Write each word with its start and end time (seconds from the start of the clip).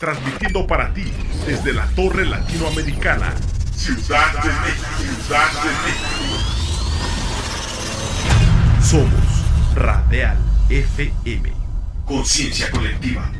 transmitiendo 0.00 0.66
para 0.66 0.92
ti 0.94 1.04
desde 1.46 1.74
la 1.74 1.86
Torre 1.88 2.24
Latinoamericana, 2.24 3.34
Ciudad 3.76 4.32
de 4.42 4.48
México, 4.48 4.88
Ciudad 5.26 5.52
de 5.62 5.68
México. 5.84 6.40
Somos 8.82 9.44
Radial 9.74 10.38
FM, 10.70 11.52
conciencia 12.06 12.70
colectiva. 12.70 13.30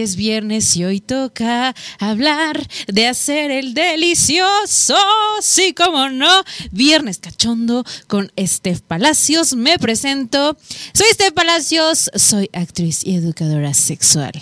Es 0.00 0.14
viernes 0.14 0.76
y 0.76 0.84
hoy 0.84 1.00
toca 1.00 1.74
hablar 1.98 2.68
de 2.86 3.08
hacer 3.08 3.50
el 3.50 3.74
delicioso. 3.74 4.94
Sí, 5.40 5.74
como 5.74 6.08
no. 6.08 6.44
Viernes 6.70 7.18
cachondo 7.18 7.84
con 8.06 8.30
Steph 8.38 8.80
Palacios. 8.82 9.56
Me 9.56 9.76
presento. 9.78 10.56
Soy 10.94 11.06
Steph 11.12 11.32
Palacios. 11.32 12.10
Soy 12.14 12.48
actriz 12.52 13.04
y 13.04 13.16
educadora 13.16 13.74
sexual 13.74 14.32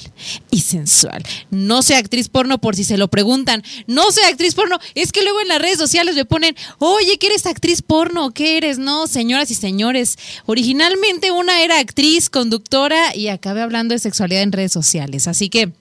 y 0.50 0.60
sensual. 0.60 1.22
No 1.50 1.82
soy 1.82 1.96
actriz 1.96 2.28
porno 2.28 2.58
por 2.58 2.76
si 2.76 2.84
se 2.84 2.98
lo 2.98 3.08
preguntan. 3.08 3.62
No 3.86 4.12
soy 4.12 4.24
actriz 4.24 4.54
porno. 4.54 4.78
Es 4.94 5.10
que 5.10 5.22
luego 5.22 5.40
en 5.40 5.48
las 5.48 5.62
redes 5.62 5.78
sociales 5.78 6.16
me 6.16 6.26
ponen, 6.26 6.54
oye, 6.78 7.16
¿qué 7.18 7.28
eres 7.28 7.46
actriz 7.46 7.80
porno? 7.80 8.32
¿Qué 8.32 8.58
eres? 8.58 8.78
No, 8.78 9.06
señoras 9.06 9.50
y 9.50 9.54
señores. 9.54 10.18
Originalmente 10.44 11.30
una 11.30 11.62
era 11.62 11.78
actriz, 11.78 12.28
conductora 12.28 13.16
y 13.16 13.28
acabé 13.28 13.62
hablando 13.62 13.94
de 13.94 14.00
sexualidad 14.00 14.42
en 14.42 14.52
redes 14.52 14.72
sociales. 14.72 15.26
Así 15.28 15.45
que... 15.48 15.72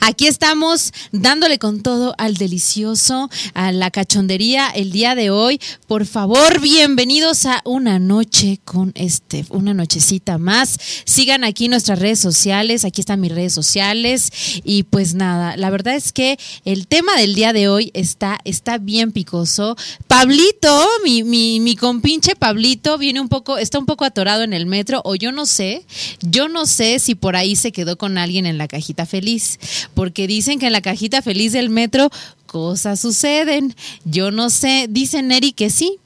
Aquí 0.00 0.26
estamos 0.26 0.92
dándole 1.12 1.58
con 1.58 1.82
todo 1.82 2.14
al 2.18 2.34
delicioso, 2.34 3.30
a 3.54 3.72
la 3.72 3.90
cachondería 3.90 4.68
el 4.68 4.92
día 4.92 5.14
de 5.14 5.30
hoy. 5.30 5.60
Por 5.86 6.06
favor, 6.06 6.60
bienvenidos 6.60 7.46
a 7.46 7.62
una 7.64 7.98
noche 7.98 8.60
con 8.64 8.92
este, 8.94 9.44
una 9.50 9.74
nochecita 9.74 10.38
más. 10.38 10.78
Sigan 11.04 11.44
aquí 11.44 11.68
nuestras 11.68 11.98
redes 11.98 12.18
sociales, 12.18 12.84
aquí 12.84 13.00
están 13.00 13.20
mis 13.20 13.32
redes 13.32 13.52
sociales. 13.52 14.30
Y 14.64 14.84
pues 14.84 15.14
nada, 15.14 15.56
la 15.56 15.70
verdad 15.70 15.94
es 15.94 16.12
que 16.12 16.38
el 16.64 16.86
tema 16.86 17.16
del 17.16 17.34
día 17.34 17.52
de 17.52 17.68
hoy 17.68 17.90
está, 17.94 18.38
está 18.44 18.78
bien 18.78 19.12
picoso. 19.12 19.76
Pablito, 20.06 20.86
mi, 21.04 21.22
mi, 21.22 21.60
mi 21.60 21.76
compinche 21.76 22.36
Pablito, 22.36 22.98
viene 22.98 23.20
un 23.20 23.28
poco, 23.28 23.58
está 23.58 23.78
un 23.78 23.86
poco 23.86 24.04
atorado 24.04 24.42
en 24.42 24.52
el 24.52 24.66
metro, 24.66 25.02
o 25.04 25.14
yo 25.14 25.32
no 25.32 25.46
sé, 25.46 25.84
yo 26.20 26.48
no 26.48 26.66
sé 26.66 26.98
si 26.98 27.14
por 27.14 27.36
ahí 27.36 27.56
se 27.56 27.72
quedó 27.72 27.98
con 27.98 28.18
alguien 28.18 28.46
en 28.46 28.58
la 28.58 28.68
cajita 28.68 29.06
feliz 29.06 29.57
porque 29.94 30.26
dicen 30.26 30.58
que 30.58 30.66
en 30.66 30.72
la 30.72 30.82
cajita 30.82 31.22
feliz 31.22 31.52
del 31.52 31.70
metro 31.70 32.10
cosas 32.46 33.00
suceden. 33.00 33.74
Yo 34.04 34.30
no 34.30 34.50
sé, 34.50 34.86
dice 34.88 35.22
Neri 35.22 35.52
que 35.52 35.70
sí. 35.70 35.98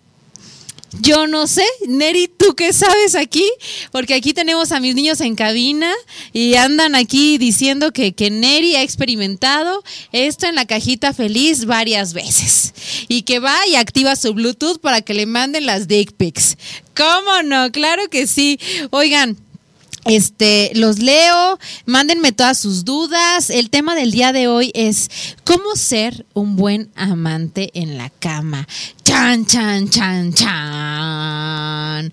Yo 1.01 1.27
no 1.27 1.47
sé, 1.47 1.65
Neri, 1.89 2.29
¿tú 2.29 2.55
qué 2.55 2.75
sabes 2.75 3.15
aquí? 3.15 3.51
Porque 3.93 4.13
aquí 4.13 4.35
tenemos 4.35 4.73
a 4.73 4.81
mis 4.81 4.95
niños 4.95 5.23
en 5.23 5.37
cabina 5.37 5.91
y 6.35 6.55
andan 6.57 6.95
aquí 6.95 7.39
diciendo 7.39 7.93
que, 7.93 8.13
que 8.13 8.31
Neri 8.31 8.77
ha 8.77 8.83
experimentado 8.83 9.83
esto 10.13 10.47
en 10.47 10.55
la 10.55 10.67
cajita 10.67 11.15
feliz 11.15 11.65
varias 11.65 12.13
veces 12.13 12.75
y 13.09 13.23
que 13.23 13.39
va 13.39 13.57
y 13.69 13.77
activa 13.77 14.17
su 14.17 14.35
Bluetooth 14.35 14.81
para 14.81 15.01
que 15.01 15.15
le 15.15 15.25
manden 15.25 15.65
las 15.65 15.89
dick 15.89 16.13
pics. 16.13 16.59
¿Cómo 16.95 17.43
no? 17.43 17.73
Claro 17.73 18.09
que 18.11 18.27
sí. 18.27 18.59
Oigan. 18.91 19.39
Este, 20.05 20.73
los 20.75 20.99
leo, 20.99 21.59
mándenme 21.87 22.33
todas 22.33 22.59
sus 22.59 22.85
dudas. 22.85 23.51
El 23.51 23.71
tema 23.71 23.95
del 23.95 24.11
día 24.11 24.33
de 24.33 24.49
hoy 24.49 24.73
es 24.75 25.09
cómo 25.45 25.77
ser 25.77 26.27
un 26.35 26.57
buen 26.57 26.91
amante 26.97 27.71
en 27.75 27.99
la 27.99 28.11
cama. 28.11 28.67
Chan, 29.05 29.47
chan, 29.47 29.89
chan, 29.89 30.33
chan. 30.35 32.13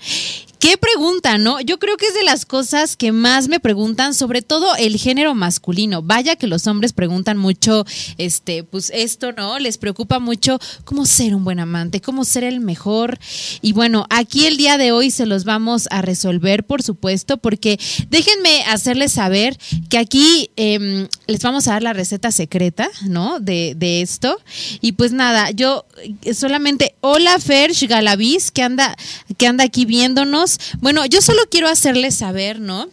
Qué 0.59 0.75
pregunta, 0.75 1.37
¿no? 1.37 1.61
Yo 1.61 1.79
creo 1.79 1.95
que 1.95 2.07
es 2.07 2.13
de 2.13 2.23
las 2.23 2.45
cosas 2.45 2.97
que 2.97 3.13
más 3.13 3.47
me 3.47 3.61
preguntan, 3.61 4.13
sobre 4.13 4.41
todo 4.41 4.75
el 4.75 4.97
género 4.97 5.33
masculino. 5.33 6.01
Vaya 6.01 6.35
que 6.35 6.47
los 6.47 6.67
hombres 6.67 6.91
preguntan 6.91 7.37
mucho, 7.37 7.85
este, 8.17 8.65
pues 8.65 8.91
esto, 8.93 9.31
¿no? 9.31 9.57
Les 9.57 9.77
preocupa 9.77 10.19
mucho 10.19 10.59
cómo 10.83 11.05
ser 11.05 11.33
un 11.33 11.45
buen 11.45 11.61
amante, 11.61 12.01
cómo 12.01 12.25
ser 12.25 12.43
el 12.43 12.59
mejor. 12.59 13.19
Y 13.61 13.71
bueno, 13.71 14.05
aquí 14.09 14.47
el 14.47 14.57
día 14.57 14.77
de 14.77 14.91
hoy 14.91 15.11
se 15.11 15.25
los 15.25 15.45
vamos 15.45 15.87
a 15.91 16.01
resolver, 16.01 16.65
por 16.65 16.83
supuesto, 16.83 17.37
porque 17.37 17.79
déjenme 18.09 18.63
hacerles 18.65 19.13
saber 19.13 19.57
que 19.87 19.97
aquí 19.97 20.51
eh, 20.57 21.07
les 21.27 21.41
vamos 21.41 21.69
a 21.69 21.71
dar 21.71 21.83
la 21.83 21.93
receta 21.93 22.33
secreta, 22.33 22.89
¿no? 23.03 23.39
De, 23.39 23.75
de 23.77 24.01
esto. 24.01 24.37
Y 24.81 24.91
pues 24.91 25.13
nada, 25.13 25.51
yo 25.51 25.85
solamente, 26.33 26.95
hola 26.99 27.39
Fersh 27.39 27.87
Galaviz, 27.87 28.51
que 28.51 28.61
anda, 28.61 28.97
que 29.37 29.47
anda 29.47 29.63
aquí 29.63 29.85
viéndonos. 29.85 30.48
Bueno, 30.79 31.05
yo 31.05 31.21
solo 31.21 31.41
quiero 31.49 31.67
hacerles 31.67 32.15
saber, 32.15 32.59
¿no? 32.59 32.87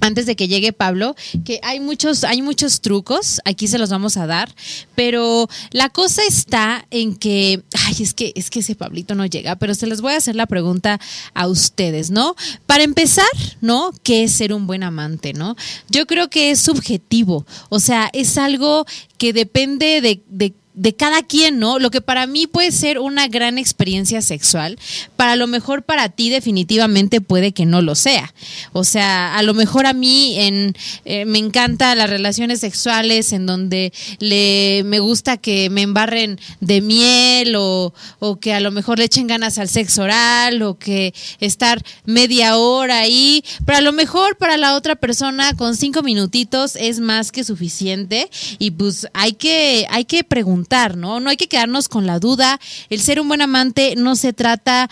antes 0.00 0.26
de 0.26 0.36
que 0.36 0.48
llegue 0.48 0.72
Pablo, 0.72 1.16
que 1.44 1.60
hay 1.62 1.80
muchos, 1.80 2.24
hay 2.24 2.42
muchos 2.42 2.80
trucos, 2.80 3.40
aquí 3.44 3.68
se 3.68 3.78
los 3.78 3.90
vamos 3.90 4.16
a 4.16 4.26
dar, 4.26 4.54
pero 4.94 5.48
la 5.70 5.88
cosa 5.88 6.22
está 6.28 6.86
en 6.90 7.16
que, 7.16 7.62
ay, 7.86 7.96
es 8.00 8.12
que, 8.12 8.32
es 8.34 8.50
que 8.50 8.60
ese 8.60 8.74
Pablito 8.74 9.14
no 9.14 9.24
llega, 9.24 9.56
pero 9.56 9.74
se 9.74 9.86
les 9.86 10.00
voy 10.00 10.12
a 10.12 10.18
hacer 10.18 10.36
la 10.36 10.46
pregunta 10.46 11.00
a 11.32 11.46
ustedes, 11.48 12.10
¿no? 12.10 12.36
Para 12.66 12.84
empezar, 12.84 13.24
¿no? 13.60 13.92
¿Qué 14.02 14.24
es 14.24 14.32
ser 14.32 14.52
un 14.52 14.66
buen 14.66 14.82
amante, 14.82 15.32
no? 15.32 15.56
Yo 15.88 16.06
creo 16.06 16.28
que 16.28 16.50
es 16.50 16.60
subjetivo, 16.60 17.46
o 17.70 17.80
sea, 17.80 18.10
es 18.12 18.36
algo 18.36 18.84
que 19.16 19.32
depende 19.32 20.00
de, 20.00 20.22
de 20.28 20.52
de 20.74 20.94
cada 20.94 21.22
quien, 21.22 21.60
¿no? 21.60 21.78
Lo 21.78 21.90
que 21.90 22.00
para 22.00 22.26
mí 22.26 22.48
puede 22.48 22.72
ser 22.72 22.98
una 22.98 23.28
gran 23.28 23.58
experiencia 23.58 24.20
sexual, 24.22 24.76
para 25.14 25.36
lo 25.36 25.46
mejor 25.46 25.84
para 25.84 26.08
ti 26.08 26.30
definitivamente 26.30 27.20
puede 27.20 27.52
que 27.52 27.64
no 27.64 27.80
lo 27.80 27.94
sea. 27.94 28.34
O 28.72 28.82
sea, 28.82 29.36
a 29.36 29.42
lo 29.42 29.54
mejor 29.54 29.86
a 29.86 29.92
mí 29.92 30.36
en, 30.38 30.74
eh, 31.04 31.24
me 31.26 31.38
encanta 31.38 31.94
las 31.94 32.10
relaciones 32.10 32.58
sexuales 32.60 33.32
en 33.32 33.46
donde 33.46 33.92
le, 34.18 34.82
me 34.84 34.98
gusta 34.98 35.36
que 35.36 35.70
me 35.70 35.82
embarren 35.82 36.40
de 36.60 36.80
miel 36.80 37.54
o, 37.56 37.94
o 38.18 38.40
que 38.40 38.52
a 38.52 38.60
lo 38.60 38.72
mejor 38.72 38.98
le 38.98 39.04
echen 39.04 39.28
ganas 39.28 39.58
al 39.58 39.68
sexo 39.68 40.02
oral 40.02 40.60
o 40.62 40.76
que 40.76 41.14
estar 41.38 41.80
media 42.04 42.56
hora 42.56 42.98
ahí, 42.98 43.44
pero 43.64 43.78
a 43.78 43.80
lo 43.80 43.92
mejor 43.92 44.36
para 44.36 44.56
la 44.56 44.74
otra 44.74 44.96
persona 44.96 45.54
con 45.54 45.76
cinco 45.76 46.02
minutitos 46.02 46.74
es 46.74 46.98
más 46.98 47.30
que 47.30 47.44
suficiente 47.44 48.28
y 48.58 48.72
pues 48.72 49.06
hay 49.14 49.34
que, 49.34 49.86
hay 49.88 50.04
que 50.04 50.24
preguntar 50.24 50.63
¿no? 50.96 51.20
No 51.20 51.30
hay 51.30 51.36
que 51.36 51.48
quedarnos 51.48 51.88
con 51.88 52.06
la 52.06 52.18
duda. 52.18 52.60
El 52.90 53.00
ser 53.00 53.20
un 53.20 53.28
buen 53.28 53.42
amante 53.42 53.94
no 53.96 54.16
se 54.16 54.32
trata 54.32 54.88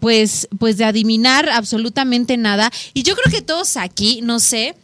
pues, 0.00 0.48
pues 0.58 0.76
de 0.76 0.84
adivinar 0.84 1.48
absolutamente 1.48 2.36
nada. 2.36 2.70
Y 2.94 3.02
yo 3.02 3.14
creo 3.14 3.32
que 3.32 3.42
todos 3.42 3.76
aquí, 3.76 4.20
no 4.22 4.40
sé, 4.40 4.74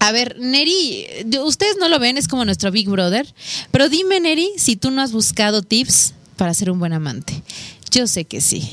a 0.00 0.12
ver, 0.12 0.36
Neri, 0.38 1.06
ustedes 1.42 1.76
no 1.78 1.88
lo 1.88 1.98
ven, 1.98 2.18
es 2.18 2.28
como 2.28 2.44
nuestro 2.44 2.70
Big 2.70 2.88
Brother, 2.88 3.32
pero 3.70 3.88
dime, 3.88 4.20
Neri, 4.20 4.50
si 4.56 4.76
tú 4.76 4.90
no 4.90 5.02
has 5.02 5.12
buscado 5.12 5.62
tips 5.62 6.14
para 6.36 6.54
ser 6.54 6.70
un 6.70 6.78
buen 6.78 6.92
amante. 6.92 7.42
Yo 7.90 8.06
sé 8.06 8.24
que 8.24 8.40
sí. 8.40 8.70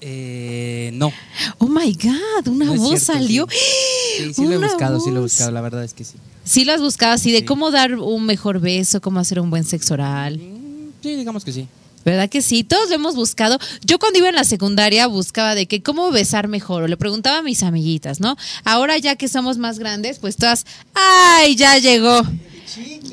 Eh, 0.00 0.90
no. 0.94 1.12
Oh 1.58 1.66
my 1.66 1.92
God, 1.92 2.48
una 2.48 2.66
No 2.66 2.74
voz 2.76 2.90
cierto, 2.90 3.06
salió. 3.06 3.48
Sí, 3.50 4.34
sí 4.34 4.44
lo 4.44 4.52
he 4.52 4.58
buscado, 4.58 5.00
sí 5.00 5.10
lo 5.10 5.18
he 5.18 5.22
buscado, 5.22 5.50
la 5.50 5.60
verdad 5.60 5.82
es 5.82 5.94
que 5.94 6.04
sí. 6.04 6.14
Sí 6.48 6.64
lo 6.64 6.72
has 6.72 6.80
buscado 6.80 7.12
así 7.12 7.30
de 7.30 7.40
Sí. 7.40 7.44
cómo 7.44 7.70
dar 7.70 7.94
un 7.94 8.24
mejor 8.24 8.58
beso, 8.60 9.00
cómo 9.00 9.20
hacer 9.20 9.38
un 9.40 9.50
buen 9.50 9.64
sexo 9.64 9.94
oral. 9.94 10.38
Mm, 10.38 10.92
Sí, 11.02 11.14
digamos 11.14 11.44
que 11.44 11.52
sí. 11.52 11.66
¿Verdad 12.04 12.28
que 12.30 12.40
sí? 12.40 12.64
Todos 12.64 12.88
lo 12.88 12.94
hemos 12.94 13.14
buscado. 13.16 13.58
Yo 13.84 13.98
cuando 13.98 14.18
iba 14.18 14.28
en 14.30 14.34
la 14.34 14.44
secundaria 14.44 15.06
buscaba 15.08 15.54
de 15.54 15.66
que 15.66 15.82
cómo 15.82 16.10
besar 16.10 16.48
mejor, 16.48 16.82
o 16.84 16.88
le 16.88 16.96
preguntaba 16.96 17.38
a 17.38 17.42
mis 17.42 17.62
amiguitas, 17.62 18.18
¿no? 18.20 18.36
Ahora 18.64 18.96
ya 18.96 19.14
que 19.16 19.28
somos 19.28 19.58
más 19.58 19.78
grandes, 19.78 20.18
pues 20.18 20.36
todas, 20.36 20.64
¡ay, 20.94 21.54
ya 21.56 21.76
llegó! 21.78 22.22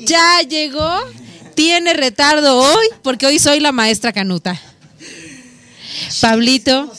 Ya 0.06 0.40
llegó. 0.48 0.90
Tiene 1.54 1.92
retardo 1.94 2.58
hoy, 2.58 2.86
porque 3.02 3.26
hoy 3.26 3.38
soy 3.38 3.60
la 3.60 3.72
maestra 3.72 4.12
canuta. 4.12 4.58
Pablito, 6.20 6.90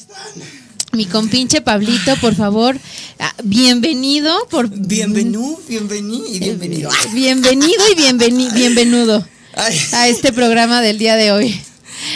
mi 0.98 1.06
compinche 1.06 1.62
Pablito, 1.62 2.16
por 2.18 2.34
favor, 2.36 2.76
ah, 3.20 3.34
bienvenido 3.44 4.36
por 4.50 4.68
Bienvenido, 4.68 5.60
bienvenido 5.68 6.26
y 6.28 6.40
bienvenido. 6.40 6.90
bienvenido 7.14 7.84
y 7.92 7.96
bienveni- 7.96 8.52
bienvenudo 8.54 9.24
Ay, 9.54 9.80
a 9.94 10.08
este 10.08 10.34
programa 10.34 10.82
del 10.82 10.98
día 10.98 11.16
de 11.16 11.32
hoy. 11.32 11.62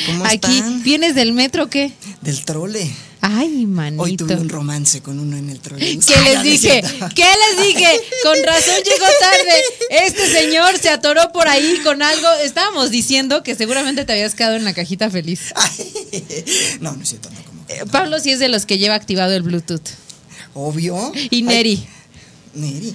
¿Cómo 0.07 0.25
Aquí 0.25 0.57
están? 0.57 0.81
vienes 0.83 1.13
del 1.16 1.31
metro 1.33 1.66
o 1.66 1.68
qué? 1.68 1.92
Del 2.22 2.44
trole. 2.44 2.92
Ay, 3.24 3.68
manito. 3.68 4.01
Hoy 4.01 4.18
tuve 4.18 4.33
un 4.36 4.50
romance 4.50 5.01
con 5.01 5.19
uno 5.19 5.38
en 5.38 5.51
el 5.51 5.60
trole. 5.60 5.86
¿Qué 6.07 6.16
les 6.24 6.42
dije? 6.44 6.81
¿Qué 7.16 7.24
les 7.57 7.68
dije? 7.68 7.88
Con 8.24 8.36
razón 8.44 8.75
llegó 8.83 9.06
tarde. 9.19 10.06
Este 10.07 10.28
señor 10.28 10.75
se 10.80 10.89
atoró 10.89 11.31
por 11.31 11.48
ahí 11.48 11.80
con 11.83 12.01
algo. 12.01 12.28
Estábamos 12.44 12.89
diciendo 12.89 13.44
que 13.44 13.54
seguramente 13.56 14.06
te 14.06 14.13
habías 14.13 14.33
quedado 14.33 14.56
en 14.56 14.63
la 14.63 14.74
cajita 14.74 15.10
feliz. 15.12 15.54
No, 16.81 16.94
no 16.94 17.04
es 17.04 17.10
cierto, 17.10 17.30
no. 17.30 17.38
Eh, 17.39 17.44
Pablo 17.91 18.19
sí 18.19 18.31
es 18.31 18.39
de 18.39 18.50
los 18.50 18.65
que 18.65 18.77
lleva 18.77 18.95
activado 18.95 19.33
el 19.33 19.41
Bluetooth. 19.44 19.81
Obvio. 20.53 21.12
Y 21.15 21.29
Ay, 21.38 21.41
Neri. 21.44 21.85
Neri. 22.53 22.94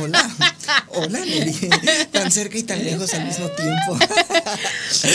Hola. 0.00 0.30
Hola, 0.88 1.20
Neri. 1.20 1.54
Tan 2.12 2.30
cerca 2.32 2.58
y 2.58 2.62
tan 2.62 2.84
lejos 2.84 3.12
al 3.14 3.26
mismo 3.26 3.46
tiempo. 3.50 3.98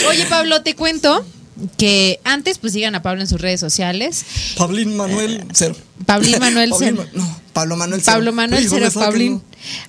Oye, 0.08 0.24
Pablo, 0.26 0.62
te 0.62 0.74
cuento 0.74 1.24
que 1.76 2.20
antes 2.24 2.58
pues 2.58 2.72
sigan 2.72 2.94
a 2.94 3.02
Pablo 3.02 3.20
en 3.22 3.26
sus 3.28 3.40
redes 3.40 3.60
sociales. 3.60 4.24
Pablín 4.56 4.96
Manuel 4.96 5.44
Cero. 5.52 5.76
Pablín 6.06 6.38
Manuel 6.38 6.70
Pablín 6.70 6.96
Cero. 6.96 7.08
No, 7.14 7.40
Pablo 7.52 7.76
Manuel 7.76 8.00
Cero. 8.02 8.14
Pablo 8.16 8.32
Manuel 8.32 8.66
Cero 8.68 8.90
saca, 8.90 9.06
Pablín. 9.06 9.32
no. 9.34 9.42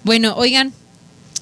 Bueno, 0.03 0.33
oigan, 0.35 0.73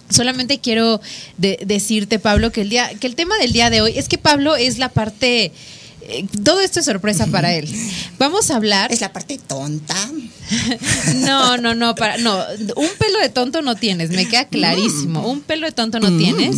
solamente 0.10 0.60
quiero 0.60 1.00
de- 1.38 1.60
decirte, 1.66 2.20
Pablo, 2.20 2.52
que 2.52 2.62
el 2.62 2.70
día, 2.70 2.90
que 3.00 3.08
el 3.08 3.16
tema 3.16 3.38
del 3.38 3.54
día 3.54 3.70
de 3.70 3.80
hoy 3.82 3.98
es 3.98 4.10
que 4.10 4.18
Pablo 4.18 4.56
es 4.58 4.78
la 4.78 4.90
parte. 4.90 5.52
Eh, 6.08 6.26
todo 6.44 6.62
esto 6.62 6.80
es 6.80 6.86
sorpresa 6.86 7.28
para 7.28 7.54
él. 7.54 7.70
Vamos 8.18 8.50
a 8.50 8.56
hablar. 8.56 8.92
Es 8.92 9.02
la 9.02 9.12
parte 9.14 9.38
tonta. 9.38 9.96
No, 11.16 11.58
no, 11.58 11.76
no, 11.76 11.94
para, 11.96 12.18
no, 12.18 12.42
un 12.78 12.90
pelo 12.98 13.20
de 13.20 13.28
tonto 13.28 13.62
no 13.62 13.76
tienes, 13.76 14.12
me 14.12 14.30
queda 14.30 14.46
clarísimo. 14.46 15.28
Un 15.28 15.42
pelo 15.42 15.66
de 15.66 15.74
tonto 15.74 16.00
no 16.00 16.16
tienes. 16.18 16.56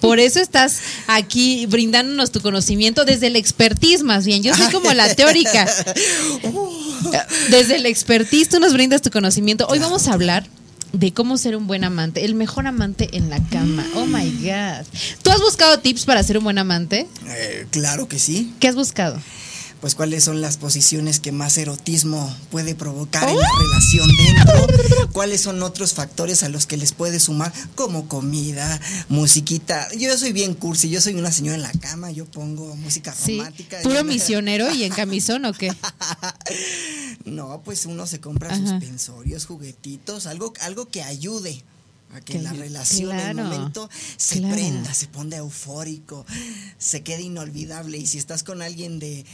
Por 0.00 0.20
eso 0.20 0.38
estás 0.38 0.78
aquí 1.08 1.66
brindándonos 1.66 2.30
tu 2.30 2.40
conocimiento 2.40 3.04
desde 3.04 3.26
el 3.26 3.34
expertise, 3.34 4.04
más 4.04 4.26
bien. 4.26 4.44
Yo 4.44 4.54
soy 4.54 4.70
como 4.70 4.92
la 4.92 5.12
teórica. 5.14 5.66
Desde 7.50 7.76
el 7.76 7.86
expertise 7.86 8.48
tú 8.48 8.60
nos 8.60 8.72
brindas 8.72 9.02
tu 9.02 9.10
conocimiento. 9.10 9.66
Hoy 9.68 9.80
vamos 9.80 10.06
a 10.06 10.12
hablar 10.12 10.46
de 10.92 11.12
cómo 11.12 11.36
ser 11.38 11.56
un 11.56 11.66
buen 11.66 11.84
amante, 11.84 12.24
el 12.24 12.34
mejor 12.34 12.66
amante 12.66 13.08
en 13.12 13.30
la 13.30 13.42
cama. 13.48 13.84
Oh 13.94 14.06
my 14.06 14.30
God. 14.40 14.86
¿Tú 15.22 15.30
has 15.30 15.40
buscado 15.40 15.78
tips 15.78 16.04
para 16.04 16.22
ser 16.22 16.38
un 16.38 16.44
buen 16.44 16.58
amante? 16.58 17.06
Eh, 17.26 17.66
claro 17.70 18.08
que 18.08 18.18
sí. 18.18 18.54
¿Qué 18.60 18.68
has 18.68 18.74
buscado? 18.74 19.20
Pues 19.80 19.94
cuáles 19.94 20.24
son 20.24 20.40
las 20.40 20.56
posiciones 20.56 21.20
que 21.20 21.32
más 21.32 21.58
erotismo 21.58 22.34
puede 22.50 22.74
provocar 22.74 23.28
en 23.28 23.36
la 23.36 23.48
relación 23.60 24.08
dentro, 24.16 25.08
cuáles 25.12 25.42
son 25.42 25.62
otros 25.62 25.92
factores 25.92 26.42
a 26.42 26.48
los 26.48 26.66
que 26.66 26.76
les 26.76 26.92
puede 26.92 27.20
sumar, 27.20 27.52
como 27.74 28.08
comida, 28.08 28.80
musiquita. 29.08 29.86
Yo 29.96 30.16
soy 30.16 30.32
bien 30.32 30.54
cursi, 30.54 30.88
yo 30.88 31.00
soy 31.00 31.14
una 31.14 31.30
señora 31.30 31.56
en 31.56 31.62
la 31.62 31.72
cama, 31.72 32.10
yo 32.10 32.24
pongo 32.24 32.74
música 32.76 33.14
Sí. 33.14 33.36
romántica. 33.38 33.78
¿Puro 33.82 34.02
misionero 34.02 34.72
y 34.74 34.84
en 34.84 34.92
camisón 34.92 35.44
o 35.44 35.52
qué? 35.52 35.70
No, 37.24 37.60
pues 37.64 37.86
uno 37.86 38.06
se 38.06 38.20
compra 38.20 38.52
Ajá. 38.54 38.58
suspensorios, 38.64 39.46
juguetitos, 39.46 40.26
algo, 40.26 40.52
algo 40.60 40.86
que 40.88 41.02
ayude 41.02 41.62
a 42.14 42.20
que 42.20 42.34
Que 42.34 42.38
la 42.42 42.52
relación 42.52 43.10
en 43.10 43.18
el 43.18 43.32
claro, 43.34 43.48
momento 43.50 43.90
se 44.16 44.38
claro. 44.38 44.54
prenda, 44.54 44.94
se 44.94 45.08
ponga 45.08 45.36
eufórico, 45.38 46.24
se 46.78 47.02
quede 47.02 47.22
inolvidable. 47.22 47.98
Y 47.98 48.06
si 48.06 48.18
estás 48.18 48.44
con 48.44 48.62
alguien 48.62 49.00
de 49.00 49.26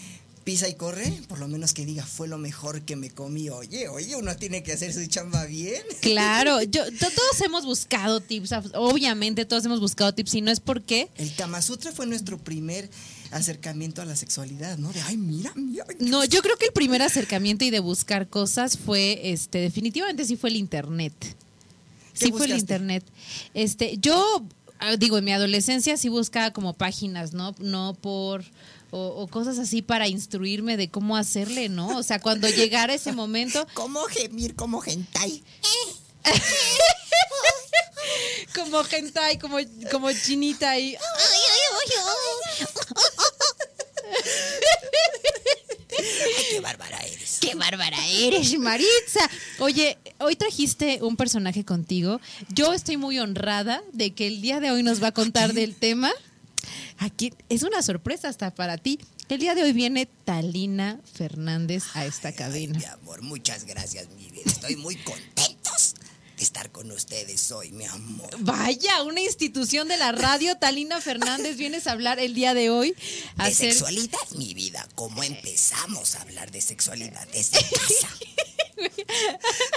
pisa 0.44 0.68
y 0.68 0.74
corre, 0.74 1.20
por 1.28 1.38
lo 1.38 1.48
menos 1.48 1.72
que 1.72 1.86
diga 1.86 2.04
fue 2.04 2.28
lo 2.28 2.38
mejor 2.38 2.82
que 2.82 2.96
me 2.96 3.10
comí. 3.10 3.48
Oye, 3.50 3.88
oye, 3.88 4.16
uno 4.16 4.34
tiene 4.36 4.62
que 4.62 4.72
hacer 4.72 4.92
su 4.92 5.04
chamba 5.06 5.44
bien. 5.46 5.82
Claro, 6.00 6.62
yo, 6.62 6.84
to- 6.84 7.10
todos 7.10 7.40
hemos 7.44 7.64
buscado 7.64 8.20
tips, 8.20 8.50
obviamente 8.74 9.44
todos 9.44 9.64
hemos 9.64 9.80
buscado 9.80 10.12
tips, 10.12 10.34
y 10.34 10.40
no 10.40 10.50
es 10.50 10.60
porque 10.60 11.08
El 11.16 11.34
Kama 11.34 11.62
Sutra 11.62 11.92
fue 11.92 12.06
nuestro 12.06 12.38
primer 12.38 12.90
acercamiento 13.30 14.02
a 14.02 14.04
la 14.04 14.16
sexualidad, 14.16 14.76
¿no? 14.78 14.92
De 14.92 15.00
ay, 15.02 15.16
mira, 15.16 15.52
mira. 15.54 15.86
no, 16.00 16.24
yo 16.24 16.42
creo 16.42 16.56
que 16.58 16.66
el 16.66 16.72
primer 16.72 17.02
acercamiento 17.02 17.64
y 17.64 17.70
de 17.70 17.80
buscar 17.80 18.28
cosas 18.28 18.76
fue, 18.76 19.32
este, 19.32 19.58
definitivamente 19.58 20.24
sí 20.24 20.36
fue 20.36 20.50
el 20.50 20.56
internet. 20.56 21.14
¿Qué 22.18 22.26
Sí 22.26 22.32
fue 22.32 22.44
el 22.46 22.58
internet. 22.58 23.04
Este, 23.54 23.96
yo 23.98 24.44
ah, 24.80 24.96
digo, 24.96 25.16
en 25.16 25.24
mi 25.24 25.32
adolescencia 25.32 25.96
sí 25.96 26.10
buscaba 26.10 26.52
como 26.52 26.74
páginas, 26.74 27.32
¿no? 27.32 27.54
No 27.58 27.94
por 27.94 28.44
o, 28.92 29.22
o 29.22 29.26
cosas 29.26 29.58
así 29.58 29.82
para 29.82 30.06
instruirme 30.06 30.76
de 30.76 30.90
cómo 30.90 31.16
hacerle, 31.16 31.68
¿no? 31.68 31.96
O 31.96 32.02
sea, 32.02 32.20
cuando 32.20 32.48
llegara 32.48 32.94
ese 32.94 33.12
momento, 33.12 33.66
¿Cómo 33.74 34.02
gemir 34.04 34.54
como 34.54 34.84
hentai? 34.84 35.42
como 38.54 38.84
hentai, 38.84 39.38
como, 39.38 39.56
como 39.90 40.12
chinita 40.12 40.78
y 40.78 40.96
¡Qué 46.50 46.60
bárbara 46.60 46.98
eres! 46.98 47.38
¡Qué 47.40 47.54
bárbara 47.54 48.06
eres, 48.06 48.58
Maritza! 48.58 49.28
Oye, 49.58 49.98
hoy 50.18 50.36
trajiste 50.36 50.98
un 51.02 51.16
personaje 51.16 51.64
contigo. 51.64 52.20
Yo 52.50 52.72
estoy 52.72 52.96
muy 52.96 53.18
honrada 53.18 53.82
de 53.92 54.14
que 54.14 54.26
el 54.26 54.42
día 54.42 54.60
de 54.60 54.70
hoy 54.70 54.82
nos 54.82 55.02
va 55.02 55.08
a 55.08 55.12
contar 55.12 55.54
del 55.54 55.74
tema. 55.74 56.12
Aquí 56.98 57.32
es 57.48 57.62
una 57.62 57.82
sorpresa 57.82 58.28
hasta 58.28 58.54
para 58.54 58.78
ti. 58.78 58.98
El 59.28 59.40
día 59.40 59.54
de 59.54 59.62
hoy 59.62 59.72
viene 59.72 60.06
Talina 60.06 61.00
Fernández 61.14 61.84
a 61.94 62.04
esta 62.06 62.32
cabina. 62.32 62.78
Mi 62.78 62.84
amor, 62.84 63.22
muchas 63.22 63.64
gracias, 63.64 64.08
mi 64.10 64.30
vida. 64.30 64.42
Estoy 64.46 64.76
muy 64.76 64.96
contentos 64.96 65.94
de 66.36 66.42
estar 66.42 66.70
con 66.70 66.90
ustedes 66.90 67.50
hoy, 67.52 67.70
mi 67.72 67.84
amor. 67.86 68.28
Vaya, 68.40 69.02
una 69.04 69.20
institución 69.20 69.88
de 69.88 69.96
la 69.96 70.12
radio, 70.12 70.56
Talina 70.60 71.00
Fernández, 71.00 71.56
vienes 71.56 71.86
a 71.86 71.92
hablar 71.92 72.18
el 72.18 72.34
día 72.34 72.52
de 72.54 72.70
hoy. 72.70 72.94
a 73.36 73.44
De 73.46 73.52
hacer- 73.52 73.72
sexualidad, 73.72 74.18
mi 74.36 74.52
vida. 74.54 74.86
¿Cómo 74.94 75.22
empezamos 75.22 76.14
a 76.16 76.22
hablar 76.22 76.50
de 76.50 76.60
sexualidad 76.60 77.26
desde 77.32 77.58
casa? 77.70 78.08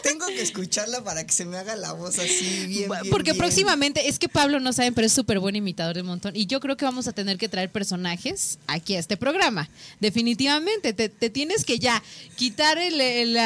Tengo 0.04 0.25
que 0.27 0.42
escucharla 0.42 1.04
para 1.04 1.25
que 1.25 1.34
se 1.34 1.46
me 1.46 1.58
haga 1.58 1.75
la 1.75 1.94
voz 1.94 2.20
así 2.20 2.65
bien. 2.68 2.89
bien, 2.89 3.10
Porque 3.10 3.32
bien. 3.32 3.38
próximamente, 3.38 4.08
es 4.08 4.20
que 4.20 4.30
Pablo 4.30 4.60
no 4.60 4.72
saben, 4.74 4.94
pero 4.94 5.08
es 5.08 5.13
súper 5.13 5.39
buen 5.39 5.56
imitador 5.56 5.96
de 5.96 6.04
montón. 6.04 6.36
Y 6.36 6.46
yo 6.46 6.60
creo 6.60 6.77
que 6.77 6.86
vamos 6.86 7.08
a 7.08 7.13
tener 7.13 7.38
que 7.38 7.50
traer 7.50 7.72
personajes 7.72 8.60
aquí 8.68 8.96
a 8.96 9.00
este 9.00 9.18
programa. 9.18 9.70
Definitivamente, 10.00 10.94
te, 10.94 11.10
te 11.10 11.30
tienes 11.30 11.65
que 11.65 11.80
ya 11.80 12.01
quitar 12.36 12.77
el, 12.77 13.00
el, 13.01 13.38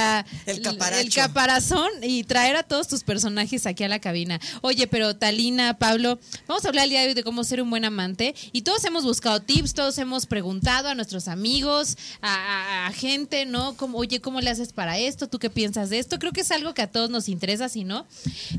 caparazón 1.15 1.89
y 2.01 2.23
traer 2.23 2.55
a 2.55 2.63
todos 2.63 2.87
tus 2.87 3.03
personajes 3.03 3.65
aquí 3.65 3.83
a 3.83 3.87
la 3.87 3.99
cabina. 3.99 4.39
Oye, 4.61 4.87
pero 4.87 5.15
Talina, 5.15 5.77
Pablo, 5.77 6.19
vamos 6.47 6.65
a 6.65 6.69
hablar 6.69 6.83
el 6.85 6.89
día 6.89 7.01
de 7.01 7.07
hoy 7.09 7.13
de 7.13 7.23
cómo 7.23 7.43
ser 7.43 7.61
un 7.61 7.69
buen 7.69 7.85
amante. 7.85 8.35
Y 8.51 8.63
todos 8.63 8.83
hemos 8.85 9.03
buscado 9.05 9.39
tips, 9.41 9.73
todos 9.73 9.97
hemos 9.97 10.25
preguntado 10.25 10.89
a 10.89 10.95
nuestros 10.95 11.27
amigos, 11.27 11.97
a, 12.21 12.33
a- 12.35 12.87
a 12.87 12.91
gente, 12.91 13.45
¿no? 13.45 13.75
Como, 13.77 13.97
Oye, 13.99 14.19
¿cómo 14.21 14.41
le 14.41 14.49
haces 14.49 14.73
para 14.73 14.97
esto? 14.97 15.27
¿Tú 15.27 15.39
qué 15.39 15.49
piensas 15.49 15.78
de 15.87 15.99
esto? 15.99 16.19
Creo 16.19 16.33
que 16.33 16.41
es 16.41 16.51
algo 16.51 16.73
que 16.73 16.81
a 16.81 16.91
todos 16.91 17.09
nos 17.09 17.29
interesa, 17.29 17.69
si 17.69 17.85
no. 17.85 18.05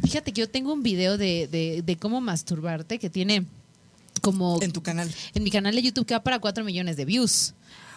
Fíjate 0.02 0.32
que 0.32 0.40
yo 0.40 0.48
tengo 0.48 0.72
un 0.72 0.82
video 0.82 1.18
de, 1.18 1.46
de, 1.48 1.82
de 1.82 1.96
cómo 1.96 2.22
masturbarte 2.22 2.98
que 2.98 3.10
tiene 3.10 3.44
como 4.22 4.58
En 4.62 4.72
tu 4.72 4.82
canal. 4.82 5.10
en 5.34 5.42
mi 5.42 5.50
canal 5.50 5.74
de 5.74 5.82
YouTube 5.82 6.06
que 6.06 6.14
va 6.14 6.22
para 6.22 6.38
4 6.38 6.64
millones 6.64 6.96
de 6.96 7.04
views. 7.04 7.54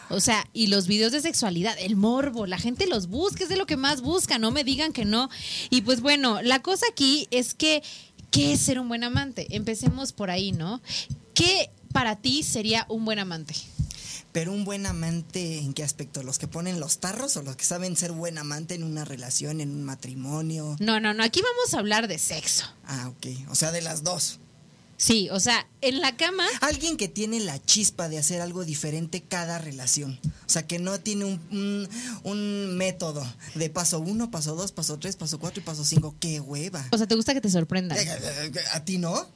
O 0.10 0.20
sea, 0.20 0.46
y 0.54 0.68
los 0.68 0.88
videos 0.88 1.12
de 1.12 1.22
sexualidad, 1.22 1.76
el 1.80 1.96
morbo, 1.96 2.46
la 2.46 2.58
gente 2.58 2.88
los 2.88 3.08
busca, 3.08 3.44
es 3.44 3.50
de 3.50 3.56
lo 3.56 3.66
que 3.66 3.78
más 3.78 4.02
busca, 4.02 4.38
no 4.38 4.52
me 4.52 4.64
digan 4.64 4.92
que 4.94 5.06
no. 5.06 5.30
Y 5.70 5.82
pues 5.82 6.02
bueno, 6.02 6.42
la 6.42 6.62
cosa 6.62 6.86
aquí 6.92 7.28
es 7.32 7.54
que, 7.54 7.82
¿qué 8.30 8.54
es 8.54 8.60
ser 8.60 8.80
un 8.80 8.90
buen 8.90 9.04
amante? 9.04 9.48
Empecemos 9.56 10.12
por 10.12 10.30
ahí, 10.30 10.52
¿no? 10.52 10.82
¿Qué 11.34 11.72
para 11.94 12.16
ti 12.18 12.44
sería 12.44 12.86
un 12.90 13.06
buen 13.06 13.18
amante? 13.20 13.56
Pero 14.34 14.52
un 14.52 14.66
buen 14.66 14.86
amante, 14.88 15.60
¿en 15.60 15.74
qué 15.74 15.84
aspecto? 15.84 16.24
¿Los 16.24 16.40
que 16.40 16.48
ponen 16.48 16.80
los 16.80 16.98
tarros 17.00 17.38
o 17.38 17.44
los 17.44 17.56
que 17.56 17.64
saben 17.66 17.96
ser 17.96 18.12
buen 18.12 18.38
amante 18.40 18.74
en 18.76 18.84
una 18.84 19.06
relación, 19.06 19.62
en 19.62 19.70
un 19.70 19.84
matrimonio? 19.84 20.76
No, 20.80 21.00
no, 21.00 21.14
no, 21.14 21.24
aquí 21.24 21.42
vamos 21.42 21.74
a 21.74 21.80
hablar 21.80 22.08
de 22.08 22.18
sexo. 22.18 22.66
Ah, 22.86 23.10
ok. 23.10 23.50
O 23.52 23.56
sea, 23.56 23.72
de 23.72 23.82
las 23.82 24.04
dos. 24.04 24.40
Sí, 24.98 25.28
o 25.32 25.40
sea, 25.40 25.68
en 25.82 26.00
la 26.02 26.16
cama, 26.18 26.46
Alguien 26.62 26.98
que 26.98 27.08
tiene 27.08 27.40
la 27.42 27.62
chispa 27.64 28.10
de 28.10 28.18
hacer 28.18 28.42
algo 28.42 28.64
diferente 28.66 29.22
cada 29.22 29.58
relación. 29.60 30.20
O 30.48 30.50
sea, 30.50 30.66
que 30.66 30.80
no 30.80 31.00
tiene 31.00 31.26
un, 31.26 31.40
un- 31.52 31.90
un 32.24 32.78
método 32.78 33.24
de 33.56 33.70
paso 33.70 34.00
uno, 34.00 34.32
paso 34.32 34.56
dos, 34.56 34.72
paso 34.72 34.98
tres, 34.98 35.16
paso 35.16 35.40
cuatro 35.40 35.62
y 35.62 35.64
paso 35.64 35.84
cinco. 35.86 36.16
¡Qué 36.20 36.40
hueva! 36.40 36.88
o 36.92 36.98
sea, 36.98 37.06
¿te 37.06 37.16
gusta 37.16 37.34
que 37.34 37.42
te 37.42 37.50
sorprendan? 37.52 37.98
¿A 38.74 38.80
ti 38.86 38.98
no? 38.98 39.28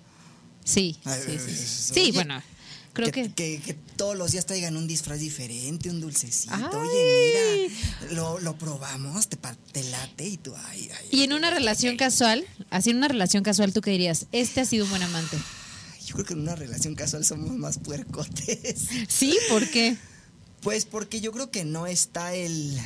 Sí, 0.63 0.98
sí, 1.04 1.38
sí. 1.39 1.56
Sí, 1.94 2.00
oye, 2.01 2.12
bueno, 2.13 2.42
creo 2.98 3.12
que... 3.12 3.32
que, 3.32 3.62
que 3.62 3.74
todos 3.74 4.18
los 4.18 4.32
días 4.32 4.46
traigan 4.46 4.77
un 4.77 4.88
disfraz 4.88 5.20
diferente, 5.20 5.89
un 5.89 6.00
dulcecito. 6.01 6.54
Ay. 6.54 6.66
Oye, 6.74 7.70
mira, 8.01 8.16
lo, 8.16 8.39
lo 8.39 8.58
probamos, 8.58 9.27
te, 9.27 9.38
te 9.72 9.84
late 9.84 10.27
y 10.27 10.38
tú, 10.38 10.54
ay, 10.68 10.89
ay. 10.92 11.08
Y 11.12 11.24
en 11.24 11.34
una 11.34 11.50
relación 11.50 11.98
casual, 11.98 12.46
así 12.70 12.89
en 12.89 12.98
una 12.98 13.08
relación 13.08 13.44
casual, 13.44 13.74
¿tú 13.74 13.82
qué 13.82 13.92
dirías? 13.92 14.27
Este 14.32 14.62
ha 14.62 14.66
sido 14.66 14.86
un 14.86 14.92
buen 14.92 15.04
amante. 15.04 15.38
Yo 16.06 16.13
creo 16.13 16.25
que 16.25 16.34
en 16.34 16.42
una 16.42 16.56
relación 16.56 16.96
casual 16.96 17.25
somos 17.25 17.51
más 17.51 17.80
puercotes. 17.80 18.88
Sí, 19.08 19.38
¿por 19.50 19.68
qué? 19.70 19.98
Pues 20.62 20.86
porque 20.86 21.22
yo 21.22 21.32
creo 21.32 21.51
que 21.51 21.66
no 21.66 21.86
está 21.86 22.34
el, 22.34 22.80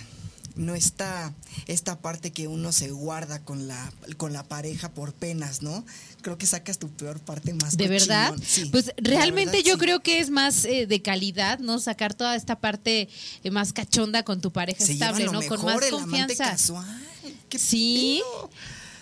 no 0.55 0.75
está 0.75 1.33
esta 1.67 1.99
parte 1.99 2.31
que 2.31 2.47
uno 2.47 2.71
se 2.71 2.91
guarda 2.91 3.43
con 3.43 3.67
la, 3.67 3.91
con 4.17 4.33
la 4.33 4.43
pareja 4.43 4.93
por 4.93 5.13
penas, 5.13 5.61
¿no? 5.61 5.85
Creo 6.21 6.37
que 6.37 6.45
sacas 6.45 6.77
tu 6.79 6.89
peor 6.89 7.19
parte 7.19 7.53
más 7.53 7.77
¿De 7.77 7.87
verdad? 7.87 8.33
Sí, 8.43 8.65
pues 8.65 8.91
realmente 8.97 9.57
verdad, 9.57 9.67
yo 9.67 9.73
sí. 9.73 9.79
creo 9.79 10.01
que 10.01 10.19
es 10.19 10.29
más 10.29 10.65
eh, 10.65 10.87
de 10.87 11.01
calidad, 11.01 11.59
¿no? 11.59 11.79
Sacar 11.79 12.13
toda 12.13 12.35
esta 12.35 12.59
parte 12.59 13.09
eh, 13.43 13.51
más 13.51 13.73
cachonda 13.73 14.23
con 14.23 14.41
tu 14.41 14.51
pareja 14.51 14.85
se 14.85 14.93
estable, 14.93 15.25
¿no? 15.25 15.41
Con 15.43 15.63
más 15.65 15.81
el 15.83 15.91
confianza. 15.91 16.45
casual. 16.51 17.07
¿Qué 17.49 17.59
Sí. 17.59 18.21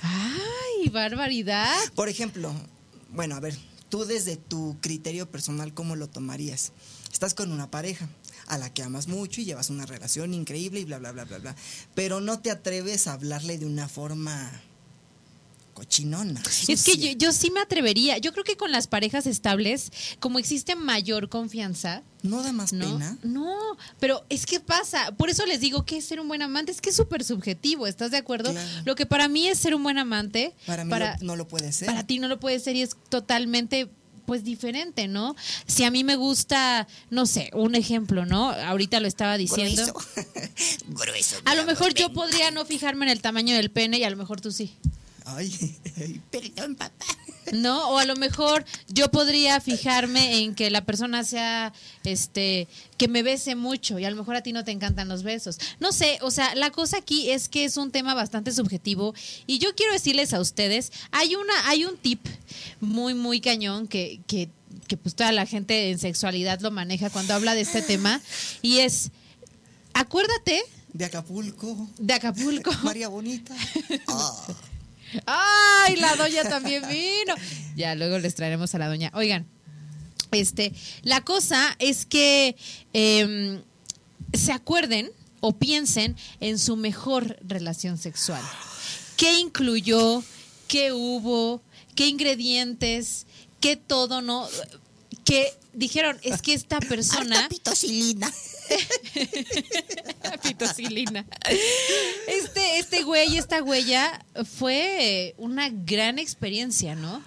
Ay, 0.02 0.90
barbaridad. 0.90 1.76
Por 1.96 2.10
ejemplo, 2.10 2.54
bueno, 3.12 3.36
a 3.36 3.40
ver, 3.40 3.58
tú 3.90 4.06
desde 4.06 4.38
tu 4.38 4.78
criterio 4.82 5.30
personal, 5.30 5.74
¿cómo 5.74 5.96
lo 5.96 6.08
tomarías? 6.08 6.72
Estás 7.12 7.34
con 7.34 7.52
una 7.52 7.70
pareja 7.70 8.08
a 8.50 8.58
la 8.58 8.74
que 8.74 8.84
amas 8.84 9.08
mucho 9.08 9.42
y 9.42 9.46
llevas 9.46 9.70
una 9.70 9.86
relación 9.86 10.34
increíble 10.34 10.80
y 10.82 10.86
bla, 10.86 10.98
bla, 11.00 11.12
bla, 11.12 11.24
bla, 11.26 11.38
bla. 11.38 11.56
Pero 11.96 12.20
no 12.20 12.40
te 12.40 12.52
atreves 12.52 13.08
a 13.08 13.14
hablarle 13.14 13.58
de 13.58 13.66
una 13.66 13.88
forma 13.88 14.52
cochinona. 15.74 16.42
Es 16.68 16.84
que 16.84 16.98
yo, 16.98 17.12
yo 17.14 17.32
sí 17.32 17.52
me 17.52 17.62
atrevería. 17.62 18.18
Yo 18.18 18.34
creo 18.34 18.44
que 18.44 18.58
con 18.58 18.72
las 18.72 18.88
parejas 18.88 19.26
estables, 19.28 19.92
como 20.20 20.38
existe 20.38 20.76
mayor 20.76 21.30
confianza, 21.30 22.04
¿No 22.22 22.44
da 22.44 22.52
más 22.52 22.74
¿no? 22.74 22.86
pena? 22.86 23.18
No, 23.24 23.56
pero 23.98 24.26
es 24.28 24.46
que 24.46 24.60
pasa. 24.60 25.14
Por 25.14 25.30
eso 25.30 25.46
les 25.46 25.62
digo 25.62 25.86
que 25.86 25.98
es 25.98 26.06
ser 26.06 26.20
un 26.20 26.28
buen 26.28 26.42
amante. 26.42 26.72
Es 26.74 26.82
que 26.82 26.90
es 26.90 26.96
súper 26.98 27.24
subjetivo, 27.24 27.88
¿estás 27.88 28.12
de 28.12 28.18
acuerdo? 28.18 28.52
Claro. 28.52 28.68
Lo 28.84 28.96
que 28.96 29.06
para 29.06 29.30
mí 29.30 29.48
es 29.48 29.58
ser 29.58 29.74
un 29.74 29.84
buen 29.84 29.98
amante, 29.98 30.54
Para 30.66 30.84
mí 30.84 30.90
para, 30.90 31.16
lo- 31.18 31.28
no 31.28 31.36
lo 31.38 31.48
puede 31.48 31.72
ser. 31.72 31.86
para 31.86 32.06
ti 32.06 32.20
no 32.20 32.28
lo 32.28 32.42
puede 32.42 32.60
ser 32.60 32.76
y 32.76 32.82
es 32.82 32.98
totalmente 33.08 33.90
pues 34.30 34.44
diferente, 34.44 35.08
¿no? 35.08 35.36
Si 35.66 35.84
a 35.86 35.90
mí 35.90 36.04
me 36.04 36.16
gusta, 36.16 36.88
no 37.10 37.26
sé, 37.26 37.50
un 37.56 37.74
ejemplo, 37.74 38.28
¿no? 38.28 38.52
Ahorita 38.52 39.00
lo 39.00 39.08
estaba 39.08 39.40
diciendo. 39.40 39.92
Grueso. 39.92 40.32
Grueso. 40.88 41.38
A 41.46 41.56
lo 41.56 41.66
mejor 41.66 41.96
yo 41.96 42.14
podría 42.14 42.52
no 42.52 42.64
fijarme 42.64 43.08
en 43.08 43.12
el 43.12 43.22
tamaño 43.24 43.56
del 43.56 43.72
pene 43.72 43.98
y 43.98 44.04
a 44.04 44.10
lo 44.12 44.18
mejor 44.18 44.40
tú 44.40 44.52
sí. 44.52 44.76
Ay, 45.26 45.78
ay, 45.98 46.22
perdón, 46.32 46.76
papá. 46.76 47.06
¿no? 47.54 47.90
O 47.90 47.98
a 47.98 48.06
lo 48.06 48.16
mejor 48.16 48.66
yo 48.88 49.10
podría 49.12 49.60
fijarme 49.60 50.40
en 50.40 50.56
que 50.56 50.70
la 50.70 50.86
persona 50.86 51.24
sea, 51.24 51.74
este, 52.04 52.68
que 52.98 53.08
me 53.08 53.24
bese 53.24 53.56
mucho 53.56 54.00
y 54.00 54.06
a 54.06 54.10
lo 54.10 54.16
mejor 54.16 54.36
a 54.36 54.44
ti 54.44 54.54
no 54.54 54.64
te 54.64 54.72
encantan 54.72 55.08
los 55.08 55.24
besos. 55.24 55.58
No 55.80 55.92
sé, 55.92 56.20
o 56.22 56.32
sea, 56.32 56.54
la 56.56 56.72
cosa 56.72 56.98
aquí 56.98 57.32
es 57.32 57.50
que 57.50 57.66
es 57.66 57.78
un 57.78 57.92
tema 57.92 58.14
bastante 58.14 58.52
subjetivo 58.52 59.14
y 59.48 59.60
yo 59.60 59.74
quiero 59.76 59.94
decirles 59.94 60.34
a 60.34 60.40
ustedes, 60.40 60.92
hay 61.12 61.36
una, 61.36 61.68
hay 61.70 61.86
un 61.86 61.98
tip 61.98 62.26
muy, 62.80 63.14
muy 63.14 63.42
cañón 63.42 63.88
que, 63.88 64.22
que, 64.28 64.50
que 64.88 64.98
pues 64.98 65.16
toda 65.16 65.32
la 65.32 65.46
gente 65.46 65.90
en 65.92 66.00
sexualidad 66.00 66.60
lo 66.62 66.72
maneja 66.72 67.10
cuando 67.10 67.34
habla 67.34 67.56
de 67.56 67.62
este 67.62 67.82
tema 67.82 68.22
y 68.62 68.80
es, 68.80 69.12
acuérdate 69.94 70.62
De 70.94 71.06
Acapulco. 71.06 71.88
de 71.98 72.14
Acapulco. 72.14 72.72
María 72.84 73.08
Bonita. 73.08 73.56
Ah. 74.08 74.48
¡Ay, 75.26 75.96
la 75.98 76.16
doña 76.16 76.44
también 76.44 76.88
vino! 76.88 77.36
Ya, 77.76 77.96
luego 77.96 78.20
les 78.20 78.36
traeremos 78.36 78.74
a 78.76 78.78
la 78.78 78.88
doña. 78.88 79.12
Oigan, 79.14 79.48
este, 80.32 80.74
la 81.04 81.22
cosa 81.22 81.76
es 81.80 82.06
que 82.06 82.56
em, 82.94 83.62
se 84.34 84.52
acuerden 84.52 85.12
o 85.40 85.54
piensen 85.58 86.16
en 86.40 86.60
su 86.60 86.76
mejor 86.76 87.38
relación 87.42 87.98
sexual. 87.98 88.44
¿Qué 89.18 89.40
incluyó? 89.40 90.24
¿Qué 90.68 90.92
hubo? 90.94 91.62
¿Qué 91.96 92.08
ingredientes? 92.08 93.26
¿Qué 93.60 93.76
todo 93.76 94.22
no? 94.22 94.48
Que 95.30 95.54
dijeron, 95.74 96.18
es 96.24 96.42
que 96.42 96.54
esta 96.54 96.80
persona... 96.80 97.36
Harta 97.38 97.50
pitocilina. 97.50 98.34
pitocilina. 100.42 101.24
Este, 102.28 102.80
este 102.80 103.04
güey, 103.04 103.38
esta 103.38 103.62
huella 103.62 104.26
fue 104.58 105.36
una 105.38 105.70
gran 105.70 106.18
experiencia, 106.18 106.96
¿no? 106.96 107.22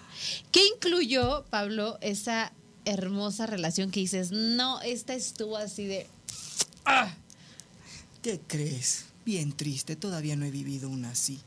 ¿Qué 0.51 0.67
incluyó, 0.75 1.45
Pablo, 1.49 1.97
esa 2.01 2.53
hermosa 2.85 3.47
relación 3.47 3.93
que 3.93 4.01
dices, 4.01 4.33
no, 4.33 4.81
esta 4.83 5.15
estuvo 5.15 5.57
así 5.57 5.85
de... 5.85 6.09
¡ah! 6.85 7.15
¿Qué 8.21 8.41
crees? 8.49 9.05
Bien 9.25 9.53
triste, 9.53 9.95
todavía 9.95 10.35
no 10.35 10.45
he 10.45 10.51
vivido 10.51 10.91
una 10.91 11.11
así. 11.11 11.39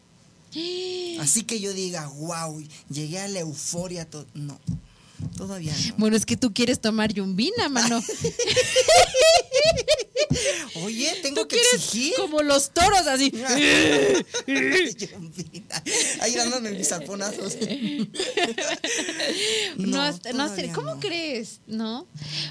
Así 1.20 1.44
que 1.44 1.60
yo 1.60 1.74
diga, 1.74 2.08
wow, 2.08 2.64
llegué 2.90 3.20
a 3.20 3.28
la 3.28 3.40
euforia. 3.40 4.10
to-". 4.10 4.26
No, 4.34 4.58
todavía 5.38 5.74
no. 5.74 5.96
Bueno, 5.98 6.16
es 6.18 6.26
que 6.26 6.38
tú 6.38 6.54
quieres 6.54 6.80
tomar 6.82 7.14
yumbina, 7.14 7.70
mano. 7.70 8.02
Oye, 10.84 11.14
tengo 11.22 11.42
Tú 11.42 11.48
que 11.48 11.56
quieres 11.58 11.74
exigir. 11.76 12.14
como 12.18 12.42
los 12.42 12.72
toros, 12.72 13.08
así. 13.08 13.32
Ahí 16.20 16.36
dándome 16.36 16.72
mis 16.72 16.92
alponazos. 16.92 17.58
No, 19.78 20.12
no 20.12 20.56
¿Cómo 20.74 20.96
no. 20.96 21.00
crees? 21.00 21.60
¿No? 21.68 22.08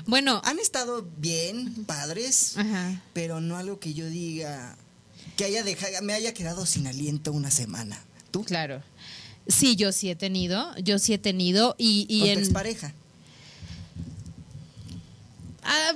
Bueno, 0.07 0.41
Han 0.45 0.59
estado 0.59 1.07
bien, 1.19 1.85
padres, 1.85 2.57
Ajá. 2.57 3.03
pero 3.13 3.41
no 3.41 3.57
algo 3.57 3.79
que 3.81 3.95
yo 3.95 4.07
diga 4.09 4.77
que 5.37 5.45
haya 5.45 5.63
dejado, 5.63 6.03
me 6.03 6.13
haya 6.13 6.35
quedado 6.35 6.67
sin 6.67 6.87
aliento 6.87 7.33
una 7.33 7.51
semana. 7.51 8.03
¿Tú? 8.31 8.45
claro. 8.45 8.83
Sí, 9.47 9.77
yo 9.77 9.93
sí 9.93 10.09
he 10.11 10.17
tenido, 10.17 10.75
yo 10.79 10.99
sí 10.99 11.13
he 11.13 11.19
tenido 11.19 11.75
y, 11.79 12.07
y 12.09 12.21
Con 12.21 12.27
tu 12.29 12.33
en... 12.33 12.39
expareja. 12.41 12.93
Ah, 15.63 15.93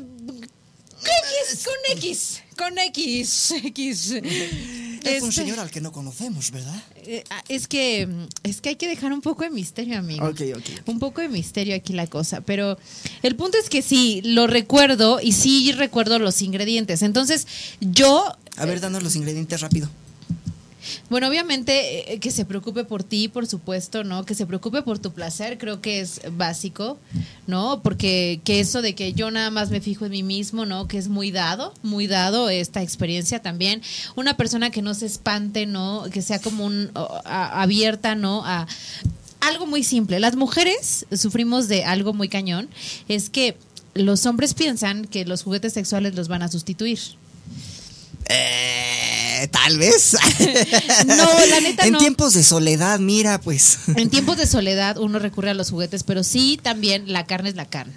X, 1.00 1.64
con 1.64 1.96
X, 1.96 2.42
con 2.56 2.78
X, 2.78 3.50
X. 3.64 4.10
Es 4.10 5.22
un 5.22 5.28
Este, 5.28 5.32
señor 5.42 5.60
al 5.60 5.70
que 5.70 5.80
no 5.80 5.92
conocemos, 5.92 6.50
¿verdad? 6.50 6.82
eh, 6.96 7.22
ah, 7.30 7.42
es 7.48 7.68
que 7.68 8.08
es 8.42 8.60
que 8.60 8.70
hay 8.70 8.76
que 8.76 8.88
dejar 8.88 9.12
un 9.12 9.20
poco 9.22 9.44
de 9.44 9.50
misterio, 9.50 9.98
amigo. 9.98 10.26
Ok, 10.26 10.40
ok. 10.56 10.88
Un 10.88 10.98
poco 10.98 11.20
de 11.20 11.28
misterio 11.28 11.74
aquí 11.76 11.92
la 11.92 12.06
cosa, 12.06 12.40
pero 12.40 12.76
el 13.22 13.36
punto 13.36 13.56
es 13.58 13.70
que 13.70 13.80
sí, 13.82 14.20
lo 14.24 14.46
recuerdo 14.46 15.20
y 15.22 15.32
sí 15.32 15.72
recuerdo 15.72 16.18
los 16.18 16.42
ingredientes. 16.42 17.02
Entonces, 17.02 17.46
yo 17.80 18.24
A 18.56 18.64
ver, 18.66 18.80
danos 18.80 19.02
los 19.02 19.14
ingredientes 19.16 19.60
rápido. 19.60 19.88
Bueno, 21.10 21.28
obviamente 21.28 22.12
eh, 22.12 22.18
que 22.18 22.30
se 22.30 22.44
preocupe 22.44 22.84
por 22.84 23.02
ti, 23.04 23.28
por 23.28 23.46
supuesto, 23.46 24.04
¿no? 24.04 24.24
Que 24.24 24.34
se 24.34 24.46
preocupe 24.46 24.82
por 24.82 24.98
tu 24.98 25.12
placer, 25.12 25.58
creo 25.58 25.80
que 25.80 26.00
es 26.00 26.20
básico, 26.32 26.98
¿no? 27.46 27.80
Porque 27.82 28.40
que 28.44 28.60
eso 28.60 28.82
de 28.82 28.94
que 28.94 29.12
yo 29.12 29.30
nada 29.30 29.50
más 29.50 29.70
me 29.70 29.80
fijo 29.80 30.06
en 30.06 30.12
mí 30.12 30.22
mismo, 30.22 30.66
¿no? 30.66 30.88
Que 30.88 30.98
es 30.98 31.08
muy 31.08 31.30
dado, 31.30 31.74
muy 31.82 32.06
dado 32.06 32.48
esta 32.48 32.82
experiencia 32.82 33.40
también. 33.40 33.82
Una 34.16 34.36
persona 34.36 34.70
que 34.70 34.82
no 34.82 34.94
se 34.94 35.06
espante, 35.06 35.66
¿no? 35.66 36.04
Que 36.12 36.22
sea 36.22 36.40
como 36.40 36.64
un 36.64 36.90
abierta, 37.24 38.14
¿no? 38.14 38.44
A 38.44 38.66
algo 39.40 39.66
muy 39.66 39.84
simple. 39.84 40.20
Las 40.20 40.36
mujeres 40.36 41.06
sufrimos 41.12 41.68
de 41.68 41.84
algo 41.84 42.12
muy 42.12 42.28
cañón, 42.28 42.68
es 43.08 43.30
que 43.30 43.56
los 43.94 44.26
hombres 44.26 44.54
piensan 44.54 45.04
que 45.04 45.24
los 45.24 45.42
juguetes 45.42 45.72
sexuales 45.72 46.14
los 46.14 46.28
van 46.28 46.42
a 46.42 46.48
sustituir. 46.48 46.98
Eh, 48.28 49.07
tal 49.46 49.78
vez. 49.78 50.16
No, 51.06 51.14
la 51.48 51.60
neta 51.60 51.86
en 51.86 51.92
no. 51.92 51.98
tiempos 51.98 52.34
de 52.34 52.42
soledad, 52.42 52.98
mira, 52.98 53.40
pues. 53.40 53.78
En 53.96 54.10
tiempos 54.10 54.36
de 54.36 54.46
soledad 54.46 54.98
uno 54.98 55.18
recurre 55.18 55.50
a 55.50 55.54
los 55.54 55.70
juguetes, 55.70 56.02
pero 56.02 56.22
sí 56.24 56.58
también 56.62 57.12
la 57.12 57.26
carne 57.26 57.50
es 57.50 57.56
la 57.56 57.66
carne. 57.66 57.94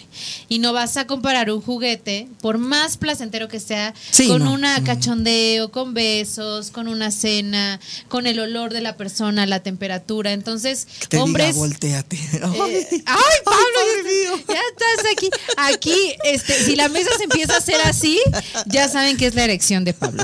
Y 0.50 0.60
no 0.60 0.74
vas 0.74 0.98
a 0.98 1.08
comparar 1.08 1.52
un 1.52 1.62
juguete, 1.62 2.28
por 2.42 2.58
más 2.58 2.98
placentero 2.98 3.48
que 3.48 3.60
sea, 3.60 3.94
Sí, 4.12 4.28
con 4.28 4.44
no, 4.44 4.54
una 4.54 4.84
cachondeo, 4.84 5.72
con 5.72 5.94
besos, 5.94 6.72
con 6.72 6.88
una 6.88 7.12
cena, 7.12 7.80
con 8.08 8.28
el 8.28 8.40
olor 8.40 8.74
de 8.74 8.82
la 8.82 8.98
persona, 8.98 9.46
la 9.46 9.62
temperatura. 9.62 10.34
Entonces, 10.34 10.88
Que 11.02 11.08
te 11.08 11.18
hombres... 11.18 11.48
diga, 11.48 11.58
volteate. 11.60 12.16
Eh, 12.16 12.24
ay, 13.06 13.38
Pablo, 13.46 14.01
ya 14.48 14.60
estás 14.72 15.12
aquí. 15.16 15.30
Aquí, 15.58 16.14
este, 16.26 16.54
si 16.64 16.76
la 16.76 16.90
mesa 16.90 17.10
se 17.18 17.24
empieza 17.26 17.54
a 17.56 17.58
hacer 17.58 17.80
así, 17.84 18.20
ya 18.68 18.88
saben 18.90 19.18
que 19.18 19.28
es 19.28 19.36
la 19.36 19.44
erección 19.44 19.84
de 19.86 19.94
Pablo. 19.94 20.24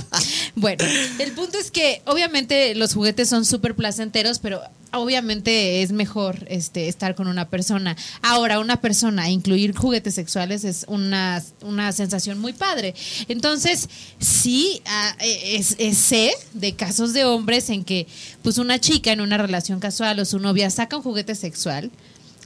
Bueno, 0.55 0.83
el 1.19 1.31
punto 1.33 1.57
es 1.57 1.71
que 1.71 2.01
obviamente 2.05 2.75
los 2.75 2.93
juguetes 2.93 3.29
son 3.29 3.45
súper 3.45 3.75
placenteros, 3.75 4.39
pero 4.39 4.61
obviamente 4.93 5.81
es 5.83 5.91
mejor 5.91 6.45
este, 6.49 6.87
estar 6.87 7.13
con 7.15 7.27
una 7.27 7.49
persona. 7.49 7.95
Ahora, 8.21 8.59
una 8.59 8.79
persona, 8.81 9.29
incluir 9.29 9.75
juguetes 9.75 10.15
sexuales 10.15 10.63
es 10.63 10.85
una, 10.87 11.43
una 11.61 11.91
sensación 11.91 12.39
muy 12.39 12.53
padre. 12.53 12.95
Entonces, 13.27 13.89
sí, 14.19 14.81
ah, 14.85 15.15
es, 15.21 15.75
es- 15.77 15.97
sé 15.97 16.31
de 16.53 16.73
casos 16.73 17.13
de 17.13 17.25
hombres 17.25 17.69
en 17.69 17.83
que 17.83 18.07
pues 18.43 18.57
una 18.57 18.79
chica 18.79 19.11
en 19.11 19.19
una 19.21 19.37
relación 19.37 19.79
casual 19.79 20.19
o 20.19 20.25
su 20.25 20.39
novia 20.39 20.69
saca 20.69 20.95
un 20.97 21.03
juguete 21.03 21.35
sexual 21.35 21.91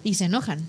y 0.04 0.16
se 0.16 0.26
enojan. 0.26 0.66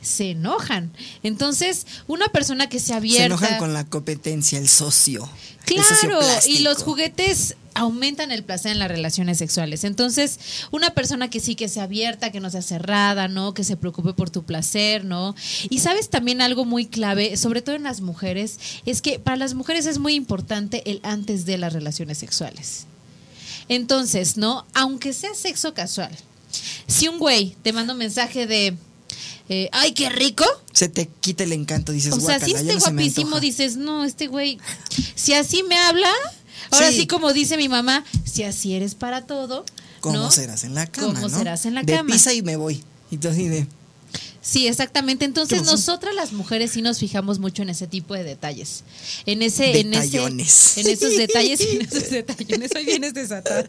Se 0.00 0.30
enojan. 0.30 0.92
Entonces, 1.22 1.86
una 2.06 2.28
persona 2.28 2.68
que 2.68 2.80
se 2.80 2.94
abierta. 2.94 3.36
Se 3.36 3.44
enojan 3.44 3.58
con 3.58 3.74
la 3.74 3.84
competencia, 3.84 4.58
el 4.58 4.68
socio. 4.68 5.28
el 5.66 5.76
Claro, 5.76 6.20
y 6.46 6.60
los 6.60 6.82
juguetes 6.82 7.56
aumentan 7.74 8.32
el 8.32 8.42
placer 8.42 8.72
en 8.72 8.78
las 8.78 8.88
relaciones 8.88 9.38
sexuales. 9.38 9.84
Entonces, 9.84 10.38
una 10.70 10.90
persona 10.90 11.30
que 11.30 11.40
sí 11.40 11.54
que 11.54 11.68
sea 11.68 11.84
abierta, 11.84 12.30
que 12.30 12.40
no 12.40 12.50
sea 12.50 12.62
cerrada, 12.62 13.28
¿no? 13.28 13.54
Que 13.54 13.64
se 13.64 13.76
preocupe 13.76 14.12
por 14.12 14.30
tu 14.30 14.42
placer, 14.42 15.04
¿no? 15.04 15.34
Y 15.68 15.78
sabes 15.78 16.10
también 16.10 16.42
algo 16.42 16.64
muy 16.64 16.86
clave, 16.86 17.36
sobre 17.36 17.62
todo 17.62 17.76
en 17.76 17.84
las 17.84 18.00
mujeres, 18.00 18.58
es 18.86 19.02
que 19.02 19.18
para 19.18 19.36
las 19.36 19.54
mujeres 19.54 19.86
es 19.86 19.98
muy 19.98 20.14
importante 20.14 20.82
el 20.90 21.00
antes 21.02 21.46
de 21.46 21.58
las 21.58 21.72
relaciones 21.72 22.18
sexuales. 22.18 22.86
Entonces, 23.68 24.36
¿no? 24.36 24.66
Aunque 24.74 25.12
sea 25.12 25.34
sexo 25.34 25.74
casual, 25.74 26.10
si 26.86 27.08
un 27.08 27.18
güey 27.18 27.56
te 27.62 27.72
manda 27.72 27.92
un 27.92 27.98
mensaje 27.98 28.46
de, 28.46 28.76
eh, 29.50 29.68
ay, 29.72 29.92
qué 29.92 30.08
rico, 30.08 30.44
Se 30.72 30.88
te 30.88 31.08
quita 31.20 31.44
el 31.44 31.52
encanto, 31.52 31.92
dices, 31.92 32.14
o 32.14 32.20
sea, 32.20 32.38
si 32.40 32.52
"Guácala, 32.52 32.62
ya 32.72 32.78
este 32.78 32.90
guapísimo 32.90 33.26
antoja". 33.26 33.40
dices, 33.40 33.76
no, 33.76 34.04
este 34.04 34.28
güey, 34.28 34.58
si 35.14 35.34
así 35.34 35.62
me 35.64 35.76
habla, 35.76 36.10
ahora 36.70 36.90
Sí. 36.90 37.00
sí, 37.00 37.06
como 37.06 37.32
dice 37.32 37.56
mi 37.58 37.68
mamá, 37.68 38.04
si 38.24 38.44
así 38.44 38.74
eres 38.74 38.94
para 38.94 39.26
todo, 39.26 39.64
¿Cómo 40.00 40.16
¿no? 40.18 40.30
serás 40.30 40.64
en 40.64 40.74
la 40.74 40.86
cama? 40.86 41.08
¿Cómo 41.14 41.28
no? 41.28 41.38
serás 41.38 41.66
en 41.66 41.74
la 41.74 41.82
de 41.82 41.94
cama? 41.96 42.12
pisa 42.14 42.32
y 42.32 42.40
me 42.42 42.56
voy. 42.56 42.82
Y 43.10 43.18
tú 43.18 43.28
así 43.28 43.48
de. 43.48 43.66
Sí, 44.42 44.66
exactamente. 44.66 45.26
Entonces 45.26 45.64
nosotras 45.64 46.14
las 46.14 46.32
mujeres 46.32 46.70
sí 46.70 46.80
nos 46.80 46.98
fijamos 46.98 47.38
mucho 47.40 47.60
en 47.62 47.68
ese 47.68 47.86
tipo 47.86 48.14
de 48.14 48.24
detalles. 48.24 48.84
En 49.26 49.42
ese, 49.42 49.78
en 49.78 49.92
ese, 49.92 50.06
Detallones. 50.12 50.78
en 50.78 50.88
esos 50.88 51.14
detalles, 51.16 51.60
en 51.60 51.82
esos 51.82 52.08
detallones. 52.10 52.70
Hoy 52.74 52.86
vienes 52.86 53.12
desatado. 53.12 53.68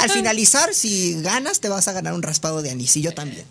Al 0.00 0.10
finalizar, 0.10 0.74
si 0.74 1.14
ganas, 1.22 1.60
te 1.60 1.68
vas 1.68 1.86
a 1.86 1.92
ganar 1.92 2.14
un 2.14 2.22
raspado 2.22 2.62
de 2.62 2.70
anís. 2.70 2.96
Y 2.96 3.02
yo 3.02 3.12
también. 3.14 3.44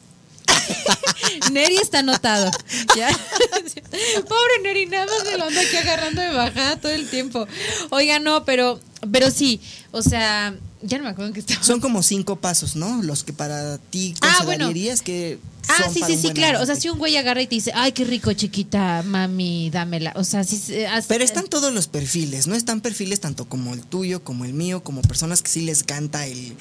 Neri 1.51 1.77
está 1.77 1.99
anotado. 1.99 2.49
¿ya? 2.95 3.09
Pobre 4.27 4.61
Neri, 4.63 4.85
nada 4.87 5.05
más 5.05 5.25
me 5.25 5.37
lo 5.37 5.45
ando 5.45 5.59
aquí 5.59 5.75
agarrando 5.75 6.21
de 6.21 6.29
bajada 6.29 6.77
todo 6.77 6.91
el 6.91 7.09
tiempo. 7.09 7.47
Oiga, 7.89 8.19
no, 8.19 8.45
pero, 8.45 8.79
pero 9.11 9.31
sí, 9.31 9.59
o 9.91 10.01
sea, 10.01 10.55
ya 10.81 10.97
no 10.97 11.03
me 11.05 11.09
acuerdo 11.11 11.27
en 11.29 11.33
qué 11.33 11.39
estaba. 11.41 11.63
Son 11.63 11.79
como 11.79 12.03
cinco 12.03 12.35
pasos, 12.37 12.75
¿no? 12.75 13.01
Los 13.03 13.23
que 13.23 13.33
para 13.33 13.77
ti 13.77 14.15
Ah, 14.21 14.41
bueno. 14.43 14.65
considerarías 14.65 15.01
que. 15.01 15.39
Ah, 15.69 15.89
sí, 15.91 16.01
sí, 16.05 16.17
sí, 16.17 16.29
claro. 16.31 16.61
O 16.61 16.65
sea, 16.65 16.75
si 16.75 16.89
un 16.89 16.97
güey 16.99 17.15
agarra 17.15 17.41
y 17.41 17.47
te 17.47 17.55
dice, 17.55 17.71
ay, 17.73 17.93
qué 17.93 18.03
rico, 18.03 18.33
chiquita, 18.33 19.01
mami, 19.05 19.69
dámela. 19.69 20.11
O 20.17 20.25
sea, 20.25 20.43
sí. 20.43 20.61
Pero 21.07 21.23
están 21.23 21.47
todos 21.47 21.73
los 21.73 21.87
perfiles, 21.87 22.47
¿no? 22.47 22.55
Están 22.55 22.81
perfiles 22.81 23.21
tanto 23.21 23.45
como 23.45 23.73
el 23.73 23.81
tuyo, 23.81 24.23
como 24.25 24.43
el 24.43 24.53
mío, 24.53 24.83
como 24.83 25.01
personas 25.01 25.41
que 25.41 25.49
sí 25.49 25.61
les 25.61 25.83
canta 25.83 26.25
el. 26.27 26.53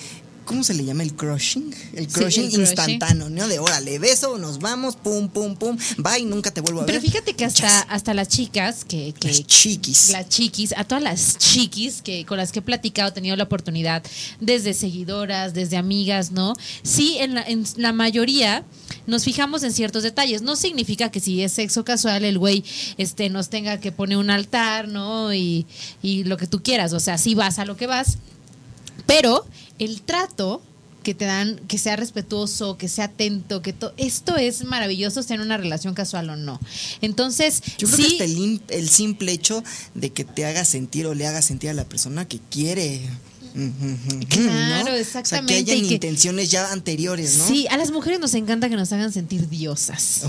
¿Cómo 0.45 0.65
se 0.65 0.75
le 0.75 0.85
llama? 0.85 1.03
El 1.03 1.15
crushing. 1.15 1.73
El 1.95 2.07
Sí, 2.09 2.13
crushing 2.13 2.51
instantáneo, 2.51 3.31
¿no? 3.31 3.47
De 3.49 3.59
órale, 3.59 3.99
beso, 3.99 4.39
nos 4.39 4.59
vamos, 4.59 4.97
pum, 4.97 5.29
pum, 5.29 5.55
pum, 5.57 5.77
bye, 5.99 6.25
nunca 6.25 6.51
te 6.51 6.61
vuelvo 6.61 6.81
a 6.83 6.87
Pero 6.87 7.01
ver. 7.01 7.09
fíjate 7.11 7.35
que 7.35 7.45
hasta, 7.45 7.81
hasta 7.83 8.13
las 8.15 8.29
chicas 8.29 8.85
que, 8.85 9.15
que 9.19 9.29
Las 9.29 9.47
chiquis. 9.47 10.11
las 10.11 10.29
chiquis, 10.29 10.75
a 10.77 10.85
todas 10.85 11.03
las 11.03 11.39
chiquis 11.39 12.03
que 12.03 12.25
con 12.27 12.37
las 12.39 12.53
que 12.53 12.59
he 12.59 12.63
platicado, 12.63 13.11
he 13.11 13.13
tenido 13.13 13.37
la 13.37 13.45
oportunidad, 13.45 14.03
desde 14.41 14.75
seguidoras, 14.75 15.55
desde 15.55 15.77
amigas, 15.77 16.33
¿no? 16.33 16.55
Sí, 16.83 17.17
en 17.19 17.35
la, 17.35 17.43
en 17.43 17.65
la 17.77 17.93
mayoría 17.93 18.65
nos 19.07 19.25
fijamos 19.25 19.63
en 19.63 19.73
ciertos 19.73 20.03
detalles. 20.03 20.43
No 20.43 20.57
significa 20.57 21.11
que 21.11 21.21
si 21.21 21.43
es 21.43 21.53
sexo 21.53 21.85
casual 21.85 22.25
el 22.25 22.39
güey 22.39 22.65
este, 22.99 23.31
nos 23.31 23.49
tenga 23.49 23.81
que 23.81 23.93
poner 23.93 24.19
un 24.19 24.31
altar, 24.31 24.89
¿no? 24.89 25.33
Y, 25.33 25.67
y 26.03 26.25
lo 26.25 26.37
que 26.37 26.47
tú 26.47 26.63
quieras. 26.63 26.93
O 26.93 27.01
sea, 27.01 27.19
sí 27.19 27.35
vas 27.35 27.59
a 27.59 27.65
lo 27.65 27.77
que 27.77 27.87
vas. 27.87 28.19
Pero 29.21 29.47
el 29.79 30.03
trato 30.03 30.63
que 31.03 31.15
te 31.15 31.25
dan, 31.25 31.61
que 31.67 31.79
sea 31.79 31.97
respetuoso, 31.97 32.79
que 32.79 32.89
sea 32.89 33.07
atento, 33.07 33.61
que 33.61 33.73
to- 33.73 33.93
esto 33.97 34.37
es 34.37 34.63
maravilloso, 34.65 35.23
sea 35.25 35.35
en 35.35 35.43
una 35.43 35.57
relación 35.57 35.95
casual 35.95 36.31
o 36.31 36.37
no. 36.37 36.61
Entonces, 37.01 37.61
Yo 37.77 37.89
creo 37.89 37.97
sí, 37.97 38.03
que 38.03 38.13
hasta 38.15 38.25
el, 38.25 38.39
im- 38.39 38.61
el 38.69 38.89
simple 38.89 39.33
hecho 39.33 39.65
de 39.95 40.11
que 40.11 40.25
te 40.25 40.45
haga 40.47 40.65
sentir 40.65 41.07
o 41.09 41.15
le 41.15 41.27
haga 41.27 41.43
sentir 41.43 41.71
a 41.71 41.75
la 41.75 41.85
persona 41.85 42.27
que 42.29 42.39
quiere. 42.51 43.01
Claro, 44.29 44.91
¿no? 44.91 44.95
exactamente, 44.97 45.55
O 45.55 45.57
sea, 45.57 45.65
que 45.65 45.73
y 45.73 45.75
hayan 45.75 45.89
que- 45.89 45.95
intenciones 45.95 46.51
ya 46.51 46.73
anteriores, 46.73 47.37
¿no? 47.39 47.47
Sí, 47.49 47.67
a 47.69 47.77
las 47.77 47.91
mujeres 47.91 48.21
nos 48.21 48.35
encanta 48.35 48.69
que 48.69 48.77
nos 48.77 48.93
hagan 48.93 49.13
sentir 49.13 49.49
diosas. 49.49 50.23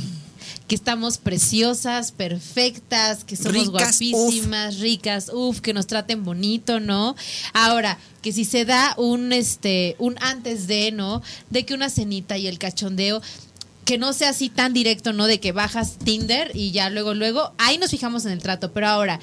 Que 0.67 0.75
estamos 0.75 1.17
preciosas, 1.17 2.11
perfectas, 2.11 3.23
que 3.23 3.35
somos 3.35 3.53
Ricas, 3.53 3.71
guapísimas, 3.71 4.79
ricas, 4.79 5.31
uff, 5.33 5.59
que 5.61 5.73
nos 5.73 5.87
traten 5.87 6.23
bonito, 6.23 6.79
¿no? 6.79 7.15
Ahora, 7.53 7.97
que 8.21 8.31
si 8.31 8.45
se 8.45 8.65
da 8.65 8.95
un 8.97 9.33
este 9.33 9.95
un 9.99 10.15
antes 10.21 10.67
de, 10.67 10.91
¿no? 10.91 11.21
De 11.49 11.65
que 11.65 11.73
una 11.73 11.89
cenita 11.89 12.37
y 12.37 12.47
el 12.47 12.59
cachondeo 12.59 13.21
que 13.85 13.97
no 13.97 14.13
sea 14.13 14.29
así 14.29 14.49
tan 14.49 14.73
directo, 14.73 15.13
¿no? 15.13 15.27
De 15.27 15.39
que 15.39 15.51
bajas 15.51 15.97
Tinder 15.97 16.51
y 16.53 16.71
ya 16.71 16.89
luego, 16.89 17.13
luego, 17.13 17.53
ahí 17.57 17.77
nos 17.77 17.91
fijamos 17.91 18.25
en 18.25 18.31
el 18.31 18.41
trato. 18.41 18.71
Pero 18.71 18.87
ahora, 18.87 19.19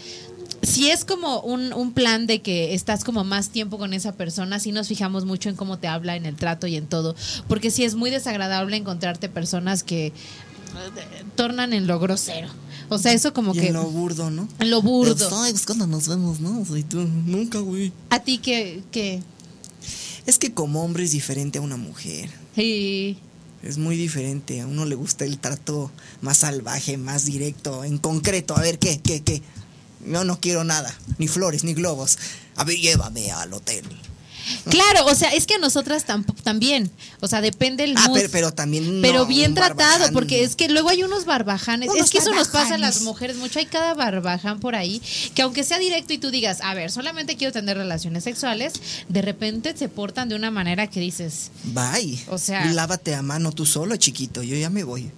si 0.62 0.90
es 0.90 1.04
como 1.04 1.40
un, 1.40 1.72
un 1.72 1.92
plan 1.92 2.26
de 2.26 2.42
que 2.42 2.74
estás 2.74 3.04
como 3.04 3.24
más 3.24 3.48
tiempo 3.50 3.78
con 3.78 3.94
esa 3.94 4.12
persona, 4.12 4.60
sí 4.60 4.72
nos 4.72 4.88
fijamos 4.88 5.24
mucho 5.24 5.48
en 5.48 5.56
cómo 5.56 5.78
te 5.78 5.88
habla, 5.88 6.16
en 6.16 6.26
el 6.26 6.36
trato 6.36 6.66
y 6.66 6.76
en 6.76 6.86
todo. 6.86 7.14
Porque 7.48 7.70
sí 7.70 7.84
es 7.84 7.94
muy 7.94 8.10
desagradable 8.10 8.76
encontrarte 8.76 9.28
personas 9.28 9.82
que 9.82 10.12
tornan 11.36 11.72
en 11.72 11.86
lo 11.86 11.98
grosero. 11.98 12.48
O 12.88 12.98
sea, 12.98 13.12
eso 13.12 13.32
como 13.32 13.54
y 13.54 13.58
que... 13.60 13.66
en 13.68 13.74
lo 13.74 13.84
burdo, 13.84 14.30
¿no? 14.30 14.48
en 14.58 14.70
lo 14.70 14.82
burdo. 14.82 15.28
Ay, 15.42 15.52
pues 15.52 15.64
cuando 15.66 15.86
nos 15.86 16.08
vemos, 16.08 16.40
¿no? 16.40 16.60
O 16.60 16.64
sea, 16.64 16.82
tú, 16.88 16.98
nunca, 17.00 17.58
güey. 17.60 17.92
A 18.10 18.20
ti 18.20 18.38
que... 18.38 18.82
que 18.90 19.22
Es 20.26 20.38
que 20.38 20.52
como 20.52 20.82
hombre 20.84 21.04
es 21.04 21.12
diferente 21.12 21.58
a 21.58 21.62
una 21.62 21.76
mujer. 21.76 22.30
y- 22.56 23.16
Es 23.62 23.78
muy 23.78 23.96
diferente. 23.96 24.60
A 24.60 24.66
uno 24.66 24.84
le 24.86 24.96
gusta 24.96 25.24
el 25.24 25.38
trato 25.38 25.90
más 26.20 26.38
salvaje, 26.38 26.96
más 26.96 27.26
directo, 27.26 27.84
en 27.84 27.98
concreto. 27.98 28.56
A 28.56 28.60
ver, 28.60 28.78
¿qué? 28.78 29.00
¿Qué? 29.00 29.20
¿Qué? 29.22 29.42
No, 30.04 30.24
no 30.24 30.40
quiero 30.40 30.64
nada. 30.64 30.92
Ni 31.18 31.28
flores, 31.28 31.62
ni 31.62 31.74
globos. 31.74 32.18
A 32.56 32.64
ver, 32.64 32.76
llévame 32.78 33.30
al 33.30 33.52
hotel. 33.52 33.84
Claro, 34.68 35.06
o 35.06 35.14
sea, 35.14 35.30
es 35.30 35.46
que 35.46 35.54
a 35.54 35.58
nosotras 35.58 36.04
tampo- 36.06 36.34
también. 36.42 36.90
O 37.20 37.28
sea, 37.28 37.40
depende 37.40 37.84
el 37.84 37.94
Ah, 37.96 38.06
mood. 38.08 38.16
pero, 38.16 38.28
pero 38.30 38.52
también. 38.52 39.00
Pero 39.02 39.26
bien 39.26 39.54
tratado, 39.54 39.76
barbaján. 39.90 40.12
porque 40.14 40.42
es 40.44 40.56
que 40.56 40.68
luego 40.68 40.88
hay 40.90 41.02
unos 41.02 41.24
barbajanes. 41.24 41.88
Unos 41.90 42.04
es 42.04 42.10
que 42.10 42.18
eso 42.18 42.32
nos 42.34 42.48
pasa 42.48 42.74
a 42.74 42.78
las 42.78 43.02
mujeres 43.02 43.36
mucho. 43.36 43.58
Hay 43.58 43.66
cada 43.66 43.94
barbaján 43.94 44.60
por 44.60 44.74
ahí 44.74 45.00
que, 45.34 45.42
aunque 45.42 45.64
sea 45.64 45.78
directo 45.78 46.12
y 46.12 46.18
tú 46.18 46.30
digas, 46.30 46.60
a 46.62 46.74
ver, 46.74 46.90
solamente 46.90 47.36
quiero 47.36 47.52
tener 47.52 47.76
relaciones 47.76 48.24
sexuales, 48.24 48.74
de 49.08 49.22
repente 49.22 49.76
se 49.76 49.88
portan 49.88 50.28
de 50.28 50.34
una 50.34 50.50
manera 50.50 50.86
que 50.88 51.00
dices, 51.00 51.50
Bye. 51.64 52.18
O 52.28 52.38
sea- 52.38 52.64
Lávate 52.72 53.14
a 53.14 53.22
mano 53.22 53.52
tú 53.52 53.66
solo, 53.66 53.96
chiquito. 53.96 54.42
Yo 54.42 54.56
ya 54.56 54.70
me 54.70 54.84
voy. 54.84 55.10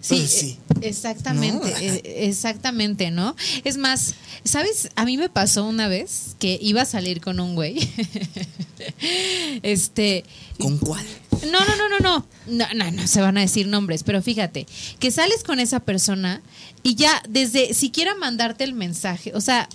Sí, 0.00 0.16
Pues 0.16 0.30
sí. 0.30 0.58
eh, 0.80 0.88
exactamente, 0.88 1.70
No. 1.70 1.76
eh, 1.78 2.02
exactamente, 2.26 3.10
¿no? 3.10 3.36
Es 3.64 3.76
más, 3.76 4.14
¿sabes? 4.44 4.88
A 4.96 5.04
mí 5.04 5.16
me 5.18 5.28
pasó 5.28 5.64
una 5.66 5.88
vez 5.88 6.36
que 6.38 6.58
iba 6.62 6.82
a 6.82 6.86
salir 6.86 7.20
con 7.20 7.38
un 7.38 7.54
güey. 7.54 7.76
este. 9.62 10.24
¿Con 10.58 10.78
cuál? 10.78 11.04
No, 11.50 11.60
no, 11.64 11.76
no, 11.76 11.88
no, 11.88 11.98
no. 12.00 12.26
No, 12.46 12.66
no, 12.74 12.90
no 12.90 13.06
se 13.06 13.20
van 13.20 13.38
a 13.38 13.40
decir 13.40 13.66
nombres, 13.66 14.02
pero 14.02 14.22
fíjate, 14.22 14.66
que 14.98 15.10
sales 15.10 15.42
con 15.44 15.60
esa 15.60 15.80
persona 15.80 16.42
y 16.82 16.94
ya 16.96 17.22
desde 17.28 17.74
siquiera 17.74 18.14
mandarte 18.14 18.64
el 18.64 18.74
mensaje, 18.74 19.32
o 19.34 19.40
sea, 19.40 19.68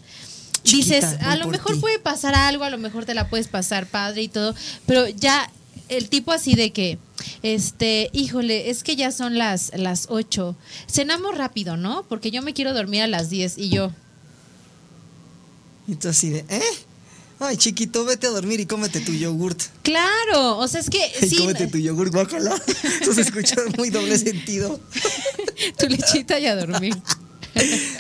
Chiquita, 0.64 0.96
dices, 0.96 1.22
a 1.22 1.36
lo 1.38 1.48
mejor 1.48 1.76
ti". 1.76 1.80
puede 1.80 2.00
pasar 2.00 2.34
algo, 2.36 2.64
a 2.64 2.70
lo 2.72 2.78
mejor 2.80 3.06
te 3.06 3.14
la 3.14 3.30
puedes 3.30 3.48
pasar 3.48 3.86
padre 3.86 4.24
y 4.24 4.28
todo, 4.28 4.56
pero 4.88 5.08
ya 5.08 5.50
el 5.90 6.10
tipo 6.10 6.32
así 6.32 6.56
de 6.56 6.72
que, 6.72 6.98
este, 7.44 8.10
híjole, 8.14 8.70
es 8.70 8.84
que 8.84 8.96
ya 8.96 9.12
son 9.12 9.38
las, 9.38 9.72
las 9.76 10.08
8, 10.10 10.56
cenamos 10.90 11.38
rápido, 11.38 11.78
¿no? 11.78 12.04
Porque 12.08 12.32
yo 12.32 12.42
me 12.42 12.54
quiero 12.54 12.74
dormir 12.74 13.04
a 13.04 13.08
las 13.08 13.30
10 13.30 13.58
y 13.58 13.70
yo, 13.70 13.92
Y 15.88 15.96
tú 15.96 16.10
así 16.10 16.30
de, 16.30 16.46
¿eh? 16.50 16.62
Ay, 17.38 17.58
chiquito, 17.58 18.06
vete 18.06 18.28
a 18.28 18.30
dormir 18.30 18.62
y 18.62 18.66
cómete 18.66 19.02
tu 19.02 19.12
yogurt. 19.12 19.62
claro, 19.84 20.58
o 20.58 20.68
sea, 20.70 20.80
es 20.80 20.90
que 20.90 21.00
Y 21.22 21.28
sí, 21.28 21.38
cómete 21.38 21.68
tu 21.68 21.78
yogurt, 21.78 22.14
guácala. 22.14 22.56
Eso 23.02 23.14
se 23.14 23.22
escucha 23.22 23.58
muy 23.78 23.90
doble 23.90 24.18
sentido. 24.18 24.80
tu 25.78 25.88
lechita 25.88 26.40
y 26.40 26.46
a 26.46 26.56
dormir. 26.56 26.96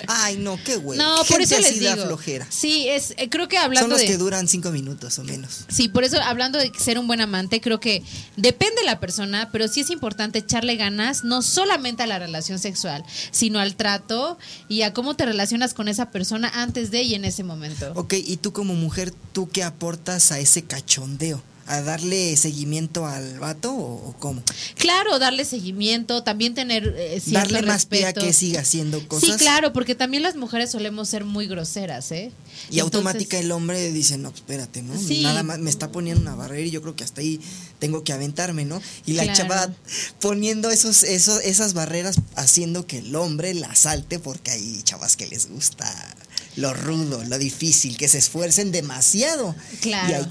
Ay, 0.07 0.37
no, 0.37 0.59
qué 0.63 0.75
güey. 0.77 0.97
No, 0.97 1.15
por 1.29 1.41
eso 1.41 1.57
les 1.59 1.79
digo. 1.79 1.95
flojera. 1.95 2.47
Sí, 2.49 2.87
es, 2.87 3.13
eh, 3.17 3.29
creo 3.29 3.47
que 3.47 3.55
Son 3.57 3.65
hablando 3.65 3.89
los 3.89 3.99
de... 3.99 4.07
que 4.07 4.17
duran 4.17 4.47
cinco 4.47 4.71
minutos 4.71 5.17
o 5.19 5.23
menos. 5.23 5.65
Sí, 5.67 5.87
por 5.87 6.03
eso 6.03 6.17
hablando 6.21 6.59
de 6.59 6.71
ser 6.77 6.99
un 6.99 7.07
buen 7.07 7.21
amante, 7.21 7.61
creo 7.61 7.79
que 7.79 8.03
depende 8.35 8.81
de 8.81 8.85
la 8.85 8.99
persona, 8.99 9.49
pero 9.51 9.67
sí 9.67 9.81
es 9.81 9.89
importante 9.89 10.39
echarle 10.39 10.75
ganas 10.75 11.23
no 11.23 11.41
solamente 11.41 12.03
a 12.03 12.07
la 12.07 12.19
relación 12.19 12.59
sexual, 12.59 13.03
sino 13.31 13.59
al 13.59 13.75
trato 13.75 14.37
y 14.67 14.81
a 14.81 14.93
cómo 14.93 15.15
te 15.15 15.25
relacionas 15.25 15.73
con 15.73 15.87
esa 15.87 16.11
persona 16.11 16.51
antes 16.53 16.91
de 16.91 17.03
y 17.03 17.15
en 17.15 17.25
ese 17.25 17.43
momento. 17.43 17.91
Ok, 17.95 18.13
y 18.13 18.37
tú 18.37 18.53
como 18.53 18.73
mujer, 18.75 19.13
¿tú 19.33 19.49
qué 19.49 19.63
aportas 19.63 20.31
a 20.31 20.39
ese 20.39 20.63
cachondeo? 20.63 21.41
¿A 21.67 21.81
darle 21.81 22.37
seguimiento 22.37 23.07
al 23.07 23.39
vato 23.39 23.73
o, 23.73 24.09
o 24.09 24.15
cómo? 24.19 24.43
Claro, 24.77 25.17
darle 25.17 25.45
seguimiento, 25.45 26.21
también 26.21 26.53
tener 26.53 26.93
eh, 26.95 27.19
cierto 27.19 27.53
Darle 27.53 27.67
más 27.67 27.87
pie 27.87 28.05
a 28.05 28.13
que 28.13 28.33
siga 28.33 28.61
haciendo 28.61 29.07
cosas. 29.07 29.29
Sí, 29.31 29.35
claro, 29.37 29.73
porque 29.73 29.95
también 29.95 30.21
las 30.21 30.35
mujeres 30.35 30.69
solemos 30.71 31.09
ser 31.09 31.25
muy 31.25 31.47
groseras, 31.47 32.11
¿eh? 32.11 32.31
Y 32.69 32.79
automática 32.79 33.37
Entonces- 33.37 33.45
el 33.45 33.51
hombre 33.51 33.91
dice, 33.91 34.19
no, 34.19 34.29
espérate, 34.29 34.83
¿no? 34.83 34.95
Sí. 34.95 35.23
Nada 35.23 35.41
más 35.41 35.57
me 35.57 35.71
está 35.71 35.91
poniendo 35.91 36.21
una 36.21 36.35
barrera 36.35 36.67
y 36.67 36.69
yo 36.69 36.83
creo 36.83 36.95
que 36.95 37.03
hasta 37.03 37.21
ahí 37.21 37.39
tengo 37.79 38.03
que 38.03 38.13
aventarme, 38.13 38.63
¿no? 38.65 38.79
Y 39.07 39.13
la 39.13 39.23
Claro. 39.23 39.37
chava 39.37 39.73
poniendo 40.19 40.69
esos, 40.69 41.01
esos, 41.03 41.41
esas 41.43 41.73
barreras 41.73 42.17
haciendo 42.35 42.85
que 42.85 42.99
el 42.99 43.15
hombre 43.15 43.55
la 43.55 43.73
salte 43.73 44.19
porque 44.19 44.51
hay 44.51 44.81
chavas 44.83 45.15
que 45.17 45.25
les 45.25 45.49
gusta 45.49 46.15
lo 46.57 46.73
rudo, 46.75 47.23
lo 47.23 47.37
difícil, 47.39 47.97
que 47.97 48.07
se 48.07 48.19
esfuercen 48.19 48.71
demasiado. 48.71 49.55
Claro. 49.81 50.09
Y 50.11 50.13
hay- 50.13 50.27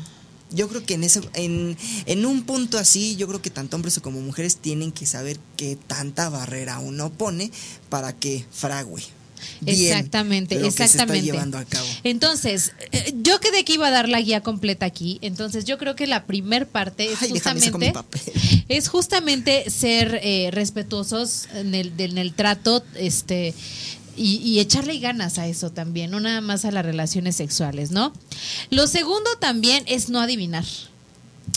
yo 0.55 0.69
creo 0.69 0.85
que 0.85 0.95
en 0.95 1.05
ese, 1.05 1.21
en, 1.35 1.77
en 2.07 2.27
un 2.27 2.45
punto 2.45 2.79
así, 2.79 3.17
yo 3.17 3.27
creo 3.29 3.43
que 3.43 3.51
tanto 3.51 3.77
hombres 3.77 3.99
como 4.01 4.21
mujeres 4.21 4.57
tienen 4.57 4.93
que 4.93 5.07
saber 5.07 5.39
qué 5.57 5.77
tanta 5.87 6.29
barrera 6.29 6.79
uno 6.79 7.13
pone 7.13 7.51
para 7.89 8.13
que 8.13 8.45
frague. 8.51 9.05
bien 9.61 9.93
exactamente, 9.93 10.57
lo 10.57 10.63
que 10.63 10.71
se 10.71 10.71
está 10.71 10.85
exactamente. 10.85 11.27
llevando 11.27 11.59
a 11.59 11.65
cabo. 11.65 11.87
Entonces, 12.05 12.73
eh, 12.93 13.15
yo 13.23 13.41
quedé 13.41 13.65
que 13.65 13.75
iba 13.75 13.89
a 13.89 13.91
dar 13.91 14.09
la 14.09 14.21
guía 14.21 14.43
completa 14.43 14.87
aquí. 14.87 15.19
Entonces, 15.23 15.65
yo 15.65 15.79
creo 15.79 15.97
que 15.97 16.07
la 16.07 16.25
primer 16.25 16.67
parte 16.67 17.13
es 17.13 17.23
Ay, 17.23 17.31
justamente 17.31 17.93
es 18.69 18.89
justamente 18.89 19.71
ser 19.71 20.21
eh, 20.23 20.51
respetuosos 20.53 21.49
en 21.55 21.75
el, 21.75 21.93
en 21.99 22.19
el 22.19 22.33
trato, 22.33 22.85
este 22.95 23.55
y, 24.17 24.37
y 24.37 24.61
echarle 24.61 24.99
ganas 24.99 25.39
a 25.39 25.47
eso 25.47 25.71
también, 25.71 26.11
no 26.11 26.21
nada 26.21 26.41
más 26.41 26.65
a 26.65 26.71
las 26.71 26.85
relaciones 26.85 27.37
sexuales, 27.37 27.91
¿no? 27.91 28.13
Lo 28.71 28.87
segundo 28.87 29.31
también 29.41 29.85
es 29.87 30.09
no 30.09 30.21
adivinar. 30.21 30.65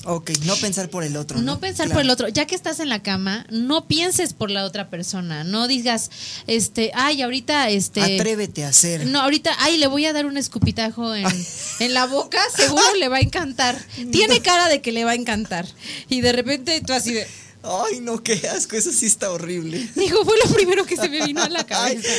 Ok, 0.04 0.32
no 0.46 0.56
pensar 0.58 0.90
por 0.90 1.04
el 1.04 1.16
otro. 1.18 1.38
No, 1.38 1.54
No, 1.54 1.60
pensar 1.60 1.86
Claro. 1.88 1.96
por 1.98 2.02
el 2.04 2.10
otro. 2.10 2.28
Ya 2.28 2.46
que 2.46 2.56
estás 2.56 2.80
en 2.80 2.90
la 2.90 3.02
cama, 3.04 3.46
no 3.50 3.88
pienses 3.88 4.34
por 4.34 4.52
la 4.52 4.64
otra 4.66 4.90
persona. 4.90 5.44
No 5.44 5.68
digas, 5.68 6.12
este, 6.46 6.92
ay, 6.94 7.22
ahorita, 7.22 7.70
este. 7.70 8.02
Atrévete 8.02 8.64
a 8.66 8.70
hacer. 8.70 9.06
No, 9.08 9.22
ahorita, 9.22 9.52
ay, 9.60 9.78
le 9.78 9.88
voy 9.88 10.06
a 10.06 10.14
dar 10.14 10.26
un 10.26 10.38
escupitajo 10.38 11.16
en, 11.16 11.26
en 11.80 11.94
la 11.94 12.06
boca, 12.06 12.40
seguro 12.56 12.84
le 13.00 13.08
va 13.10 13.18
a 13.18 13.22
encantar. 13.22 13.78
Tiene 14.12 14.42
cara 14.42 14.68
de 14.70 14.82
que 14.82 14.92
le 14.92 15.04
va 15.06 15.12
a 15.12 15.16
encantar. 15.16 15.66
Y 16.10 16.22
de 16.22 16.32
repente 16.34 16.82
tú 16.86 16.94
así 16.94 17.14
de. 17.14 17.28
Ay, 17.70 18.00
no, 18.02 18.24
qué 18.24 18.34
asco, 18.48 18.76
eso 18.76 18.92
sí 18.92 19.06
está 19.06 19.32
horrible. 19.32 19.88
Digo, 19.96 20.24
fue 20.24 20.36
lo 20.44 20.54
primero 20.54 20.86
que 20.86 20.96
se 20.96 21.10
me 21.10 21.26
vino 21.26 21.42
a 21.44 21.50
la 21.50 21.60
Ay, 21.70 21.96
cabeza. 21.98 22.10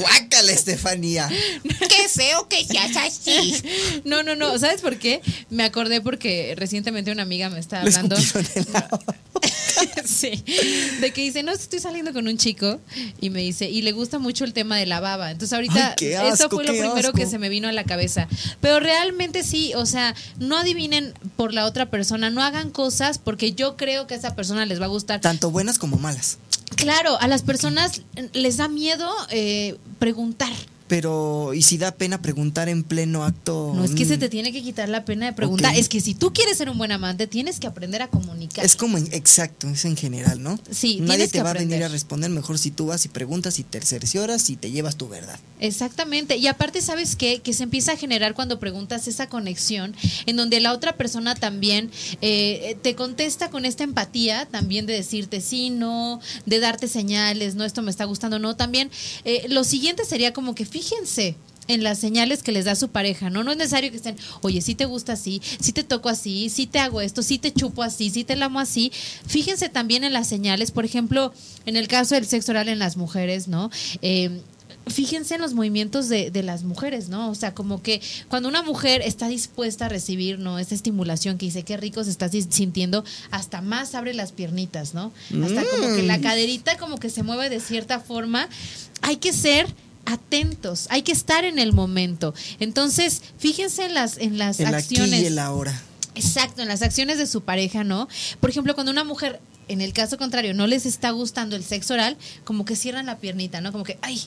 guácala, 0.00 0.52
Estefanía. 0.52 1.28
Qué 1.62 2.08
feo 2.08 2.48
que 2.48 2.64
seas 2.64 2.96
así. 2.96 3.54
No, 4.04 4.22
no, 4.22 4.34
no. 4.36 4.58
¿Sabes 4.58 4.80
por 4.80 4.96
qué? 4.98 5.20
Me 5.50 5.64
acordé 5.64 6.00
porque 6.00 6.54
recientemente 6.56 7.10
una 7.12 7.22
amiga 7.22 7.50
me 7.50 7.58
estaba 7.60 7.82
hablando. 7.82 8.16
sí. 10.04 10.44
De 11.00 11.12
que 11.12 11.22
dice, 11.22 11.42
no, 11.42 11.52
estoy 11.52 11.80
saliendo 11.80 12.12
con 12.12 12.26
un 12.26 12.36
chico 12.36 12.80
y 13.20 13.30
me 13.30 13.40
dice, 13.40 13.68
y 13.68 13.82
le 13.82 13.92
gusta 13.92 14.18
mucho 14.18 14.44
el 14.44 14.52
tema 14.52 14.76
de 14.76 14.86
la 14.86 15.00
baba. 15.00 15.30
Entonces 15.30 15.52
ahorita 15.52 15.96
Ay, 15.98 16.32
eso 16.32 16.48
fue 16.48 16.64
lo 16.64 16.72
primero 16.72 17.12
que 17.12 17.26
se 17.26 17.38
me 17.38 17.48
vino 17.48 17.68
a 17.68 17.72
la 17.72 17.84
cabeza. 17.84 18.28
Pero 18.60 18.80
realmente 18.80 19.42
sí, 19.42 19.72
o 19.74 19.86
sea, 19.86 20.14
no 20.38 20.56
adivinen 20.56 21.14
por 21.36 21.52
la 21.52 21.66
otra 21.66 21.90
persona, 21.90 22.30
no 22.30 22.42
hagan 22.42 22.70
cosas 22.70 23.18
porque 23.18 23.52
yo 23.52 23.76
creo 23.76 24.06
que 24.06 24.14
a 24.14 24.16
esa 24.16 24.34
persona 24.34 24.66
les 24.66 24.80
va 24.80 24.86
a 24.86 24.88
gustar. 24.88 25.20
Tanto 25.20 25.50
buenas 25.50 25.78
como 25.78 25.96
malas. 25.96 26.38
Claro, 26.76 27.20
a 27.20 27.28
las 27.28 27.42
personas 27.42 28.02
les 28.32 28.56
da 28.56 28.68
miedo 28.68 29.10
eh, 29.30 29.76
preguntar. 29.98 30.52
Pero, 30.86 31.54
¿y 31.54 31.62
si 31.62 31.78
da 31.78 31.92
pena 31.92 32.20
preguntar 32.20 32.68
en 32.68 32.82
pleno 32.84 33.24
acto? 33.24 33.72
No 33.74 33.84
es 33.84 33.92
que 33.92 34.04
se 34.04 34.16
Mm, 34.16 34.20
te 34.20 34.28
tiene 34.28 34.52
que 34.52 34.62
quitar 34.62 34.88
la 34.90 35.04
pena 35.06 35.26
de 35.26 35.32
preguntar. 35.32 35.74
Es 35.76 35.88
que 35.88 36.00
si 36.00 36.14
tú 36.14 36.32
quieres 36.34 36.58
ser 36.58 36.68
un 36.68 36.76
buen 36.76 36.92
amante, 36.92 37.26
tienes 37.26 37.58
que 37.58 37.66
aprender 37.66 38.02
a 38.02 38.08
comunicar. 38.08 38.64
Es 38.64 38.76
como, 38.76 38.98
en- 38.98 39.08
exacto, 39.12 39.66
es 39.68 39.84
en 39.86 39.96
general, 39.96 40.42
¿no? 40.42 40.58
Sí, 40.70 40.98
Nadie 41.00 41.26
te 41.26 41.38
que 41.38 41.42
va 41.42 41.50
a 41.50 41.54
venir 41.54 41.82
a 41.84 41.88
responder 41.88 42.30
mejor 42.30 42.58
si 42.58 42.70
tú 42.70 42.86
vas 42.86 43.04
y 43.06 43.08
preguntas 43.08 43.58
y 43.58 43.62
te 43.64 43.80
cercioras 43.80 44.50
y 44.50 44.56
te 44.56 44.70
llevas 44.70 44.96
tu 44.96 45.08
verdad. 45.08 45.38
Exactamente. 45.58 46.36
Y 46.36 46.46
aparte, 46.48 46.82
¿sabes 46.82 47.16
qué? 47.16 47.40
Que 47.40 47.54
se 47.54 47.62
empieza 47.62 47.92
a 47.92 47.96
generar 47.96 48.34
cuando 48.34 48.60
preguntas 48.60 49.08
esa 49.08 49.28
conexión, 49.30 49.94
en 50.26 50.36
donde 50.36 50.60
la 50.60 50.72
otra 50.74 50.96
persona 50.98 51.34
también 51.34 51.90
eh, 52.20 52.76
te 52.82 52.94
contesta 52.94 53.48
con 53.50 53.64
esta 53.64 53.84
empatía, 53.84 54.46
también 54.50 54.84
de 54.84 54.92
decirte 54.92 55.40
sí, 55.40 55.70
no, 55.70 56.20
de 56.44 56.60
darte 56.60 56.88
señales, 56.88 57.54
no, 57.54 57.64
esto 57.64 57.80
me 57.80 57.90
está 57.90 58.04
gustando, 58.04 58.38
no. 58.38 58.54
También 58.54 58.90
eh, 59.24 59.46
lo 59.48 59.64
siguiente 59.64 60.04
sería 60.04 60.34
como 60.34 60.54
que 60.54 60.66
fíjense 60.74 61.36
en 61.68 61.84
las 61.84 61.98
señales 62.00 62.42
que 62.42 62.50
les 62.50 62.64
da 62.64 62.74
su 62.74 62.88
pareja, 62.88 63.30
¿no? 63.30 63.44
No 63.44 63.52
es 63.52 63.56
necesario 63.56 63.90
que 63.92 63.96
estén, 63.96 64.16
oye, 64.42 64.60
si 64.60 64.74
te 64.74 64.86
gusta 64.86 65.12
así, 65.12 65.40
si 65.60 65.72
te 65.72 65.84
toco 65.84 66.08
así, 66.08 66.50
si 66.50 66.66
te 66.66 66.80
hago 66.80 67.00
esto, 67.00 67.22
si 67.22 67.38
te 67.38 67.52
chupo 67.52 67.84
así, 67.84 68.10
si 68.10 68.24
te 68.24 68.34
lamo 68.34 68.58
así. 68.58 68.90
Fíjense 69.26 69.68
también 69.68 70.02
en 70.02 70.12
las 70.12 70.26
señales, 70.28 70.72
por 70.72 70.84
ejemplo, 70.84 71.32
en 71.64 71.76
el 71.76 71.86
caso 71.86 72.16
del 72.16 72.26
sexo 72.26 72.50
oral 72.50 72.68
en 72.68 72.80
las 72.80 72.96
mujeres, 72.96 73.46
¿no? 73.46 73.70
Eh, 74.02 74.40
Fíjense 74.86 75.36
en 75.36 75.40
los 75.40 75.54
movimientos 75.54 76.10
de, 76.10 76.30
de 76.30 76.42
las 76.42 76.62
mujeres, 76.62 77.08
¿no? 77.08 77.30
O 77.30 77.34
sea, 77.34 77.54
como 77.54 77.80
que 77.80 78.02
cuando 78.28 78.50
una 78.50 78.62
mujer 78.62 79.00
está 79.00 79.28
dispuesta 79.28 79.86
a 79.86 79.88
recibir, 79.88 80.38
¿no? 80.38 80.58
Esa 80.58 80.74
estimulación 80.74 81.38
que 81.38 81.46
dice 81.46 81.62
qué 81.62 81.78
rico 81.78 82.04
se 82.04 82.10
está 82.10 82.28
si- 82.28 82.42
sintiendo, 82.42 83.02
hasta 83.30 83.62
más 83.62 83.94
abre 83.94 84.12
las 84.12 84.32
piernitas, 84.32 84.92
¿no? 84.92 85.10
Hasta 85.42 85.62
como 85.70 85.96
que 85.96 86.02
la 86.02 86.20
caderita 86.20 86.76
como 86.76 86.98
que 86.98 87.08
se 87.08 87.22
mueve 87.22 87.48
de 87.48 87.60
cierta 87.60 87.98
forma. 87.98 88.46
Hay 89.00 89.16
que 89.16 89.32
ser 89.32 89.66
atentos, 90.06 90.86
hay 90.90 91.02
que 91.02 91.12
estar 91.12 91.44
en 91.44 91.58
el 91.58 91.72
momento. 91.72 92.34
Entonces, 92.60 93.22
fíjense 93.38 93.84
en 93.84 93.94
las, 93.94 94.18
en 94.18 94.38
las 94.38 94.60
El 94.60 94.66
aquí 94.68 94.76
acciones. 94.76 95.20
y 95.22 95.26
el 95.26 95.38
ahora. 95.38 95.80
Exacto, 96.14 96.62
en 96.62 96.68
las 96.68 96.82
acciones 96.82 97.18
de 97.18 97.26
su 97.26 97.42
pareja, 97.42 97.82
¿no? 97.84 98.08
Por 98.40 98.50
ejemplo, 98.50 98.74
cuando 98.74 98.92
una 98.92 99.04
mujer, 99.04 99.40
en 99.68 99.80
el 99.80 99.92
caso 99.92 100.16
contrario, 100.18 100.54
no 100.54 100.66
les 100.66 100.86
está 100.86 101.10
gustando 101.10 101.56
el 101.56 101.64
sexo 101.64 101.94
oral, 101.94 102.16
como 102.44 102.64
que 102.64 102.76
cierran 102.76 103.06
la 103.06 103.18
piernita, 103.18 103.60
¿no? 103.60 103.72
Como 103.72 103.84
que, 103.84 103.98
ay. 104.02 104.22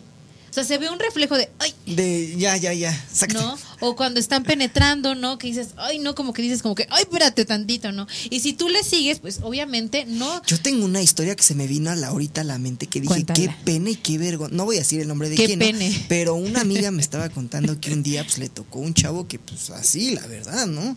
O 0.57 0.59
sea, 0.59 0.75
se 0.75 0.79
ve 0.79 0.89
un 0.89 0.97
reflejo 0.97 1.37
de, 1.37 1.51
ay, 1.59 1.71
De 1.85 2.35
ya, 2.35 2.57
ya, 2.57 2.73
ya. 2.73 2.91
Exacto. 2.91 3.39
¿no? 3.39 3.55
O 3.79 3.95
cuando 3.95 4.19
están 4.19 4.43
penetrando, 4.43 5.13
¿no? 5.13 5.37
Que 5.37 5.45
dices, 5.49 5.67
ay, 5.77 5.99
no, 5.99 6.15
como 6.15 6.33
que 6.33 6.41
dices, 6.41 6.63
como 6.63 6.73
que, 6.73 6.87
ay, 6.89 7.03
espérate 7.03 7.45
tantito, 7.45 7.91
¿no? 7.91 8.07
Y 8.31 8.39
si 8.39 8.53
tú 8.53 8.67
le 8.67 8.83
sigues, 8.83 9.19
pues 9.19 9.37
obviamente 9.43 10.05
no. 10.07 10.41
Yo 10.47 10.59
tengo 10.59 10.83
una 10.83 10.99
historia 10.99 11.35
que 11.35 11.43
se 11.43 11.53
me 11.53 11.67
vino 11.67 11.91
a 11.91 11.95
la 11.95 12.07
ahorita 12.07 12.41
a 12.41 12.43
la 12.43 12.57
mente 12.57 12.87
que 12.87 12.99
dije, 13.01 13.13
Cuéntala. 13.13 13.39
qué 13.39 13.53
pena 13.65 13.91
y 13.91 13.95
qué 13.97 14.17
vergüenza. 14.17 14.55
No 14.55 14.65
voy 14.65 14.77
a 14.77 14.79
decir 14.79 14.99
el 14.99 15.07
nombre 15.07 15.29
de 15.29 15.35
Qué 15.35 15.45
quién, 15.45 15.59
¿no? 15.59 15.65
pene. 15.65 16.05
pero 16.09 16.33
una 16.33 16.61
amiga 16.61 16.89
me 16.89 17.01
estaba 17.03 17.29
contando 17.29 17.79
que 17.79 17.93
un 17.93 18.01
día 18.01 18.23
pues 18.23 18.39
le 18.39 18.49
tocó 18.49 18.79
un 18.79 18.95
chavo 18.95 19.27
que 19.27 19.37
pues 19.37 19.69
así, 19.69 20.15
la 20.15 20.25
verdad, 20.25 20.65
¿no? 20.65 20.95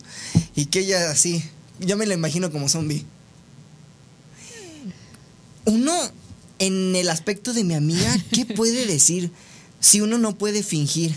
Y 0.55 0.65
que 0.65 0.79
ella 0.79 1.11
así, 1.11 1.43
yo 1.79 1.97
me 1.97 2.07
la 2.07 2.15
imagino 2.15 2.51
como 2.51 2.67
zombie. 2.67 3.05
Uno, 5.65 5.93
en 6.57 6.95
el 6.95 7.09
aspecto 7.09 7.53
de 7.53 7.63
mi 7.63 7.75
amiga, 7.75 8.11
¿qué 8.31 8.47
puede 8.47 8.87
decir 8.87 9.31
si 9.81 9.99
uno 9.99 10.17
no 10.17 10.37
puede 10.37 10.63
fingir? 10.63 11.13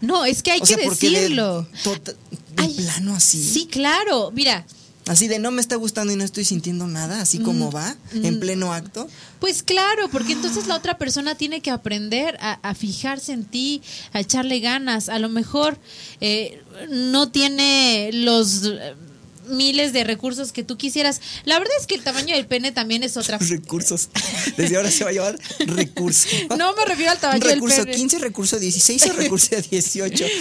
No, 0.00 0.24
es 0.24 0.42
que 0.42 0.52
hay 0.52 0.60
O 0.60 0.64
que 0.64 0.74
sea, 0.74 0.84
porque 0.84 1.10
de 1.10 1.20
decirlo. 1.20 1.66
de 1.84 2.14
Ay, 2.56 2.74
plano 2.74 3.14
así. 3.14 3.42
Sí, 3.42 3.66
claro. 3.66 4.30
Mira, 4.32 4.64
Así 5.06 5.26
de 5.26 5.40
no 5.40 5.50
me 5.50 5.60
está 5.60 5.74
gustando 5.74 6.12
y 6.12 6.16
no 6.16 6.22
estoy 6.22 6.44
sintiendo 6.44 6.86
nada, 6.86 7.20
así 7.20 7.40
como 7.40 7.72
va, 7.72 7.96
en 8.12 8.38
pleno 8.38 8.72
acto. 8.72 9.08
Pues 9.40 9.64
claro, 9.64 10.08
porque 10.12 10.32
entonces 10.32 10.68
la 10.68 10.76
otra 10.76 10.96
persona 10.96 11.34
tiene 11.34 11.60
que 11.60 11.72
aprender 11.72 12.38
a, 12.40 12.52
a 12.62 12.74
fijarse 12.74 13.32
en 13.32 13.44
ti, 13.44 13.82
a 14.12 14.20
echarle 14.20 14.60
ganas. 14.60 15.08
A 15.08 15.18
lo 15.18 15.28
mejor 15.28 15.76
eh, 16.20 16.62
no 16.88 17.30
tiene 17.32 18.10
los 18.12 18.62
miles 19.52 19.92
de 19.92 20.04
recursos 20.04 20.52
que 20.52 20.64
tú 20.64 20.76
quisieras. 20.76 21.20
La 21.44 21.58
verdad 21.58 21.74
es 21.78 21.86
que 21.86 21.94
el 21.94 22.02
tamaño 22.02 22.34
del 22.34 22.46
pene 22.46 22.72
también 22.72 23.02
es 23.02 23.16
otra. 23.16 23.38
Recursos. 23.52 24.08
Desde 24.56 24.76
ahora 24.76 24.90
se 24.90 25.04
va 25.04 25.10
a 25.10 25.12
llamar 25.12 25.38
recurso. 25.60 26.28
No 26.56 26.74
me 26.74 26.84
refiero 26.84 27.12
al 27.12 27.18
tamaño 27.18 27.44
del 27.44 27.54
recurso 27.54 27.84
pene. 27.84 27.96
15, 27.96 28.18
recurso 28.18 28.58
16 28.58 29.06
o 29.06 29.12
recurso 29.12 29.56
18. 29.56 30.24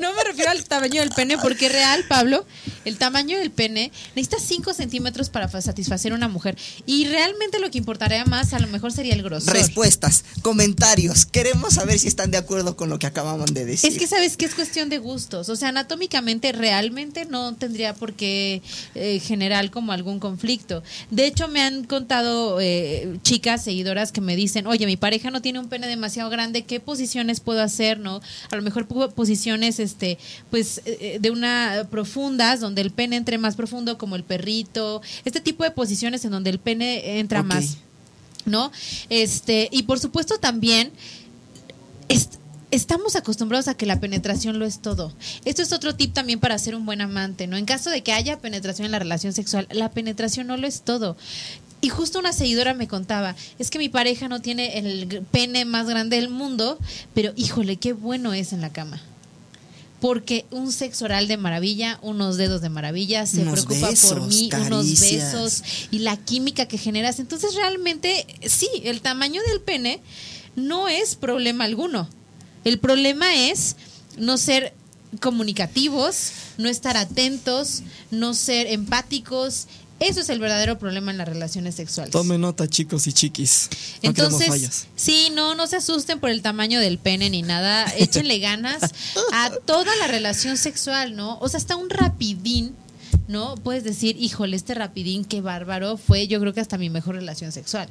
No 0.00 0.14
me 0.14 0.24
refiero 0.24 0.50
al 0.50 0.64
tamaño 0.64 1.00
del 1.00 1.10
pene 1.10 1.36
porque 1.38 1.68
real, 1.68 2.04
Pablo, 2.08 2.46
el 2.84 2.98
tamaño 2.98 3.38
del 3.38 3.50
pene 3.50 3.92
necesita 4.14 4.38
5 4.40 4.74
centímetros 4.74 5.28
para 5.30 5.48
fa- 5.48 5.60
satisfacer 5.62 6.12
a 6.12 6.14
una 6.16 6.28
mujer. 6.28 6.56
Y 6.86 7.06
realmente 7.06 7.58
lo 7.58 7.70
que 7.70 7.78
importaría 7.78 8.24
más 8.24 8.52
a 8.54 8.58
lo 8.58 8.66
mejor 8.68 8.92
sería 8.92 9.14
el 9.14 9.22
grosor. 9.22 9.52
Respuestas, 9.54 10.24
comentarios. 10.42 11.26
Queremos 11.26 11.74
saber 11.74 11.98
si 11.98 12.08
están 12.08 12.30
de 12.30 12.38
acuerdo 12.38 12.76
con 12.76 12.88
lo 12.88 12.98
que 12.98 13.06
acabamos 13.06 13.52
de 13.52 13.64
decir. 13.64 13.90
Es 13.90 13.98
que 13.98 14.06
sabes 14.06 14.36
que 14.36 14.44
es 14.44 14.54
cuestión 14.54 14.88
de 14.88 14.98
gustos, 14.98 15.48
o 15.48 15.56
sea, 15.56 15.68
anatómicamente 15.70 16.52
realmente 16.52 17.24
no 17.24 17.54
tendría 17.54 17.94
por 17.94 18.14
qué 18.14 18.62
eh, 18.94 19.20
generar 19.20 19.70
como 19.70 19.92
algún 19.92 20.18
conflicto. 20.20 20.82
De 21.10 21.26
hecho, 21.26 21.48
me 21.48 21.60
han 21.62 21.84
contado 21.84 22.60
eh, 22.60 23.18
chicas 23.22 23.64
seguidoras 23.64 24.12
que 24.12 24.20
me 24.20 24.36
dicen, 24.36 24.66
oye, 24.66 24.86
mi 24.86 24.96
pareja 24.96 25.30
no 25.30 25.42
tiene 25.42 25.58
un 25.58 25.68
pene 25.68 25.86
demasiado 25.86 26.30
grande, 26.30 26.64
¿qué 26.64 26.80
posiciones 26.80 27.40
puedo 27.40 27.62
hacer? 27.62 27.98
No, 27.98 28.20
a 28.50 28.56
lo 28.56 28.62
mejor 28.62 28.86
posiciones, 29.14 29.78
este, 29.80 30.18
pues, 30.50 30.80
eh, 30.84 31.18
de 31.20 31.30
una 31.30 31.86
profundas, 31.90 32.60
donde 32.74 32.82
el 32.82 32.90
pene 32.90 33.16
entre 33.16 33.38
más 33.38 33.54
profundo, 33.56 33.96
como 33.98 34.16
el 34.16 34.24
perrito, 34.24 35.00
este 35.24 35.40
tipo 35.40 35.62
de 35.64 35.70
posiciones 35.70 36.24
en 36.24 36.32
donde 36.32 36.50
el 36.50 36.58
pene 36.58 37.18
entra 37.20 37.42
más. 37.42 37.76
¿no? 38.46 38.70
Este, 39.08 39.68
y 39.72 39.84
por 39.84 39.98
supuesto 40.00 40.38
también 40.38 40.92
est- 42.08 42.34
estamos 42.70 43.16
acostumbrados 43.16 43.68
a 43.68 43.74
que 43.74 43.86
la 43.86 44.00
penetración 44.00 44.58
lo 44.58 44.66
es 44.66 44.80
todo. 44.80 45.12
Esto 45.44 45.62
es 45.62 45.72
otro 45.72 45.94
tip 45.94 46.12
también 46.12 46.40
para 46.40 46.58
ser 46.58 46.74
un 46.74 46.84
buen 46.84 47.00
amante, 47.00 47.46
¿no? 47.46 47.56
En 47.56 47.64
caso 47.64 47.88
de 47.88 48.02
que 48.02 48.12
haya 48.12 48.38
penetración 48.40 48.86
en 48.86 48.92
la 48.92 48.98
relación 48.98 49.32
sexual, 49.32 49.66
la 49.70 49.90
penetración 49.90 50.46
no 50.46 50.56
lo 50.56 50.66
es 50.66 50.82
todo. 50.82 51.16
Y 51.80 51.88
justo 51.90 52.18
una 52.18 52.32
seguidora 52.32 52.74
me 52.74 52.88
contaba, 52.88 53.36
es 53.58 53.70
que 53.70 53.78
mi 53.78 53.88
pareja 53.88 54.28
no 54.28 54.40
tiene 54.40 54.78
el 54.78 55.22
pene 55.30 55.64
más 55.64 55.86
grande 55.86 56.16
del 56.16 56.30
mundo, 56.30 56.78
pero 57.14 57.32
híjole, 57.36 57.76
qué 57.76 57.92
bueno 57.92 58.32
es 58.34 58.52
en 58.52 58.60
la 58.60 58.70
cama. 58.72 59.00
Porque 60.00 60.44
un 60.50 60.70
sexo 60.70 61.06
oral 61.06 61.28
de 61.28 61.36
maravilla, 61.36 61.98
unos 62.02 62.36
dedos 62.36 62.60
de 62.60 62.68
maravilla, 62.68 63.26
se 63.26 63.40
Unos 63.40 63.64
preocupa 63.64 63.90
por 64.08 64.26
mí, 64.26 64.50
unos 64.66 65.00
besos 65.00 65.62
y 65.90 66.00
la 66.00 66.16
química 66.16 66.66
que 66.66 66.76
generas. 66.76 67.20
Entonces 67.20 67.54
realmente, 67.54 68.26
sí, 68.46 68.68
el 68.82 69.00
tamaño 69.00 69.40
del 69.48 69.60
pene 69.60 70.00
no 70.56 70.88
es 70.88 71.14
problema 71.14 71.64
alguno. 71.64 72.08
El 72.64 72.78
problema 72.78 73.34
es 73.34 73.76
no 74.16 74.36
ser 74.36 74.74
comunicativos, 75.20 76.32
no 76.58 76.68
estar 76.68 76.96
atentos, 76.96 77.82
no 78.10 78.34
ser 78.34 78.66
empáticos. 78.66 79.66
Eso 80.00 80.20
es 80.20 80.28
el 80.28 80.40
verdadero 80.40 80.78
problema 80.78 81.12
en 81.12 81.18
las 81.18 81.28
relaciones 81.28 81.76
sexuales. 81.76 82.12
Tome 82.12 82.36
nota, 82.36 82.68
chicos 82.68 83.06
y 83.06 83.12
chiquis. 83.12 83.70
No 84.02 84.10
Entonces, 84.10 84.86
sí, 84.96 85.30
no, 85.34 85.54
no 85.54 85.66
se 85.66 85.76
asusten 85.76 86.18
por 86.18 86.30
el 86.30 86.42
tamaño 86.42 86.80
del 86.80 86.98
pene 86.98 87.30
ni 87.30 87.42
nada. 87.42 87.86
Échenle 87.98 88.38
ganas 88.38 88.82
a 89.32 89.50
toda 89.64 89.94
la 89.96 90.08
relación 90.08 90.56
sexual, 90.56 91.14
¿no? 91.14 91.38
O 91.38 91.48
sea, 91.48 91.58
hasta 91.58 91.76
un 91.76 91.90
rapidín, 91.90 92.74
¿no? 93.28 93.54
Puedes 93.56 93.84
decir, 93.84 94.16
híjole, 94.18 94.56
este 94.56 94.74
rapidín, 94.74 95.24
qué 95.24 95.40
bárbaro, 95.40 95.96
fue 95.96 96.26
yo 96.26 96.40
creo 96.40 96.52
que 96.52 96.60
hasta 96.60 96.76
mi 96.76 96.90
mejor 96.90 97.14
relación 97.14 97.52
sexual. 97.52 97.88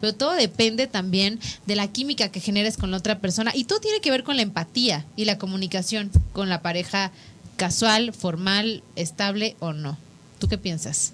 Pero 0.00 0.12
todo 0.12 0.32
depende 0.32 0.86
también 0.86 1.38
de 1.66 1.76
la 1.76 1.88
química 1.88 2.28
que 2.28 2.40
generes 2.40 2.76
con 2.76 2.90
la 2.90 2.96
otra 2.96 3.20
persona. 3.20 3.52
Y 3.54 3.64
todo 3.64 3.80
tiene 3.80 4.00
que 4.00 4.10
ver 4.10 4.24
con 4.24 4.36
la 4.36 4.42
empatía 4.42 5.06
y 5.16 5.24
la 5.24 5.38
comunicación 5.38 6.10
con 6.32 6.48
la 6.48 6.62
pareja 6.62 7.12
casual, 7.56 8.12
formal, 8.12 8.82
estable 8.96 9.56
o 9.60 9.72
no. 9.72 9.96
¿Tú 10.40 10.48
qué 10.48 10.58
piensas? 10.58 11.12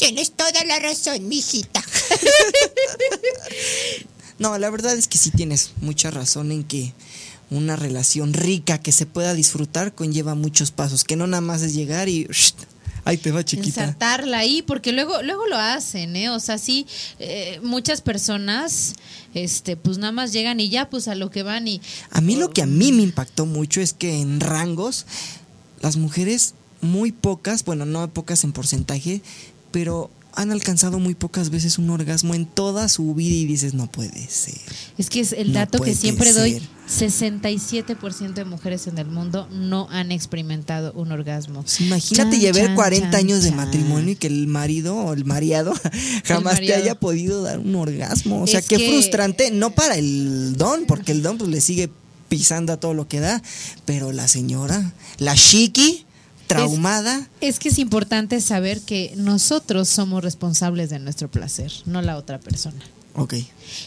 Tienes 0.00 0.32
toda 0.32 0.64
la 0.64 0.78
razón, 0.80 1.28
mijita. 1.28 1.84
No, 4.38 4.56
la 4.56 4.70
verdad 4.70 4.96
es 4.96 5.06
que 5.06 5.18
sí 5.18 5.30
tienes 5.30 5.72
mucha 5.82 6.10
razón 6.10 6.50
en 6.50 6.64
que 6.64 6.94
una 7.50 7.76
relación 7.76 8.32
rica 8.32 8.78
que 8.78 8.90
se 8.90 9.04
pueda 9.04 9.34
disfrutar 9.34 9.94
conlleva 9.94 10.34
muchos 10.34 10.70
pasos, 10.70 11.04
que 11.04 11.14
no 11.14 11.26
nada 11.26 11.42
más 11.42 11.60
es 11.60 11.74
llegar 11.74 12.08
y 12.08 12.26
ahí 13.04 13.18
te 13.18 13.32
va 13.32 13.44
chiquita. 13.44 13.82
Ensartarla 13.82 14.38
ahí, 14.38 14.62
porque 14.62 14.92
luego, 14.92 15.22
luego 15.22 15.46
lo 15.46 15.58
hacen, 15.58 16.16
¿eh? 16.16 16.30
O 16.30 16.40
sea, 16.40 16.56
sí, 16.56 16.86
eh, 17.18 17.60
muchas 17.62 18.00
personas, 18.00 18.94
este, 19.34 19.76
pues 19.76 19.98
nada 19.98 20.12
más 20.12 20.32
llegan 20.32 20.58
y 20.58 20.70
ya, 20.70 20.88
pues 20.88 21.08
a 21.08 21.14
lo 21.14 21.30
que 21.30 21.42
van 21.42 21.68
y. 21.68 21.82
A 22.10 22.22
mí 22.22 22.36
lo 22.36 22.48
que 22.48 22.62
a 22.62 22.66
mí 22.66 22.92
me 22.92 23.02
impactó 23.02 23.44
mucho 23.44 23.82
es 23.82 23.92
que 23.92 24.22
en 24.22 24.40
rangos 24.40 25.04
las 25.82 25.98
mujeres 25.98 26.54
muy 26.80 27.12
pocas, 27.12 27.64
bueno, 27.64 27.84
no 27.84 28.08
pocas 28.10 28.44
en 28.44 28.52
porcentaje, 28.52 29.20
pero 29.70 30.10
han 30.32 30.52
alcanzado 30.52 31.00
muy 31.00 31.14
pocas 31.16 31.50
veces 31.50 31.76
un 31.78 31.90
orgasmo 31.90 32.34
en 32.36 32.46
toda 32.46 32.88
su 32.88 33.14
vida 33.14 33.34
y 33.34 33.46
dices, 33.46 33.74
no 33.74 33.88
puede 33.90 34.28
ser. 34.28 34.54
Es 34.96 35.10
que 35.10 35.20
es 35.20 35.32
el 35.32 35.48
No 35.48 35.58
dato 35.58 35.80
que 35.80 35.94
siempre 35.94 36.32
doy: 36.32 36.60
ser. 36.88 37.08
67% 37.08 38.34
de 38.34 38.44
mujeres 38.44 38.86
en 38.86 38.98
el 38.98 39.06
mundo 39.06 39.48
no 39.50 39.88
han 39.90 40.12
experimentado 40.12 40.92
un 40.92 41.12
orgasmo. 41.12 41.62
Pues 41.62 41.80
imagínate 41.80 42.30
Chan, 42.32 42.40
llevar 42.40 42.66
chan, 42.66 42.74
40 42.74 43.10
chan, 43.10 43.14
años 43.20 43.42
de 43.42 43.52
matrimonio 43.52 44.12
y 44.12 44.16
que 44.16 44.26
el 44.28 44.46
marido 44.46 44.96
o 44.96 45.12
el 45.12 45.24
mariado 45.24 45.72
jamás 46.24 46.60
te 46.60 46.74
haya 46.74 46.94
podido 46.94 47.42
dar 47.42 47.58
un 47.58 47.74
orgasmo. 47.74 48.42
O 48.42 48.46
sea, 48.46 48.60
Es 48.60 48.66
qué 48.66 48.76
que- 48.76 48.88
frustrante, 48.88 49.50
no 49.50 49.70
para 49.70 49.96
el 49.96 50.54
don, 50.56 50.84
porque 50.86 51.12
el 51.12 51.22
don 51.22 51.38
pues 51.38 51.50
le 51.50 51.60
sigue 51.60 51.90
pisando 52.28 52.72
a 52.72 52.76
todo 52.78 52.94
lo 52.94 53.08
que 53.08 53.18
da, 53.20 53.42
pero 53.84 54.12
la 54.12 54.28
señora, 54.28 54.92
la 55.18 55.34
chiqui, 55.34 56.06
traumada, 56.56 57.28
Es 57.40 57.58
que 57.58 57.68
es 57.70 57.78
importante 57.78 58.40
saber 58.40 58.80
que 58.80 59.12
nosotros 59.16 59.88
somos 59.88 60.22
responsables 60.22 60.90
de 60.90 60.98
nuestro 60.98 61.30
placer, 61.30 61.72
no 61.86 62.02
la 62.02 62.16
otra 62.16 62.38
persona. 62.40 62.80
ok. 63.14 63.34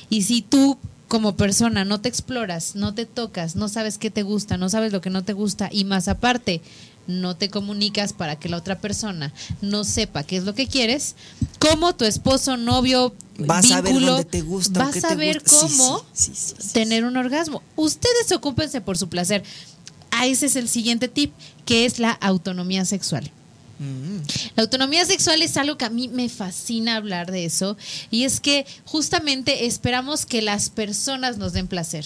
Y 0.10 0.24
si 0.24 0.42
tú 0.42 0.78
como 1.08 1.36
persona 1.36 1.86
no 1.86 2.02
te 2.02 2.10
exploras, 2.10 2.76
no 2.76 2.94
te 2.96 3.06
tocas, 3.06 3.56
no 3.56 3.68
sabes 3.70 3.98
qué 4.00 4.10
te 4.10 4.24
gusta, 4.24 4.58
no 4.58 4.70
sabes 4.70 4.92
lo 4.92 5.02
que 5.02 5.10
no 5.12 5.24
te 5.24 5.34
gusta 5.34 5.70
y 5.72 5.84
más 5.86 6.08
aparte 6.08 6.62
no 7.06 7.36
te 7.36 7.50
comunicas 7.50 8.14
para 8.14 8.38
que 8.40 8.48
la 8.50 8.56
otra 8.58 8.80
persona 8.80 9.34
no 9.62 9.84
sepa 9.84 10.24
qué 10.24 10.38
es 10.38 10.46
lo 10.46 10.56
que 10.56 10.68
quieres, 10.68 11.16
como 11.60 11.94
tu 11.94 12.06
esposo, 12.06 12.56
novio, 12.58 13.14
Vas 13.40 13.70
a 13.72 13.82
ver 13.82 13.92
vínculo, 13.94 14.12
dónde 14.14 14.26
te 14.26 14.42
gusta. 14.42 14.80
vas 14.80 15.02
te 15.02 15.06
a 15.08 15.16
ver 15.16 15.42
gusta. 15.42 15.60
Cómo 15.60 16.00
sí, 16.14 16.32
sí, 16.34 16.36
sí, 16.36 16.56
sí, 16.60 16.70
tener 16.74 17.04
un 17.04 17.18
orgasmo. 17.18 17.62
Ustedes 17.76 18.32
ocúpense 18.32 18.80
por 18.80 18.98
su 18.98 19.10
placer. 19.10 19.44
Ah, 20.16 20.28
ese 20.28 20.46
es 20.46 20.56
el 20.56 20.70
siguiente 20.70 21.08
tip, 21.08 21.34
que 21.66 21.86
es 21.86 21.98
la 21.98 22.12
autonomía 22.12 22.86
sexual. 22.86 23.32
Mm. 23.80 24.20
La 24.56 24.64
autonomía 24.64 25.04
sexual 25.06 25.42
es 25.42 25.58
algo 25.58 25.76
que 25.76 25.86
a 25.86 25.90
mí 25.90 26.08
me 26.08 26.30
fascina 26.30 26.98
hablar 26.98 27.32
de 27.32 27.46
eso 27.46 27.76
y 28.12 28.24
es 28.24 28.40
que 28.40 28.68
justamente 28.86 29.66
esperamos 29.66 30.28
que 30.28 30.44
las 30.44 30.70
personas 30.70 31.38
nos 31.40 31.54
den 31.54 31.68
placer, 31.68 32.06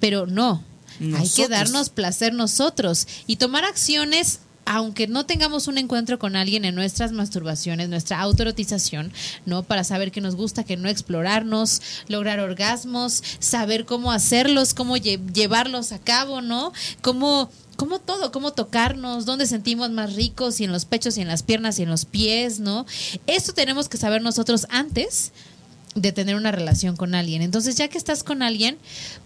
pero 0.00 0.26
no, 0.26 0.64
hay 1.14 1.28
que 1.28 1.48
darnos 1.48 1.90
placer 1.90 2.32
nosotros 2.32 3.06
y 3.26 3.36
tomar 3.36 3.64
acciones. 3.64 4.40
Aunque 4.66 5.06
no 5.06 5.24
tengamos 5.26 5.68
un 5.68 5.78
encuentro 5.78 6.18
con 6.18 6.36
alguien 6.36 6.64
en 6.64 6.74
nuestras 6.74 7.12
masturbaciones, 7.12 7.88
nuestra 7.88 8.20
autoerotización, 8.20 9.12
¿no? 9.46 9.62
Para 9.62 9.84
saber 9.84 10.10
qué 10.12 10.20
nos 10.20 10.34
gusta, 10.34 10.64
qué 10.64 10.76
no, 10.76 10.88
explorarnos, 10.88 11.80
lograr 12.08 12.40
orgasmos, 12.40 13.22
saber 13.38 13.86
cómo 13.86 14.12
hacerlos, 14.12 14.74
cómo 14.74 14.96
lle- 14.96 15.20
llevarlos 15.32 15.92
a 15.92 15.98
cabo, 15.98 16.40
¿no? 16.42 16.72
Cómo 17.00 17.50
cómo 17.76 17.98
todo, 17.98 18.32
cómo 18.32 18.54
tocarnos, 18.54 19.26
dónde 19.26 19.44
sentimos 19.44 19.90
más 19.90 20.14
ricos, 20.14 20.60
y 20.60 20.64
en 20.64 20.72
los 20.72 20.86
pechos, 20.86 21.18
y 21.18 21.20
en 21.20 21.28
las 21.28 21.42
piernas, 21.42 21.78
y 21.78 21.82
en 21.82 21.90
los 21.90 22.06
pies, 22.06 22.58
¿no? 22.58 22.86
Esto 23.26 23.52
tenemos 23.52 23.90
que 23.90 23.98
saber 23.98 24.22
nosotros 24.22 24.66
antes 24.70 25.32
de 25.96 26.12
tener 26.12 26.36
una 26.36 26.52
relación 26.52 26.96
con 26.96 27.14
alguien. 27.14 27.42
Entonces, 27.42 27.74
ya 27.74 27.88
que 27.88 27.98
estás 27.98 28.22
con 28.22 28.42
alguien, 28.42 28.78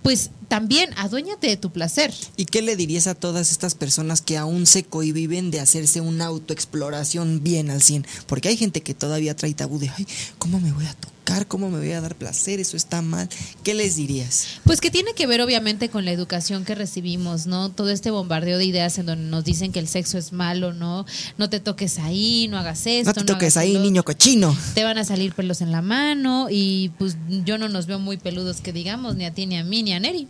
pues 0.02 0.30
también 0.48 0.90
aduéñate 0.96 1.48
de 1.48 1.56
tu 1.56 1.70
placer. 1.70 2.14
¿Y 2.36 2.46
qué 2.46 2.62
le 2.62 2.76
dirías 2.76 3.06
a 3.06 3.14
todas 3.14 3.50
estas 3.50 3.74
personas 3.74 4.22
que 4.22 4.38
aún 4.38 4.66
se 4.66 4.84
cohiben 4.84 5.50
de 5.50 5.60
hacerse 5.60 6.00
una 6.00 6.26
autoexploración 6.26 7.42
bien 7.42 7.70
al 7.70 7.82
100? 7.82 8.06
Porque 8.26 8.48
hay 8.48 8.56
gente 8.56 8.80
que 8.82 8.94
todavía 8.94 9.36
trae 9.36 9.52
tabú 9.52 9.78
de, 9.78 9.90
ay, 9.90 10.06
¿cómo 10.38 10.60
me 10.60 10.72
voy 10.72 10.86
a 10.86 10.94
tocar? 10.94 11.19
¿Cómo 11.46 11.70
me 11.70 11.78
voy 11.78 11.92
a 11.92 12.00
dar 12.00 12.16
placer? 12.16 12.60
Eso 12.60 12.76
está 12.76 13.02
mal. 13.02 13.28
¿Qué 13.62 13.74
les 13.74 13.96
dirías? 13.96 14.60
Pues 14.64 14.80
que 14.80 14.90
tiene 14.90 15.14
que 15.14 15.26
ver 15.26 15.40
obviamente 15.40 15.88
con 15.88 16.04
la 16.04 16.10
educación 16.10 16.64
que 16.64 16.74
recibimos, 16.74 17.46
¿no? 17.46 17.70
Todo 17.70 17.90
este 17.90 18.10
bombardeo 18.10 18.58
de 18.58 18.64
ideas 18.64 18.98
en 18.98 19.06
donde 19.06 19.24
nos 19.26 19.44
dicen 19.44 19.70
que 19.70 19.78
el 19.78 19.86
sexo 19.86 20.18
es 20.18 20.32
malo, 20.32 20.72
¿no? 20.72 21.06
No 21.38 21.48
te 21.48 21.60
toques 21.60 21.98
ahí, 21.98 22.48
no 22.48 22.58
hagas 22.58 22.86
esto. 22.86 23.10
No 23.10 23.14
te 23.14 23.24
toques 23.24 23.56
ahí, 23.56 23.78
niño 23.78 24.02
cochino. 24.02 24.56
Te 24.74 24.82
van 24.82 24.98
a 24.98 25.04
salir 25.04 25.32
pelos 25.32 25.60
en 25.60 25.70
la 25.70 25.82
mano 25.82 26.48
y 26.50 26.90
pues 26.98 27.16
yo 27.44 27.58
no 27.58 27.68
nos 27.68 27.86
veo 27.86 27.98
muy 27.98 28.16
peludos 28.16 28.60
que 28.60 28.72
digamos, 28.72 29.14
ni 29.14 29.24
a 29.24 29.32
ti, 29.32 29.46
ni 29.46 29.56
a 29.56 29.64
mí, 29.64 29.82
ni 29.82 29.92
a 29.92 30.00
Neri. 30.00 30.26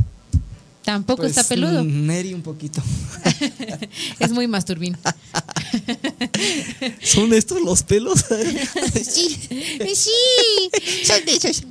Tampoco 0.93 1.23
Pues, 1.23 1.37
está 1.37 1.45
peludo. 1.45 1.85
mm, 1.85 2.07
Neri 2.07 2.35
un 2.35 2.43
poquito. 2.43 2.83
es 4.19 4.31
muy 4.33 4.47
masturbín. 4.49 4.97
¿Son 7.03 7.33
estos 7.33 7.61
los 7.63 7.83
pelos? 7.83 8.25
Sí, 9.01 9.37
sí, 9.95 10.11
son 11.05 11.25
de 11.25 11.33
esos. 11.33 11.63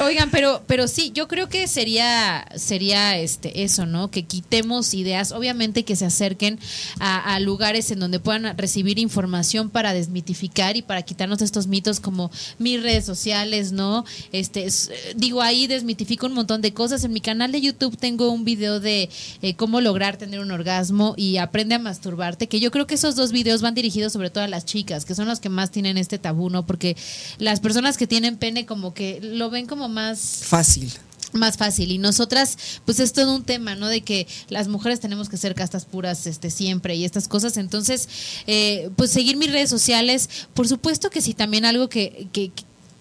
Oigan, 0.00 0.30
pero, 0.30 0.62
pero 0.66 0.88
sí, 0.88 1.10
yo 1.14 1.28
creo 1.28 1.48
que 1.48 1.66
sería, 1.66 2.46
sería 2.56 3.18
este, 3.18 3.62
eso, 3.64 3.86
¿no? 3.86 4.10
Que 4.10 4.24
quitemos 4.24 4.94
ideas, 4.94 5.32
obviamente 5.32 5.84
que 5.84 5.96
se 5.96 6.04
acerquen 6.06 6.58
a, 6.98 7.34
a 7.34 7.40
lugares 7.40 7.90
en 7.90 8.00
donde 8.00 8.20
puedan 8.20 8.56
recibir 8.56 8.98
información 8.98 9.70
para 9.70 9.92
desmitificar 9.92 10.76
y 10.76 10.82
para 10.82 11.02
quitarnos 11.02 11.42
estos 11.42 11.66
mitos 11.66 12.00
como 12.00 12.30
mis 12.58 12.82
redes 12.82 13.04
sociales, 13.04 13.72
¿no? 13.72 14.04
Este, 14.32 14.64
es- 14.64 14.90
digo, 15.16 15.42
ahí 15.42 15.66
desmitifico 15.66 16.26
un 16.26 16.32
montón 16.34 16.60
de 16.62 16.72
cosas. 16.72 17.04
En 17.04 17.12
mi 17.12 17.20
canal 17.20 17.52
de 17.52 17.60
YouTube 17.60 17.96
tengo 17.96 18.30
un 18.30 18.44
video 18.44 18.67
de 18.80 19.08
eh, 19.42 19.54
cómo 19.54 19.80
lograr 19.80 20.16
tener 20.16 20.40
un 20.40 20.50
orgasmo 20.50 21.14
y 21.16 21.38
aprende 21.38 21.74
a 21.74 21.78
masturbarte, 21.78 22.46
que 22.46 22.60
yo 22.60 22.70
creo 22.70 22.86
que 22.86 22.94
esos 22.94 23.16
dos 23.16 23.32
videos 23.32 23.62
van 23.62 23.74
dirigidos 23.74 24.12
sobre 24.12 24.30
todo 24.30 24.44
a 24.44 24.48
las 24.48 24.64
chicas, 24.64 25.04
que 25.04 25.14
son 25.14 25.26
las 25.28 25.40
que 25.40 25.48
más 25.48 25.70
tienen 25.70 25.96
este 25.98 26.18
tabú, 26.18 26.50
¿no? 26.50 26.66
Porque 26.66 26.96
las 27.38 27.60
personas 27.60 27.96
que 27.96 28.06
tienen 28.06 28.36
pene 28.36 28.66
como 28.66 28.94
que 28.94 29.18
lo 29.22 29.50
ven 29.50 29.66
como 29.66 29.88
más 29.88 30.18
Fácil. 30.44 30.92
más 31.32 31.56
fácil. 31.56 31.90
Y 31.92 31.98
nosotras 31.98 32.56
pues 32.84 33.00
es 33.00 33.12
todo 33.12 33.34
un 33.34 33.44
tema 33.44 33.74
no 33.74 33.88
de 33.88 34.00
que 34.02 34.26
las 34.48 34.68
mujeres 34.68 35.00
tenemos 35.00 35.28
que 35.28 35.36
ser 35.36 35.54
castas 35.54 35.84
puras 35.84 36.26
este 36.26 36.50
siempre 36.50 36.94
y 36.96 37.04
estas 37.04 37.28
cosas. 37.28 37.56
Entonces 37.56 38.08
eh, 38.46 38.90
pues 38.96 39.10
seguir 39.10 39.36
mis 39.36 39.50
redes 39.52 39.70
sociales. 39.70 40.28
Por 40.54 40.66
supuesto 40.68 41.10
que 41.10 41.20
sí 41.22 41.34
también 41.34 41.64
algo 41.64 41.88
que, 41.88 42.28
que- 42.32 42.50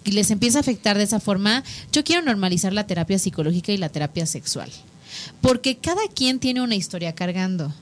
que 0.03 0.12
les 0.13 0.32
empieza 0.32 0.60
a 0.60 0.62
afectar 0.62 0.97
de 0.97 1.03
esa 1.03 1.19
forma 1.19 1.65
yo 1.91 2.01
quiero 2.06 2.21
normalizar 2.21 2.71
la 2.71 2.88
terapia 2.88 3.19
psicológica 3.19 3.73
y 3.73 3.77
la 3.77 3.89
terapia 3.89 4.25
sexual 4.25 4.69
porque 5.42 5.78
cada 5.78 6.08
quien 6.13 6.40
tiene 6.40 6.62
una 6.62 6.76
historia 6.76 7.13
cargando 7.13 7.74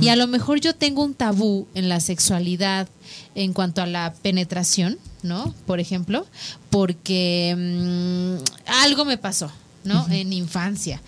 y 0.00 0.08
a 0.08 0.16
lo 0.16 0.26
mejor 0.26 0.60
yo 0.60 0.74
tengo 0.74 1.02
un 1.02 1.14
tabú 1.14 1.66
en 1.74 1.88
la 1.88 2.00
sexualidad 2.00 2.88
en 3.34 3.52
cuanto 3.52 3.82
a 3.82 3.86
la 3.86 4.14
penetración, 4.22 4.98
¿no? 5.22 5.54
Por 5.66 5.80
ejemplo, 5.80 6.26
porque 6.70 7.54
mm, 7.56 8.70
algo 8.84 9.04
me 9.04 9.18
pasó. 9.18 9.50
¿No? 9.84 10.06
En 10.10 10.32
infancia. 10.32 11.00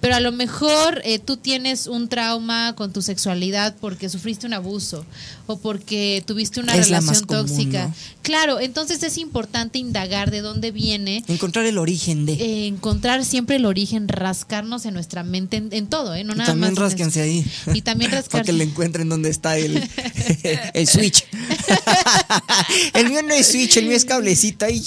Pero 0.00 0.14
a 0.16 0.20
lo 0.20 0.32
mejor 0.32 1.00
eh, 1.04 1.18
tú 1.18 1.36
tienes 1.36 1.86
un 1.86 2.08
trauma 2.08 2.74
con 2.76 2.92
tu 2.92 3.00
sexualidad 3.02 3.74
porque 3.80 4.08
sufriste 4.08 4.46
un 4.46 4.54
abuso 4.54 5.04
o 5.46 5.58
porque 5.58 6.22
tuviste 6.26 6.60
una 6.60 6.74
Es 6.74 6.88
relación 6.88 7.24
común, 7.26 7.46
tóxica. 7.46 7.86
¿no? 7.86 7.94
Claro, 8.22 8.60
entonces 8.60 9.02
es 9.02 9.18
importante 9.18 9.78
indagar 9.78 10.30
de 10.30 10.40
dónde 10.40 10.70
viene 10.70 11.22
Encontrar 11.28 11.66
el 11.66 11.78
origen 11.78 12.24
de. 12.26 12.32
eh, 12.34 12.66
encontrar 12.66 13.24
siempre 13.24 13.56
el 13.56 13.66
origen, 13.66 14.08
rascarnos 14.08 14.86
en 14.86 14.94
nuestra 14.94 15.22
mente 15.22 15.56
en, 15.58 15.68
en 15.72 15.86
todo, 15.86 16.14
¿eh? 16.14 16.24
No 16.24 16.32
Y 16.34 16.36
nada 16.38 16.46
también 16.50 16.72
más. 16.72 16.78
en 16.78 16.82
rásquense 16.82 17.20
ahí. 17.20 17.44
Y 17.74 17.82
también 17.82 18.10
Para 18.10 18.22
rascarse. 18.22 18.46
que 18.46 18.52
le 18.56 18.64
encuentren 18.64 19.08
dónde 19.08 19.28
está 19.30 19.56
el, 19.58 19.76
el 20.74 20.86
switch. 20.88 21.24
el 22.94 23.08
mío 23.08 23.22
no 23.22 23.34
es 23.34 23.46
switch, 23.48 23.76
el 23.76 23.86
mío 23.86 23.96
es 23.96 24.04
cablecito. 24.04 24.64
ahí. 24.64 24.82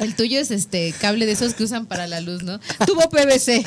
El 0.00 0.14
tuyo 0.14 0.40
es 0.40 0.50
este 0.50 0.94
cable 1.00 1.26
de 1.26 1.32
esos 1.32 1.54
que 1.54 1.64
usan 1.64 1.86
para 1.86 2.06
la 2.06 2.20
luz, 2.20 2.42
¿no? 2.42 2.60
Tuvo 2.86 3.08
PVC. 3.08 3.66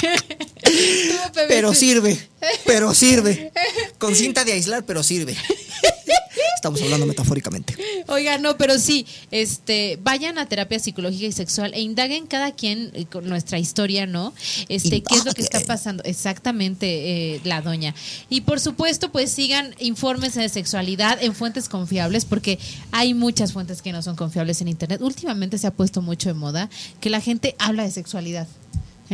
Tuvo 0.00 1.32
PVC. 1.32 1.48
Pero 1.48 1.74
sirve, 1.74 2.28
pero 2.66 2.94
sirve. 2.94 3.52
Con 3.98 4.14
cinta 4.14 4.44
de 4.44 4.52
aislar, 4.52 4.84
pero 4.84 5.02
sirve. 5.02 5.36
Estamos 6.64 6.80
hablando 6.80 7.04
metafóricamente. 7.04 7.76
Oiga, 8.08 8.38
no, 8.38 8.56
pero 8.56 8.78
sí, 8.78 9.04
este, 9.30 9.98
vayan 10.02 10.38
a 10.38 10.46
terapia 10.48 10.78
psicológica 10.78 11.26
y 11.26 11.32
sexual 11.32 11.74
e 11.74 11.82
indaguen 11.82 12.26
cada 12.26 12.52
quien 12.52 12.90
eh, 12.94 13.04
con 13.04 13.28
nuestra 13.28 13.58
historia, 13.58 14.06
¿no? 14.06 14.32
Este, 14.70 15.02
qué 15.02 15.14
es 15.14 15.26
lo 15.26 15.34
que 15.34 15.42
está 15.42 15.60
pasando, 15.60 16.02
exactamente, 16.04 17.34
eh, 17.34 17.40
la 17.44 17.60
doña. 17.60 17.94
Y 18.30 18.40
por 18.40 18.60
supuesto, 18.60 19.12
pues 19.12 19.30
sigan 19.30 19.74
informes 19.78 20.32
de 20.36 20.48
sexualidad 20.48 21.22
en 21.22 21.34
fuentes 21.34 21.68
confiables, 21.68 22.24
porque 22.24 22.58
hay 22.92 23.12
muchas 23.12 23.52
fuentes 23.52 23.82
que 23.82 23.92
no 23.92 24.00
son 24.00 24.16
confiables 24.16 24.62
en 24.62 24.68
internet. 24.68 25.02
Últimamente 25.02 25.58
se 25.58 25.66
ha 25.66 25.70
puesto 25.70 26.00
mucho 26.00 26.30
de 26.30 26.34
moda 26.34 26.70
que 26.98 27.10
la 27.10 27.20
gente 27.20 27.56
habla 27.58 27.82
de 27.82 27.90
sexualidad. 27.90 28.48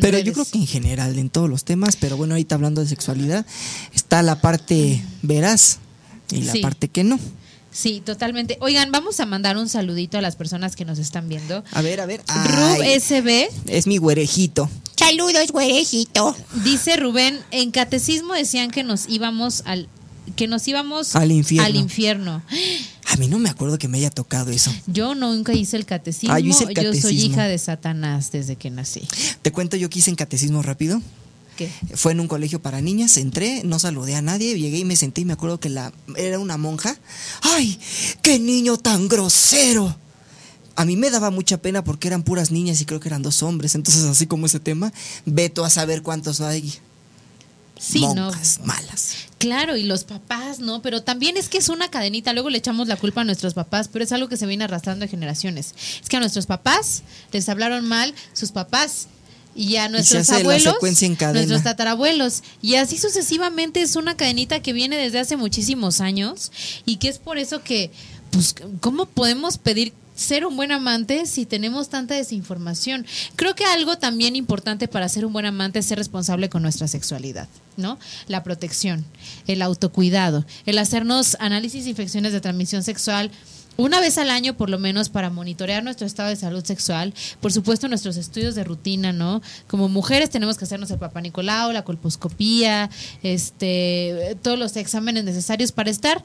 Pero 0.00 0.20
yo 0.20 0.32
creo 0.32 0.44
que 0.44 0.58
en 0.58 0.68
general, 0.68 1.18
en 1.18 1.30
todos 1.30 1.50
los 1.50 1.64
temas, 1.64 1.96
pero 1.96 2.16
bueno, 2.16 2.34
ahorita 2.34 2.54
hablando 2.54 2.80
de 2.80 2.86
sexualidad, 2.86 3.44
está 3.92 4.22
la 4.22 4.40
parte 4.40 5.02
veraz 5.22 5.78
y 6.30 6.42
la 6.42 6.52
Sí. 6.52 6.60
parte 6.60 6.86
que 6.86 7.02
no. 7.02 7.18
Sí, 7.72 8.02
totalmente. 8.04 8.56
Oigan, 8.60 8.90
vamos 8.90 9.20
a 9.20 9.26
mandar 9.26 9.56
un 9.56 9.68
saludito 9.68 10.18
a 10.18 10.20
las 10.20 10.36
personas 10.36 10.74
que 10.76 10.84
nos 10.84 10.98
están 10.98 11.28
viendo. 11.28 11.62
A 11.72 11.82
ver, 11.82 12.00
a 12.00 12.06
ver. 12.06 12.20
Rub 12.26 12.80
Ay, 12.82 12.98
SB 13.00 13.48
es 13.68 13.86
mi 13.86 13.98
güerejito. 13.98 14.68
Saludos, 14.96 15.50
güerejito. 15.52 16.36
Dice 16.64 16.96
Rubén, 16.96 17.38
en 17.50 17.70
catecismo 17.70 18.34
decían 18.34 18.70
que 18.70 18.82
nos 18.82 19.08
íbamos 19.08 19.62
al 19.66 19.88
que 20.36 20.46
nos 20.46 20.68
íbamos 20.68 21.16
Al 21.16 21.32
infierno. 21.32 21.66
al 21.66 21.76
infierno. 21.76 22.42
A 23.06 23.16
mí 23.16 23.26
no 23.26 23.38
me 23.40 23.48
acuerdo 23.48 23.78
que 23.78 23.88
me 23.88 23.98
haya 23.98 24.10
tocado 24.10 24.52
eso. 24.52 24.72
Yo 24.86 25.14
nunca 25.16 25.52
hice 25.54 25.76
el 25.76 25.86
catecismo. 25.86 26.32
Ah, 26.34 26.38
yo 26.38 26.50
hice 26.50 26.60
el 26.64 26.66
soy 26.66 26.74
catecismo. 26.74 27.10
hija 27.32 27.44
de 27.48 27.58
Satanás 27.58 28.30
desde 28.30 28.54
que 28.54 28.70
nací. 28.70 29.02
Te 29.42 29.50
cuento 29.50 29.76
yo 29.76 29.90
que 29.90 29.98
hice 29.98 30.10
en 30.10 30.16
catecismo 30.16 30.62
rápido. 30.62 31.02
¿Qué? 31.60 31.70
Fue 31.94 32.12
en 32.12 32.20
un 32.20 32.26
colegio 32.26 32.62
para 32.62 32.80
niñas, 32.80 33.18
entré, 33.18 33.60
no 33.64 33.78
saludé 33.78 34.14
a 34.14 34.22
nadie, 34.22 34.58
llegué 34.58 34.78
y 34.78 34.84
me 34.86 34.96
senté 34.96 35.20
y 35.20 35.24
me 35.26 35.34
acuerdo 35.34 35.60
que 35.60 35.68
la 35.68 35.92
era 36.16 36.38
una 36.38 36.56
monja. 36.56 36.96
¡Ay! 37.42 37.78
¡Qué 38.22 38.38
niño 38.38 38.78
tan 38.78 39.08
grosero! 39.08 39.94
A 40.76 40.86
mí 40.86 40.96
me 40.96 41.10
daba 41.10 41.30
mucha 41.30 41.58
pena 41.58 41.84
porque 41.84 42.08
eran 42.08 42.22
puras 42.22 42.50
niñas 42.50 42.80
y 42.80 42.86
creo 42.86 42.98
que 42.98 43.08
eran 43.08 43.20
dos 43.20 43.42
hombres. 43.42 43.74
Entonces, 43.74 44.04
así 44.04 44.26
como 44.26 44.46
ese 44.46 44.58
tema, 44.58 44.90
veto 45.26 45.62
a 45.62 45.68
saber 45.68 46.00
cuántos 46.00 46.40
hay. 46.40 46.72
Sí, 47.78 48.00
monjas 48.00 48.60
no. 48.60 48.66
malas. 48.66 49.16
Claro, 49.36 49.76
y 49.76 49.82
los 49.82 50.04
papás, 50.04 50.60
¿no? 50.60 50.80
Pero 50.80 51.02
también 51.02 51.36
es 51.36 51.50
que 51.50 51.58
es 51.58 51.68
una 51.68 51.90
cadenita, 51.90 52.32
luego 52.32 52.48
le 52.48 52.56
echamos 52.56 52.88
la 52.88 52.96
culpa 52.96 53.20
a 53.20 53.24
nuestros 53.24 53.52
papás, 53.52 53.88
pero 53.88 54.02
es 54.02 54.12
algo 54.12 54.28
que 54.28 54.38
se 54.38 54.46
viene 54.46 54.64
arrastrando 54.64 55.04
de 55.04 55.10
generaciones. 55.10 55.74
Es 56.02 56.08
que 56.08 56.16
a 56.16 56.20
nuestros 56.20 56.46
papás 56.46 57.02
les 57.32 57.50
hablaron 57.50 57.86
mal 57.86 58.14
sus 58.32 58.50
papás 58.50 59.08
y 59.54 59.76
a 59.76 59.88
nuestros 59.88 60.30
abuelos, 60.30 60.74
secuencia 60.74 61.06
en 61.06 61.16
cadena. 61.16 61.40
nuestros 61.40 61.62
tatarabuelos 61.62 62.42
y 62.62 62.76
así 62.76 62.98
sucesivamente 62.98 63.82
es 63.82 63.96
una 63.96 64.16
cadenita 64.16 64.60
que 64.60 64.72
viene 64.72 64.96
desde 64.96 65.18
hace 65.18 65.36
muchísimos 65.36 66.00
años 66.00 66.52
y 66.86 66.96
que 66.96 67.08
es 67.08 67.18
por 67.18 67.38
eso 67.38 67.62
que 67.62 67.90
pues 68.30 68.54
cómo 68.80 69.06
podemos 69.06 69.58
pedir 69.58 69.92
ser 70.20 70.44
un 70.44 70.54
buen 70.54 70.70
amante 70.70 71.24
si 71.24 71.46
tenemos 71.46 71.88
tanta 71.88 72.14
desinformación. 72.14 73.06
Creo 73.36 73.54
que 73.54 73.64
algo 73.64 73.96
también 73.96 74.36
importante 74.36 74.86
para 74.86 75.08
ser 75.08 75.24
un 75.24 75.32
buen 75.32 75.46
amante 75.46 75.78
es 75.78 75.86
ser 75.86 75.96
responsable 75.96 76.50
con 76.50 76.62
nuestra 76.62 76.88
sexualidad, 76.88 77.48
¿no? 77.78 77.98
La 78.28 78.42
protección, 78.42 79.06
el 79.46 79.62
autocuidado, 79.62 80.44
el 80.66 80.76
hacernos 80.78 81.38
análisis 81.40 81.84
de 81.84 81.90
infecciones 81.90 82.34
de 82.34 82.40
transmisión 82.42 82.82
sexual 82.82 83.30
una 83.82 84.00
vez 84.00 84.18
al 84.18 84.30
año 84.30 84.56
por 84.56 84.70
lo 84.70 84.78
menos 84.78 85.08
para 85.08 85.30
monitorear 85.30 85.82
nuestro 85.82 86.06
estado 86.06 86.28
de 86.28 86.36
salud 86.36 86.64
sexual, 86.64 87.14
por 87.40 87.52
supuesto 87.52 87.88
nuestros 87.88 88.16
estudios 88.16 88.54
de 88.54 88.64
rutina, 88.64 89.12
¿no? 89.12 89.42
Como 89.66 89.88
mujeres 89.88 90.30
tenemos 90.30 90.56
que 90.56 90.64
hacernos 90.64 90.90
el 90.90 90.98
papá 90.98 91.20
Nicolau, 91.20 91.72
la 91.72 91.84
colposcopía, 91.84 92.90
este, 93.22 94.36
todos 94.42 94.58
los 94.58 94.76
exámenes 94.76 95.24
necesarios 95.24 95.72
para 95.72 95.90
estar 95.90 96.22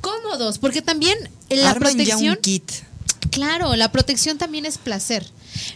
cómodos, 0.00 0.58
porque 0.58 0.82
también 0.82 1.16
la 1.48 1.70
Arman 1.70 1.92
ya 1.92 1.96
protección 1.96 2.36
un 2.36 2.42
kit. 2.42 2.70
Claro, 3.30 3.76
la 3.76 3.92
protección 3.92 4.38
también 4.38 4.66
es 4.66 4.78
placer. 4.78 5.26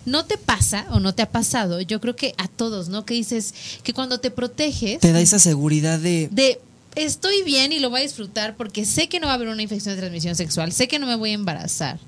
¿No 0.06 0.24
te 0.24 0.38
pasa 0.38 0.86
o 0.90 1.00
no 1.00 1.14
te 1.14 1.22
ha 1.22 1.30
pasado? 1.30 1.80
Yo 1.80 2.00
creo 2.00 2.16
que 2.16 2.34
a 2.38 2.48
todos, 2.48 2.88
¿no? 2.88 3.04
Que 3.04 3.14
dices 3.14 3.54
que 3.82 3.92
cuando 3.92 4.18
te 4.18 4.30
proteges 4.30 5.00
Te 5.00 5.12
da 5.12 5.20
esa 5.20 5.38
seguridad 5.38 5.98
de. 5.98 6.28
de 6.30 6.60
estoy 6.96 7.42
bien 7.42 7.72
y 7.72 7.78
lo 7.78 7.90
voy 7.90 8.00
a 8.00 8.02
disfrutar 8.02 8.56
porque 8.56 8.84
sé 8.84 9.08
que 9.08 9.20
no 9.20 9.26
va 9.26 9.32
a 9.32 9.36
haber 9.36 9.48
una 9.48 9.62
infección 9.62 9.94
de 9.94 10.00
transmisión 10.00 10.36
sexual, 10.36 10.72
sé 10.72 10.88
que 10.88 10.98
no 10.98 11.06
me 11.06 11.16
voy 11.16 11.30
a 11.30 11.34
embarazar. 11.34 11.98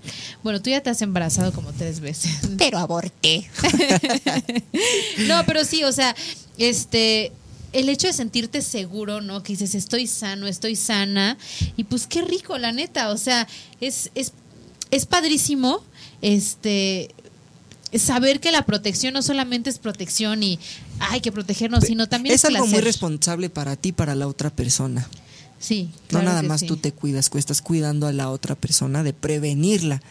Bueno, 0.42 0.60
tú 0.60 0.70
ya 0.70 0.80
te 0.82 0.90
has 0.90 1.02
embarazado 1.02 1.52
como 1.52 1.72
tres 1.72 2.00
veces. 2.00 2.32
Pero 2.58 2.78
aborté. 2.78 3.48
No, 5.26 5.44
pero 5.46 5.64
sí, 5.64 5.82
o 5.84 5.92
sea, 5.92 6.14
este 6.58 7.32
el 7.72 7.88
hecho 7.88 8.06
de 8.06 8.12
sentirte 8.12 8.62
seguro, 8.62 9.20
¿no? 9.20 9.42
Que 9.42 9.54
dices, 9.54 9.74
estoy 9.74 10.06
sano, 10.06 10.46
estoy 10.46 10.76
sana. 10.76 11.36
Y 11.76 11.84
pues 11.84 12.06
qué 12.06 12.22
rico, 12.22 12.56
la 12.58 12.72
neta. 12.72 13.10
O 13.10 13.16
sea, 13.16 13.46
es, 13.80 14.10
es, 14.14 14.32
es 14.90 15.06
padrísimo 15.06 15.82
este 16.22 17.14
saber 17.94 18.40
que 18.40 18.52
la 18.52 18.62
protección 18.62 19.14
no 19.14 19.22
solamente 19.22 19.70
es 19.70 19.78
protección 19.78 20.42
y 20.42 20.58
hay 21.00 21.20
que 21.20 21.32
protegernos, 21.32 21.84
sino 21.84 22.08
también 22.08 22.34
es, 22.34 22.44
algo 22.44 22.66
muy 22.66 22.80
responsable 22.80 23.50
para 23.50 23.76
ti, 23.76 23.92
para 23.92 24.14
la 24.14 24.26
otra 24.26 24.50
persona. 24.50 25.08
Sí, 25.58 25.90
No 26.10 26.22
nada 26.22 26.42
más 26.42 26.60
sí. 26.60 26.66
tú 26.66 26.76
te 26.76 26.92
cuidas, 26.92 27.30
tú 27.30 27.38
estás 27.38 27.62
cuidando 27.62 28.06
a 28.06 28.12
la 28.12 28.30
otra 28.30 28.54
persona 28.54 29.02
de 29.02 29.12
prevenirla. 29.12 30.02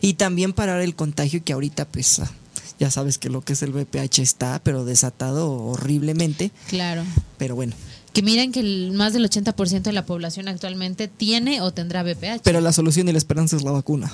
Y 0.00 0.14
también 0.14 0.52
parar 0.52 0.80
el 0.80 0.94
contagio 0.94 1.44
que 1.44 1.52
ahorita 1.52 1.84
pues 1.86 2.18
ah, 2.20 2.30
ya 2.78 2.90
sabes 2.90 3.18
que 3.18 3.28
lo 3.28 3.42
que 3.42 3.52
es 3.52 3.62
el 3.62 3.72
VPH 3.72 4.20
está, 4.20 4.60
pero 4.62 4.84
desatado 4.84 5.52
horriblemente. 5.52 6.50
Claro. 6.68 7.04
Pero 7.38 7.54
bueno, 7.54 7.74
Que 8.12 8.22
miren 8.22 8.52
que 8.52 8.60
el, 8.60 8.92
más 8.92 9.12
del 9.12 9.28
80% 9.28 9.82
de 9.82 9.92
la 9.92 10.06
población 10.06 10.48
actualmente 10.48 11.08
tiene 11.08 11.60
o 11.60 11.72
tendrá 11.72 12.02
VPH. 12.02 12.40
pero 12.42 12.60
la 12.60 12.72
solución 12.72 13.08
y 13.08 13.12
la 13.12 13.18
esperanza 13.18 13.56
es 13.56 13.62
la 13.62 13.72
vacuna. 13.72 14.10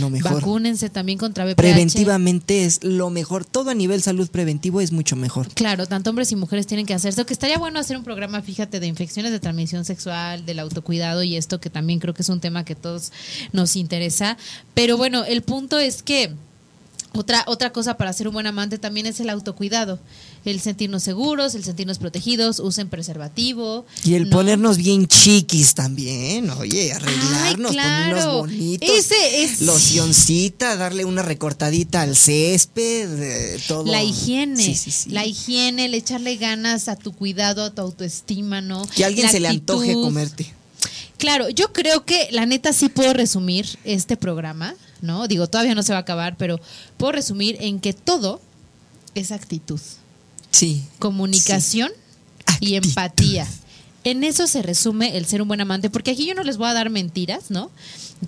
Lo 0.00 0.10
mejor. 0.10 0.34
Vacúnense 0.34 0.90
también 0.90 1.18
contra 1.18 1.44
VPH. 1.44 1.56
Preventivamente 1.56 2.64
es 2.64 2.84
lo 2.84 3.10
mejor. 3.10 3.44
Todo 3.44 3.70
a 3.70 3.74
nivel 3.74 4.02
salud 4.02 4.28
preventivo 4.28 4.80
es 4.80 4.92
mucho 4.92 5.16
mejor. 5.16 5.48
Claro, 5.54 5.86
tanto 5.86 6.10
hombres 6.10 6.30
y 6.32 6.36
mujeres 6.36 6.66
tienen 6.66 6.86
que 6.86 6.94
hacerse. 6.94 7.24
Que 7.24 7.32
estaría 7.32 7.58
bueno 7.58 7.78
hacer 7.78 7.96
un 7.96 8.04
programa, 8.04 8.42
fíjate, 8.42 8.80
de 8.80 8.86
infecciones 8.86 9.32
de 9.32 9.40
transmisión 9.40 9.84
sexual, 9.84 10.44
del 10.44 10.58
autocuidado 10.58 11.22
y 11.22 11.36
esto 11.36 11.60
que 11.60 11.70
también 11.70 11.98
creo 11.98 12.14
que 12.14 12.22
es 12.22 12.28
un 12.28 12.40
tema 12.40 12.64
que 12.64 12.74
todos 12.74 13.12
nos 13.52 13.76
interesa. 13.76 14.36
Pero 14.74 14.96
bueno, 14.96 15.24
el 15.24 15.42
punto 15.42 15.78
es 15.78 16.02
que 16.02 16.34
otra, 17.16 17.44
otra 17.46 17.72
cosa 17.72 17.96
para 17.96 18.12
ser 18.12 18.28
un 18.28 18.34
buen 18.34 18.46
amante 18.46 18.78
también 18.78 19.06
es 19.06 19.20
el 19.20 19.30
autocuidado. 19.30 19.98
El 20.44 20.60
sentirnos 20.60 21.02
seguros, 21.02 21.54
el 21.54 21.64
sentirnos 21.64 21.98
protegidos, 21.98 22.60
usen 22.60 22.88
preservativo. 22.88 23.84
Y 24.04 24.14
el 24.14 24.30
¿no? 24.30 24.36
ponernos 24.36 24.76
bien 24.76 25.06
chiquis 25.08 25.74
también, 25.74 26.48
oye, 26.50 26.92
arreglarnos, 26.92 27.70
Ay, 27.72 27.76
claro. 27.76 28.10
ponernos 28.14 28.34
bonitos. 28.40 28.88
Ese 28.88 29.42
es- 29.44 29.60
Locioncita, 29.62 30.76
darle 30.76 31.04
una 31.04 31.22
recortadita 31.22 32.02
al 32.02 32.14
césped, 32.16 33.22
eh, 33.22 33.58
todo. 33.66 33.90
La 33.90 34.02
higiene, 34.02 34.62
Sí, 34.62 34.74
sí, 34.74 34.90
sí. 34.90 35.10
la 35.10 35.26
higiene, 35.26 35.86
el 35.86 35.94
echarle 35.94 36.36
ganas 36.36 36.88
a 36.88 36.96
tu 36.96 37.12
cuidado, 37.12 37.64
a 37.64 37.70
tu 37.74 37.82
autoestima, 37.82 38.60
¿no? 38.60 38.86
Que 38.94 39.04
a 39.04 39.08
alguien 39.08 39.26
La 39.26 39.32
se 39.32 39.40
le 39.40 39.48
antoje 39.48 39.94
comerte. 39.94 40.52
Claro, 41.18 41.48
yo 41.48 41.72
creo 41.72 42.04
que 42.04 42.28
la 42.30 42.44
neta 42.46 42.72
sí 42.72 42.88
puedo 42.90 43.12
resumir 43.14 43.78
este 43.84 44.16
programa, 44.16 44.74
¿no? 45.02 45.26
Digo, 45.28 45.46
todavía 45.48 45.74
no 45.74 45.82
se 45.82 45.92
va 45.92 45.98
a 45.98 46.02
acabar, 46.02 46.36
pero 46.36 46.60
puedo 46.96 47.12
resumir 47.12 47.56
en 47.60 47.80
que 47.80 47.92
todo 47.92 48.40
es 49.14 49.32
actitud, 49.32 49.80
Sí. 50.50 50.84
comunicación 50.98 51.90
y 52.60 52.76
Actitud. 52.76 52.88
empatía. 52.88 53.46
En 54.06 54.22
eso 54.22 54.46
se 54.46 54.62
resume 54.62 55.16
el 55.16 55.26
ser 55.26 55.42
un 55.42 55.48
buen 55.48 55.60
amante, 55.60 55.90
porque 55.90 56.12
aquí 56.12 56.24
yo 56.28 56.34
no 56.34 56.44
les 56.44 56.58
voy 56.58 56.68
a 56.68 56.74
dar 56.74 56.90
mentiras, 56.90 57.50
¿no? 57.50 57.72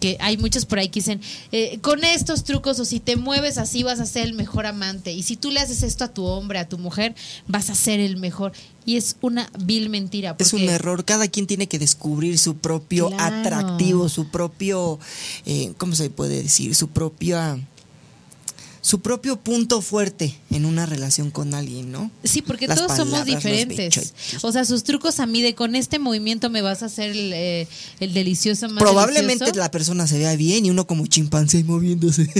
Que 0.01 0.17
hay 0.19 0.37
muchos 0.37 0.67
por 0.67 0.81
ahí 0.81 0.89
que 0.89 0.99
dicen, 0.99 1.21
eh, 1.53 1.79
con 1.83 2.03
estos 2.03 2.43
trucos 2.43 2.81
o 2.81 2.85
si 2.85 2.99
te 2.99 3.15
mueves 3.15 3.59
así 3.59 3.85
vas 3.85 4.01
a 4.01 4.07
ser 4.07 4.25
el 4.25 4.35
mejor 4.35 4.67
amante. 4.67 5.13
Y 5.13 5.23
si 5.23 5.37
tú 5.37 5.53
le 5.53 5.61
haces 5.61 5.85
esto 5.85 6.03
a 6.03 6.09
tu 6.09 6.25
hombre, 6.25 6.59
a 6.59 6.69
tu 6.69 6.79
mujer, 6.79 7.15
vas 7.47 7.71
a 7.71 7.77
ser 7.77 8.01
el 8.01 8.17
mejor. 8.17 8.53
Y 8.85 8.97
es 8.97 9.15
una 9.21 9.49
vil 9.65 9.89
mentira. 9.89 10.35
Es 10.41 10.53
un 10.53 10.63
error. 10.63 11.05
Cada 11.05 11.29
quien 11.29 11.47
tiene 11.47 11.69
que 11.69 11.79
descubrir 11.79 12.39
su 12.41 12.57
propio 12.57 13.11
Claro. 13.11 13.37
atractivo, 13.37 14.09
su 14.09 14.29
propio, 14.29 14.99
eh, 15.47 15.73
¿cómo 15.79 15.95
se 15.95 16.11
puede 16.11 16.43
decir? 16.43 16.75
Su 16.75 16.89
propia, 16.89 17.57
su 18.89 19.01
propio 19.01 19.37
punto 19.37 19.83
fuerte 19.83 20.35
en 20.51 20.65
una 20.65 20.87
relación 20.87 21.31
con 21.31 21.53
alguien, 21.53 21.93
¿no? 21.93 22.11
Sí, 22.25 22.41
porque 22.41 22.67
Las 22.67 22.79
todos 22.79 22.97
somos 22.97 23.21
palabras, 23.21 23.37
diferentes. 23.37 24.15
O 24.41 24.51
sea, 24.51 24.65
sus 24.65 24.83
trucos 24.83 25.21
a 25.21 25.27
mí 25.27 25.43
de 25.43 25.55
con 25.55 25.77
este 25.77 25.99
movimiento 25.99 26.49
me 26.49 26.63
vas 26.63 26.83
a 26.83 26.87
hacer 26.87 27.11
el, 27.11 27.31
eh, 27.35 27.69
el 28.01 28.15
delicioso 28.15 28.67
más 28.71 28.83
Probablemente 28.83 29.45
delicioso. 29.45 29.61
la 29.61 29.71
persona 29.71 30.07
se 30.07 30.17
vea 30.17 30.35
bien 30.37 30.65
y 30.65 30.71
uno 30.71 30.87
como 30.87 31.07
chimpancé 31.07 31.65
moviéndose. 31.65 32.33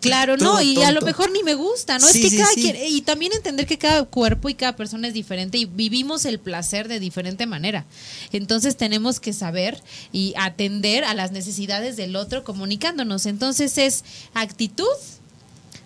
Claro, 0.00 0.36
no, 0.38 0.62
y 0.62 0.82
a 0.82 0.92
lo 0.92 1.02
mejor 1.02 1.30
ni 1.30 1.42
me 1.42 1.54
gusta, 1.56 1.98
¿no? 1.98 2.06
Sí, 2.06 2.20
es 2.20 2.24
que 2.24 2.30
sí, 2.30 2.36
cada 2.38 2.52
sí. 2.52 2.62
quien, 2.62 2.76
y 2.88 3.02
también 3.02 3.32
entender 3.34 3.66
que 3.66 3.76
cada 3.76 4.02
cuerpo 4.04 4.48
y 4.48 4.54
cada 4.54 4.74
persona 4.74 5.08
es 5.08 5.12
diferente 5.12 5.58
y 5.58 5.66
vivimos 5.66 6.24
el 6.24 6.38
placer 6.40 6.88
de 6.88 7.00
diferente 7.00 7.44
manera. 7.44 7.84
Entonces 8.32 8.78
tenemos 8.78 9.20
que 9.20 9.34
saber 9.34 9.82
y 10.10 10.32
atender 10.38 11.04
a 11.04 11.12
las 11.12 11.32
necesidades 11.32 11.98
del 11.98 12.16
otro 12.16 12.44
comunicándonos. 12.44 13.26
Entonces 13.26 13.76
es 13.76 14.04
actitud, 14.32 14.86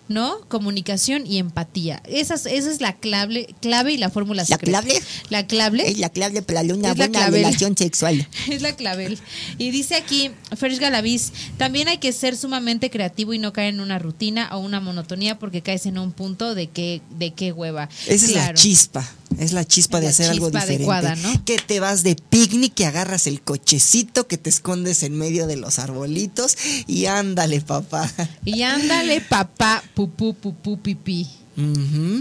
¿no? 0.07 0.39
Comunicación 0.47 1.25
y 1.27 1.37
empatía. 1.37 2.01
Esa 2.07 2.35
es, 2.35 2.45
esa 2.45 2.69
es 2.71 2.81
la 2.81 2.93
clave, 2.95 3.53
clave 3.61 3.93
y 3.93 3.97
la 3.97 4.09
fórmula 4.09 4.43
¿La 4.43 4.45
secreta. 4.45 4.81
clave? 4.81 5.01
La 5.29 5.47
clave. 5.47 5.89
Es 5.89 5.97
la 5.99 6.09
clave 6.09 6.41
para 6.41 6.61
una 6.61 6.91
Es 6.91 6.97
buena 6.97 7.19
clave. 7.19 7.37
relación 7.37 7.75
sexual. 7.77 8.27
Es 8.49 8.61
la 8.61 8.75
clavel. 8.75 9.19
Y 9.57 9.71
dice 9.71 9.95
aquí, 9.95 10.31
Fersh 10.55 10.79
Galaviz, 10.79 11.31
también 11.57 11.87
hay 11.87 11.97
que 11.97 12.11
ser 12.13 12.35
sumamente 12.37 12.89
creativo 12.89 13.33
y 13.33 13.39
no 13.39 13.53
caer 13.53 13.73
en 13.73 13.81
una 13.81 13.99
rutina 13.99 14.49
o 14.55 14.59
una 14.59 14.79
monotonía 14.79 15.37
porque 15.39 15.61
caes 15.61 15.85
en 15.85 15.97
un 15.97 16.11
punto 16.11 16.55
de 16.55 16.67
que, 16.67 17.01
de 17.11 17.33
qué 17.33 17.51
hueva. 17.51 17.89
Esa 18.07 18.25
es 18.25 18.35
la 18.35 18.53
chispa. 18.53 19.07
Es 19.37 19.53
la 19.53 19.65
chispa 19.65 19.99
de 19.99 20.05
La 20.05 20.09
hacer 20.11 20.29
algo 20.29 20.49
diferente. 20.49 20.75
adecuada, 20.75 21.15
¿no? 21.15 21.45
Que 21.45 21.57
te 21.57 21.79
vas 21.79 22.03
de 22.03 22.15
picnic, 22.15 22.73
que 22.73 22.85
agarras 22.85 23.27
el 23.27 23.41
cochecito, 23.41 24.27
que 24.27 24.37
te 24.37 24.49
escondes 24.49 25.03
en 25.03 25.17
medio 25.17 25.47
de 25.47 25.57
los 25.57 25.79
arbolitos 25.79 26.57
y 26.87 27.05
ándale, 27.05 27.61
papá. 27.61 28.11
Y 28.45 28.63
ándale, 28.63 29.21
papá, 29.21 29.83
pupú, 29.93 30.33
pupú, 30.33 30.79
pipí. 30.79 31.27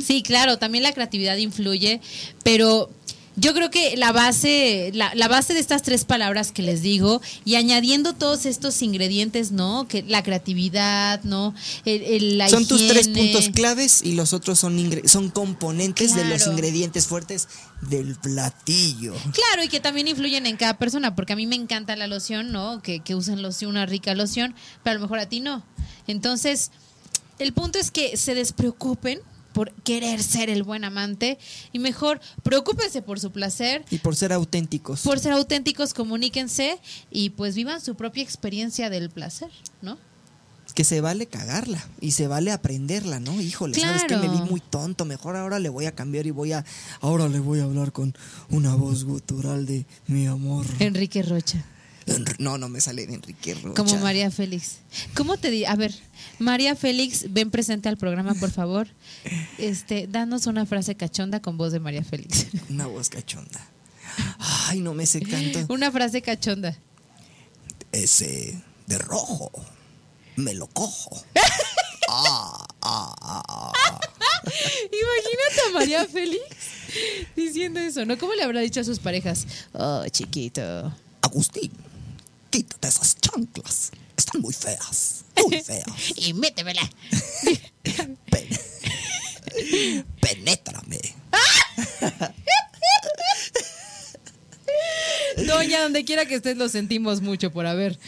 Sí, 0.07 0.23
claro, 0.23 0.59
también 0.59 0.83
la 0.83 0.93
creatividad 0.93 1.37
influye, 1.37 2.01
pero 2.43 2.91
yo 3.39 3.53
creo 3.55 3.71
que 3.71 3.97
la 3.99 4.13
base, 4.13 4.91
la, 4.95 5.15
la 5.15 5.29
base 5.29 5.53
de 5.55 5.61
estas 5.61 5.83
tres 5.83 6.05
palabras 6.05 6.53
que 6.53 6.63
les 6.63 6.81
digo, 6.83 7.21
y 7.45 7.57
añadiendo 7.57 8.15
todos 8.15 8.47
estos 8.47 8.81
ingredientes, 8.83 9.53
¿no? 9.53 9.87
Que 9.89 10.03
la 10.03 10.23
creatividad, 10.23 11.23
¿no? 11.23 11.55
El, 11.85 12.03
el- 12.03 12.39
la 12.39 12.49
Son 12.49 12.67
tus 12.67 12.89
tres 12.89 13.09
puntos 13.09 13.51
claves 13.51 14.01
y 14.03 14.13
los 14.13 14.33
otros 14.33 14.59
son, 14.59 14.79
ingre- 14.79 15.07
son 15.07 15.31
componentes 15.31 16.15
de 16.15 16.25
los 16.25 16.47
ingredientes 16.47 17.07
fuertes 17.07 17.49
del 17.83 18.15
platillo. 18.17 19.15
Claro, 19.33 19.63
y 19.65 19.69
que 19.69 19.81
también 19.81 20.09
influyen 20.09 20.47
en 20.47 20.57
cada 20.57 20.79
persona, 20.79 21.15
porque 21.15 21.35
a 21.35 21.37
mí 21.37 21.47
me 21.47 21.57
encanta 21.57 21.95
la 21.97 22.07
loción, 22.07 22.53
¿no? 22.53 22.81
Que, 22.83 23.01
que 23.01 23.15
usen 23.15 23.43
loción, 23.43 23.71
una 23.73 23.85
rica 23.87 24.15
loción, 24.15 24.55
pero 24.83 24.93
a 24.93 24.95
lo 24.95 25.01
mejor 25.03 25.19
a 25.19 25.29
ti 25.29 25.41
no. 25.41 25.63
Entonces, 26.07 26.71
el 27.39 27.53
punto 27.53 27.79
es 27.79 27.91
que 27.91 28.17
se 28.17 28.35
despreocupen 28.35 29.21
por 29.57 29.73
querer 29.73 30.23
ser 30.23 30.51
el 30.51 30.65
buen 30.65 30.85
amante 30.85 31.39
y 31.73 31.79
mejor 31.79 32.21
preocúpense 32.43 33.01
por 33.01 33.19
su 33.19 33.31
placer, 33.31 33.87
Y 33.89 33.97
por 33.97 34.15
ser 34.15 34.35
auténticos. 34.35 35.01
por 35.01 35.19
ser 35.19 35.33
auténticos, 35.33 35.95
comuníquense 35.95 36.79
y 37.11 37.31
pues 37.31 37.55
vivan 37.55 37.81
su 37.81 37.95
propia 37.95 38.23
experiencia 38.23 38.91
del 38.91 39.09
placer, 39.09 39.49
¿no? 39.81 39.97
que 40.75 40.85
se 40.85 41.01
vale 41.01 41.25
cagarla 41.25 41.83
y 42.03 42.11
se 42.11 42.29
vale 42.29 42.53
aprenderla, 42.53 43.19
¿no? 43.19 43.41
Híjole, 43.41 43.81
¿sabes 43.81 44.05
que. 44.05 44.19
Me 44.19 44.29
vi 44.29 44.43
muy 44.43 44.61
tonto, 44.61 45.07
mejor 45.07 45.35
ahora 45.37 45.59
le 45.59 45.71
voy 45.71 45.87
a 45.87 45.95
cambiar 45.95 46.27
y 46.27 46.33
voy 46.33 46.53
a... 46.53 46.67
Ahora 47.01 47.29
le 47.29 47.39
voy 47.39 47.61
a 47.61 47.65
hablar 47.65 47.93
con 47.93 48.15
una 48.51 48.75
voz 48.75 49.05
gutural 49.05 49.65
de 49.65 49.87
mi 50.07 50.27
amor. 50.27 50.67
Enrique 50.81 51.23
Rocha, 51.23 51.65
No, 52.39 52.59
no 52.59 52.69
me 52.69 52.81
sale 52.81 53.07
de 53.07 53.15
Enrique 53.15 53.55
Rocha. 53.55 53.75
como 53.75 53.97
María 53.99 54.31
Félix. 54.31 54.77
¿Cómo 55.15 55.37
te 55.37 55.51
di? 55.51 55.65
A 55.65 55.75
ver, 55.75 55.93
María 56.39 56.77
Félix, 56.77 57.33
ven 57.33 57.51
presente 57.51 57.89
al 57.89 57.97
programa, 57.97 58.35
por 58.35 58.51
favor. 58.51 58.89
Este, 59.59 60.07
danos 60.07 60.47
una 60.47 60.67
frase 60.67 60.95
cachonda 60.95 61.41
con 61.41 61.57
voz 61.57 61.73
de 61.73 61.81
María 61.81 62.05
Félix. 62.05 62.47
Una 62.71 62.87
voz 62.87 63.09
cachonda. 63.09 63.67
Ay, 64.69 64.81
no 64.81 64.95
me 64.95 65.05
sé 65.07 65.21
canto. 65.21 65.67
Una 65.69 65.91
frase 65.91 66.23
cachonda. 66.23 66.77
Ese 67.93 68.63
de 68.87 68.99
rojo. 68.99 69.51
Me 70.37 70.55
lo 70.55 70.67
cojo. 70.69 71.25
Ah, 72.09 72.65
ah, 72.83 73.15
ah, 73.21 73.43
ah. 73.77 74.01
Imagínate 74.45 75.61
a 75.69 75.73
María 75.73 76.05
Félix 76.07 76.41
diciendo 77.35 77.81
eso, 77.81 78.05
¿no? 78.05 78.17
¿Cómo 78.17 78.33
le 78.35 78.45
habrá 78.45 78.61
dicho 78.61 78.79
a 78.81 78.85
sus 78.85 79.01
parejas? 79.01 79.45
Oh, 79.73 80.05
chiquito. 80.09 80.95
Agustín, 81.21 81.73
quítate 82.57 82.89
esas 82.89 83.17
chanclas. 83.21 83.91
Están 84.17 84.41
muy 84.41 84.55
feas. 84.55 85.25
Muy 85.45 85.61
feas. 85.63 85.87
Y 86.17 86.33
métemela. 86.35 86.89
Pen- 88.31 88.59
Penétrame. 90.21 91.01
Doña, 95.47 95.83
donde 95.83 96.05
quiera 96.05 96.25
que 96.27 96.35
estés, 96.37 96.57
lo 96.57 96.69
sentimos 96.69 97.21
mucho 97.21 97.53
por 97.53 97.67
haber 97.67 97.99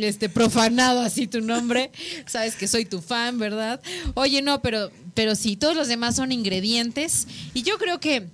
este, 0.00 0.28
profanado 0.28 1.00
así 1.00 1.26
tu 1.26 1.40
nombre. 1.40 1.90
Sabes 2.26 2.54
que 2.56 2.66
soy 2.66 2.84
tu 2.86 3.00
fan, 3.02 3.38
¿verdad? 3.38 3.80
Oye, 4.14 4.40
no, 4.42 4.60
pero, 4.62 4.90
pero 5.14 5.34
sí, 5.34 5.56
todos 5.56 5.76
los 5.76 5.88
demás 5.88 6.16
son 6.16 6.32
ingredientes. 6.32 7.26
Y 7.54 7.62
yo 7.62 7.78
creo 7.78 8.00
que, 8.00 8.26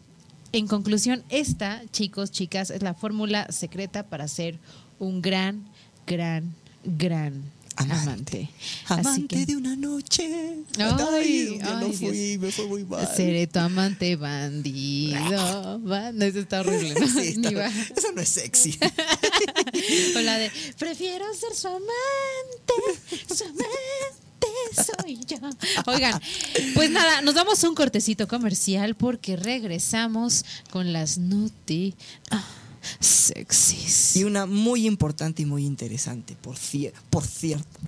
en 0.53 0.67
conclusión, 0.69 1.25
esta, 1.31 1.83
chicos, 1.91 2.31
chicas, 2.31 2.71
es 2.71 2.83
la 2.83 2.95
fórmula 2.95 3.51
secreta 3.51 4.05
para 4.07 4.29
ser 4.29 4.59
un 5.05 5.23
gran, 5.23 5.65
gran, 6.07 6.55
gran 6.85 7.43
amante. 7.77 8.49
Amante 8.87 9.37
que- 9.37 9.47
de 9.47 9.57
una 9.57 9.75
noche. 9.77 10.25
Ay, 10.79 11.59
ay, 11.63 11.77
no 11.81 11.93
fui, 11.93 12.11
Dios. 12.11 12.41
me 12.41 12.53
fue 12.53 12.67
muy 12.67 12.85
mal. 12.85 13.09
Seré 13.17 13.47
tu 13.47 13.59
amante 13.59 14.15
bandido. 14.17 15.79
No, 15.81 16.25
eso 16.25 16.39
está 16.41 16.61
horrible. 16.61 16.95
¿no? 16.95 17.07
Sí, 17.23 17.29
está- 17.29 17.67
eso 17.97 18.13
no 18.15 18.21
es 18.21 18.29
sexy. 18.29 18.79
O 20.17 20.21
la 20.21 20.39
de, 20.39 20.51
prefiero 20.79 21.25
ser 21.35 21.55
su 21.55 21.67
amante, 21.69 22.75
su 23.35 23.45
amante 23.45 23.65
soy 24.75 25.19
yo. 25.27 25.37
Oigan, 25.87 26.21
pues 26.75 26.91
nada, 26.91 27.23
nos 27.23 27.35
damos 27.35 27.63
un 27.65 27.75
cortecito 27.75 28.29
comercial 28.29 28.95
porque 28.95 29.37
regresamos 29.37 30.45
con 30.71 30.93
las 30.93 31.19
Nuti 31.19 31.95
ah, 32.31 32.45
sexys. 33.01 34.17
Y 34.17 34.25
una 34.25 34.47
muy 34.47 34.87
importante 34.87 35.43
y 35.43 35.47
muy 35.47 35.65
interesante, 35.65 36.37
por, 36.41 36.57
cier- 36.57 36.93
por 37.11 37.25
cierto. 37.25 37.79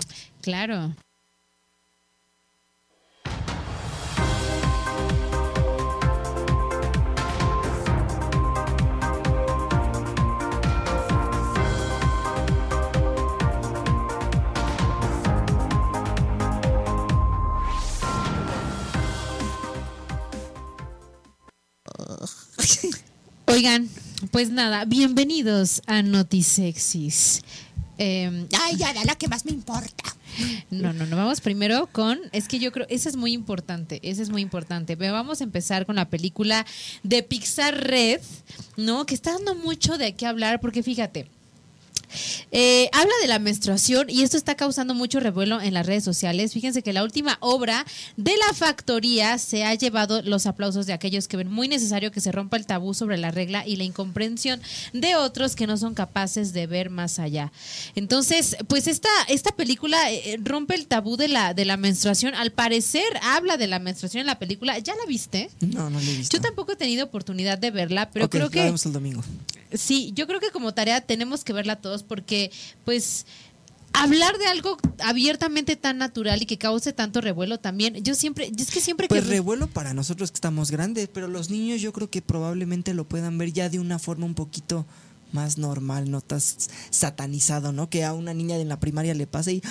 Claro. 0.40 0.94
Oigan, 23.46 23.88
pues 24.30 24.50
nada, 24.50 24.84
bienvenidos 24.84 25.82
a 25.86 26.02
Notisexis. 26.02 27.42
Eh, 27.98 28.46
Ay, 28.60 28.76
ya, 28.76 28.92
la 29.04 29.14
que 29.16 29.28
más 29.28 29.44
me 29.44 29.52
importa. 29.52 30.04
no, 30.70 30.92
no, 30.92 31.06
no. 31.06 31.16
Vamos 31.16 31.40
primero 31.40 31.88
con. 31.92 32.18
Es 32.32 32.48
que 32.48 32.58
yo 32.58 32.72
creo. 32.72 32.86
Ese 32.90 33.08
es 33.08 33.16
muy 33.16 33.32
importante. 33.32 34.00
Ese 34.02 34.22
es 34.22 34.28
muy 34.28 34.42
importante. 34.42 34.96
Pero 34.96 35.12
vamos 35.12 35.40
a 35.40 35.44
empezar 35.44 35.86
con 35.86 35.96
la 35.96 36.08
película 36.08 36.66
de 37.02 37.22
Pixar 37.22 37.74
Red, 37.88 38.20
¿no? 38.76 39.06
Que 39.06 39.14
está 39.14 39.32
dando 39.32 39.54
mucho 39.54 39.96
de 39.96 40.14
qué 40.14 40.26
hablar. 40.26 40.60
Porque 40.60 40.82
fíjate. 40.82 41.28
Eh, 42.52 42.88
habla 42.92 43.12
de 43.20 43.28
la 43.28 43.38
menstruación 43.38 44.08
y 44.08 44.22
esto 44.22 44.36
está 44.36 44.54
causando 44.54 44.94
mucho 44.94 45.20
revuelo 45.20 45.60
en 45.60 45.74
las 45.74 45.86
redes 45.86 46.04
sociales. 46.04 46.52
Fíjense 46.52 46.82
que 46.82 46.92
la 46.92 47.02
última 47.02 47.38
obra 47.40 47.84
de 48.16 48.36
la 48.36 48.54
factoría 48.54 49.38
se 49.38 49.64
ha 49.64 49.74
llevado 49.74 50.22
los 50.22 50.46
aplausos 50.46 50.86
de 50.86 50.92
aquellos 50.92 51.28
que 51.28 51.36
ven 51.36 51.50
muy 51.50 51.68
necesario 51.68 52.12
que 52.12 52.20
se 52.20 52.32
rompa 52.32 52.56
el 52.56 52.66
tabú 52.66 52.94
sobre 52.94 53.18
la 53.18 53.30
regla 53.30 53.66
y 53.66 53.76
la 53.76 53.84
incomprensión 53.84 54.60
de 54.92 55.16
otros 55.16 55.56
que 55.56 55.66
no 55.66 55.76
son 55.76 55.94
capaces 55.94 56.52
de 56.52 56.66
ver 56.66 56.90
más 56.90 57.18
allá. 57.18 57.52
Entonces, 57.94 58.56
pues 58.68 58.86
esta, 58.86 59.08
esta 59.28 59.50
película 59.50 60.10
eh, 60.12 60.38
rompe 60.42 60.74
el 60.74 60.86
tabú 60.86 61.16
de 61.16 61.28
la, 61.28 61.54
de 61.54 61.64
la 61.64 61.76
menstruación. 61.76 62.34
Al 62.34 62.52
parecer 62.52 63.06
habla 63.22 63.56
de 63.56 63.66
la 63.66 63.78
menstruación 63.78 64.20
en 64.20 64.26
la 64.26 64.38
película. 64.38 64.78
¿Ya 64.78 64.94
la 64.94 65.06
viste? 65.06 65.50
No, 65.60 65.90
no 65.90 66.00
le 66.00 66.12
he 66.12 66.16
visto. 66.16 66.36
Yo 66.36 66.42
tampoco 66.42 66.72
he 66.72 66.76
tenido 66.76 67.04
oportunidad 67.04 67.58
de 67.58 67.70
verla, 67.70 68.10
pero 68.10 68.30
creo 68.30 68.44
la 68.44 68.50
que 68.50 68.62
vemos 68.62 68.86
el 68.86 68.92
domingo. 68.92 69.22
Sí, 69.72 70.12
yo 70.14 70.26
creo 70.26 70.38
que 70.38 70.50
como 70.50 70.72
tarea 70.74 71.00
tenemos 71.00 71.42
que 71.42 71.52
verla 71.52 71.76
todos 71.76 72.02
porque, 72.02 72.35
pues, 72.84 73.26
hablar 73.92 74.38
de 74.38 74.46
algo 74.46 74.76
abiertamente 74.98 75.76
tan 75.76 75.98
natural 75.98 76.42
y 76.42 76.46
que 76.46 76.58
cause 76.58 76.92
tanto 76.92 77.20
revuelo 77.20 77.58
también. 77.58 78.02
Yo 78.02 78.14
siempre, 78.14 78.50
es 78.56 78.70
que 78.70 78.80
siempre 78.80 79.08
Pues 79.08 79.24
que 79.24 79.30
revuelo 79.30 79.66
para 79.66 79.94
nosotros 79.94 80.30
que 80.30 80.36
estamos 80.36 80.70
grandes, 80.70 81.08
pero 81.08 81.28
los 81.28 81.50
niños 81.50 81.80
yo 81.80 81.92
creo 81.92 82.10
que 82.10 82.22
probablemente 82.22 82.94
lo 82.94 83.04
puedan 83.04 83.38
ver 83.38 83.52
ya 83.52 83.68
de 83.68 83.78
una 83.78 83.98
forma 83.98 84.26
un 84.26 84.34
poquito 84.34 84.86
más 85.32 85.58
normal, 85.58 86.10
no 86.10 86.20
tan 86.20 86.40
satanizado, 86.90 87.72
¿no? 87.72 87.90
Que 87.90 88.04
a 88.04 88.12
una 88.12 88.32
niña 88.32 88.58
de 88.58 88.64
la 88.64 88.78
primaria 88.78 89.14
le 89.14 89.26
pase 89.26 89.54
y 89.54 89.62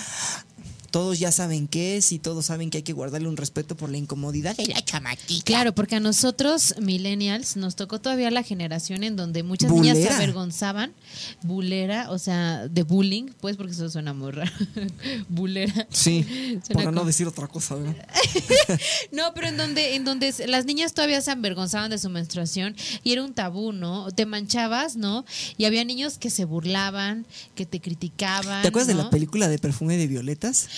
todos 0.95 1.19
ya 1.19 1.29
saben 1.33 1.67
qué 1.67 1.97
es 1.97 2.13
y 2.13 2.19
todos 2.19 2.45
saben 2.45 2.69
que 2.69 2.77
hay 2.77 2.83
que 2.83 2.93
guardarle 2.93 3.27
un 3.27 3.35
respeto 3.35 3.75
por 3.75 3.89
la 3.89 3.97
incomodidad. 3.97 4.55
De 4.55 4.65
la 4.67 4.81
chamaquita. 4.81 5.43
Claro, 5.43 5.75
porque 5.75 5.97
a 5.97 5.99
nosotros, 5.99 6.73
millennials, 6.79 7.57
nos 7.57 7.75
tocó 7.75 7.99
todavía 7.99 8.31
la 8.31 8.43
generación 8.43 9.03
en 9.03 9.17
donde 9.17 9.43
muchas 9.43 9.73
niñas 9.73 9.97
se 9.97 10.07
avergonzaban. 10.07 10.93
Bulera, 11.41 12.09
o 12.11 12.17
sea, 12.17 12.69
de 12.69 12.83
bullying, 12.83 13.25
pues 13.41 13.57
porque 13.57 13.73
eso 13.73 13.89
suena 13.89 14.13
muy 14.13 14.31
raro. 14.31 14.53
Bulera. 15.27 15.85
Sí, 15.89 16.23
Suena 16.65 16.75
para 16.75 16.91
no 16.93 17.03
decir 17.03 17.27
otra 17.27 17.49
cosa, 17.49 17.75
¿verdad? 17.75 18.07
No, 19.11 19.33
pero 19.33 19.47
en 19.47 19.57
donde, 19.57 19.95
en 19.95 20.05
donde 20.05 20.33
las 20.47 20.63
niñas 20.63 20.93
todavía 20.93 21.19
se 21.19 21.31
avergonzaban 21.31 21.89
de 21.89 21.97
su 21.97 22.09
menstruación 22.09 22.73
y 23.03 23.11
era 23.11 23.21
un 23.21 23.33
tabú, 23.33 23.73
¿no? 23.73 24.09
Te 24.11 24.25
manchabas, 24.25 24.95
¿no? 24.95 25.25
Y 25.57 25.65
había 25.65 25.83
niños 25.83 26.17
que 26.17 26.29
se 26.29 26.45
burlaban, 26.45 27.25
que 27.53 27.65
te 27.65 27.81
criticaban. 27.81 28.61
¿Te 28.61 28.69
acuerdas 28.69 28.87
de 28.87 28.93
la 28.93 29.09
película 29.09 29.49
de 29.49 29.59
perfume 29.59 29.97
de 29.97 30.07
violetas? 30.07 30.69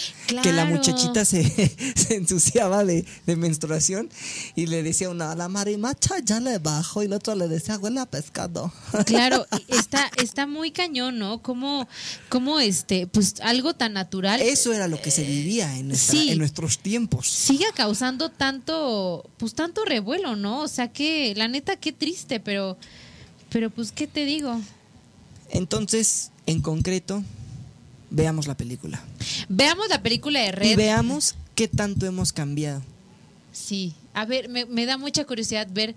Que 0.44 0.52
la 0.52 0.66
muchachita 0.66 1.24
se, 1.26 1.44
se 1.96 2.16
ensuciaba 2.16 2.84
de, 2.84 3.06
de 3.26 3.36
menstruación 3.36 4.10
y 4.56 4.66
le 4.68 4.84
decía 4.84 5.10
una, 5.10 5.32
a 5.32 5.36
la 5.36 5.48
marimacha 5.48 6.16
ya 6.24 6.40
le 6.40 6.58
bajo 6.60 7.02
y 7.04 7.08
la 7.08 7.16
otra 7.18 7.36
le 7.36 7.48
decía, 7.48 7.78
huele 7.78 8.00
a 8.00 8.06
pescado. 8.06 8.72
Claro, 9.06 9.46
está, 9.68 10.12
está 10.22 10.48
muy 10.48 10.72
cañón, 10.72 11.18
¿no? 11.20 11.42
Como, 11.42 11.88
como 12.30 12.60
este, 12.60 13.08
pues 13.08 13.36
algo 13.42 13.74
tan 13.74 13.94
natural. 13.94 14.42
Eso 14.42 14.74
era 14.74 14.88
lo 14.88 15.02
que 15.02 15.12
se 15.12 15.24
vivía 15.24 15.78
en, 15.78 15.90
nuestra- 15.90 16.12
sí. 16.20 16.30
en 16.32 16.38
nuestros 16.40 16.80
tiempos. 16.80 17.28
siga 17.30 17.68
causando 17.74 18.30
tanto, 18.30 19.30
pues 19.38 19.54
tanto 19.54 19.86
revuelo, 19.86 20.36
¿no? 20.36 20.62
O 20.62 20.68
sea 20.68 20.92
que, 20.92 21.34
la 21.36 21.48
neta, 21.48 21.76
qué 21.78 21.92
triste, 21.94 22.40
pero, 22.40 22.78
pero 23.50 23.70
pues, 23.70 23.92
¿qué 23.92 24.08
te 24.08 24.26
digo? 24.26 24.60
Entonces, 25.50 26.32
en 26.46 26.62
concreto, 26.62 27.24
veamos 28.10 28.48
la 28.48 28.56
película. 28.58 29.04
Veamos 29.50 29.90
la 29.90 30.02
película 30.02 30.40
de 30.42 30.48
Y 30.48 30.52
Red. 30.52 30.78
veamos 30.78 31.36
qué 31.56 31.68
tanto 31.68 32.06
hemos 32.06 32.32
cambiado. 32.34 32.82
Sí, 33.52 33.94
a 34.14 34.26
ver, 34.26 34.50
me, 34.50 34.66
me 34.66 34.86
da 34.86 34.98
mucha 34.98 35.26
curiosidad 35.26 35.68
ver 35.72 35.96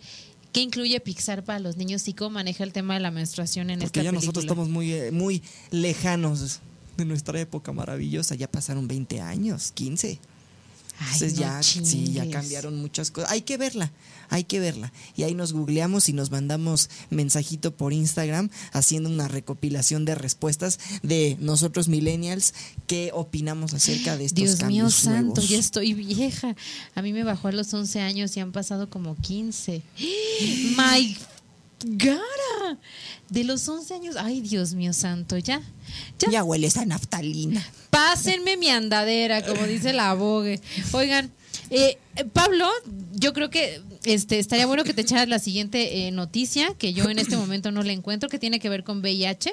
qué 0.52 0.60
incluye 0.62 0.98
Pixar 1.00 1.44
para 1.44 1.58
los 1.60 1.76
niños 1.76 2.08
y 2.08 2.14
cómo 2.14 2.30
maneja 2.30 2.64
el 2.64 2.72
tema 2.72 2.94
de 2.94 3.00
la 3.00 3.10
menstruación 3.10 3.70
en 3.70 3.78
Porque 3.80 3.86
esta 3.86 4.02
ya 4.02 4.10
película. 4.10 4.20
nosotros 4.26 4.44
estamos 4.44 4.68
muy, 4.68 4.92
eh, 4.92 5.10
muy 5.12 5.42
lejanos 5.70 6.60
de 6.96 7.04
nuestra 7.04 7.38
época 7.40 7.72
maravillosa. 7.72 8.34
Ya 8.34 8.50
pasaron 8.50 8.88
20 8.88 9.20
años, 9.20 9.72
15. 9.72 10.18
Ay, 11.02 11.06
Entonces 11.14 11.34
no 11.34 11.40
ya, 11.40 11.62
sí, 11.62 11.78
ya 12.12 12.22
chingues. 12.22 12.28
cambiaron 12.30 12.76
muchas 12.76 13.10
cosas. 13.10 13.30
Hay 13.30 13.40
que 13.40 13.56
verla, 13.56 13.90
hay 14.28 14.44
que 14.44 14.60
verla. 14.60 14.92
Y 15.16 15.22
ahí 15.22 15.34
nos 15.34 15.54
googleamos 15.54 16.10
y 16.10 16.12
nos 16.12 16.30
mandamos 16.30 16.90
mensajito 17.08 17.74
por 17.74 17.94
Instagram 17.94 18.50
haciendo 18.72 19.08
una 19.08 19.26
recopilación 19.26 20.04
de 20.04 20.14
respuestas 20.14 20.78
de 21.02 21.38
nosotros 21.40 21.88
millennials, 21.88 22.52
qué 22.86 23.10
opinamos 23.14 23.72
acerca 23.72 24.18
de 24.18 24.26
estos 24.26 24.36
Dios 24.44 24.50
mío 24.58 24.60
cambios 24.84 24.94
santo, 24.94 25.20
nuevos. 25.36 25.48
ya 25.48 25.58
estoy 25.58 25.94
vieja. 25.94 26.54
A 26.94 27.00
mí 27.00 27.14
me 27.14 27.24
bajó 27.24 27.48
a 27.48 27.52
los 27.52 27.72
11 27.72 28.00
años 28.00 28.36
y 28.36 28.40
han 28.40 28.52
pasado 28.52 28.90
como 28.90 29.16
15. 29.16 29.80
My 30.76 31.16
God. 31.84 32.76
De 33.28 33.44
los 33.44 33.68
11 33.68 33.94
años, 33.94 34.16
ay 34.18 34.40
Dios 34.40 34.74
mío 34.74 34.92
santo, 34.92 35.38
ya. 35.38 35.62
Ya 36.18 36.30
Ya 36.30 36.44
hueles 36.44 36.76
a 36.76 36.84
naftalina. 36.84 37.64
Pásenme 37.90 38.56
mi 38.56 38.68
andadera, 38.68 39.42
como 39.42 39.66
dice 39.66 39.92
la 39.92 40.10
abogue. 40.10 40.60
Oigan, 40.92 41.30
eh, 41.70 41.98
Pablo, 42.32 42.68
yo 43.12 43.32
creo 43.32 43.50
que 43.50 43.80
este 44.04 44.38
estaría 44.38 44.66
bueno 44.66 44.84
que 44.84 44.94
te 44.94 45.02
echaras 45.02 45.28
la 45.28 45.38
siguiente 45.38 46.06
eh, 46.06 46.10
noticia, 46.10 46.74
que 46.74 46.92
yo 46.92 47.08
en 47.08 47.18
este 47.18 47.36
momento 47.36 47.70
no 47.70 47.82
la 47.82 47.92
encuentro, 47.92 48.28
que 48.28 48.38
tiene 48.38 48.58
que 48.58 48.68
ver 48.68 48.84
con 48.84 49.00
VIH. 49.00 49.52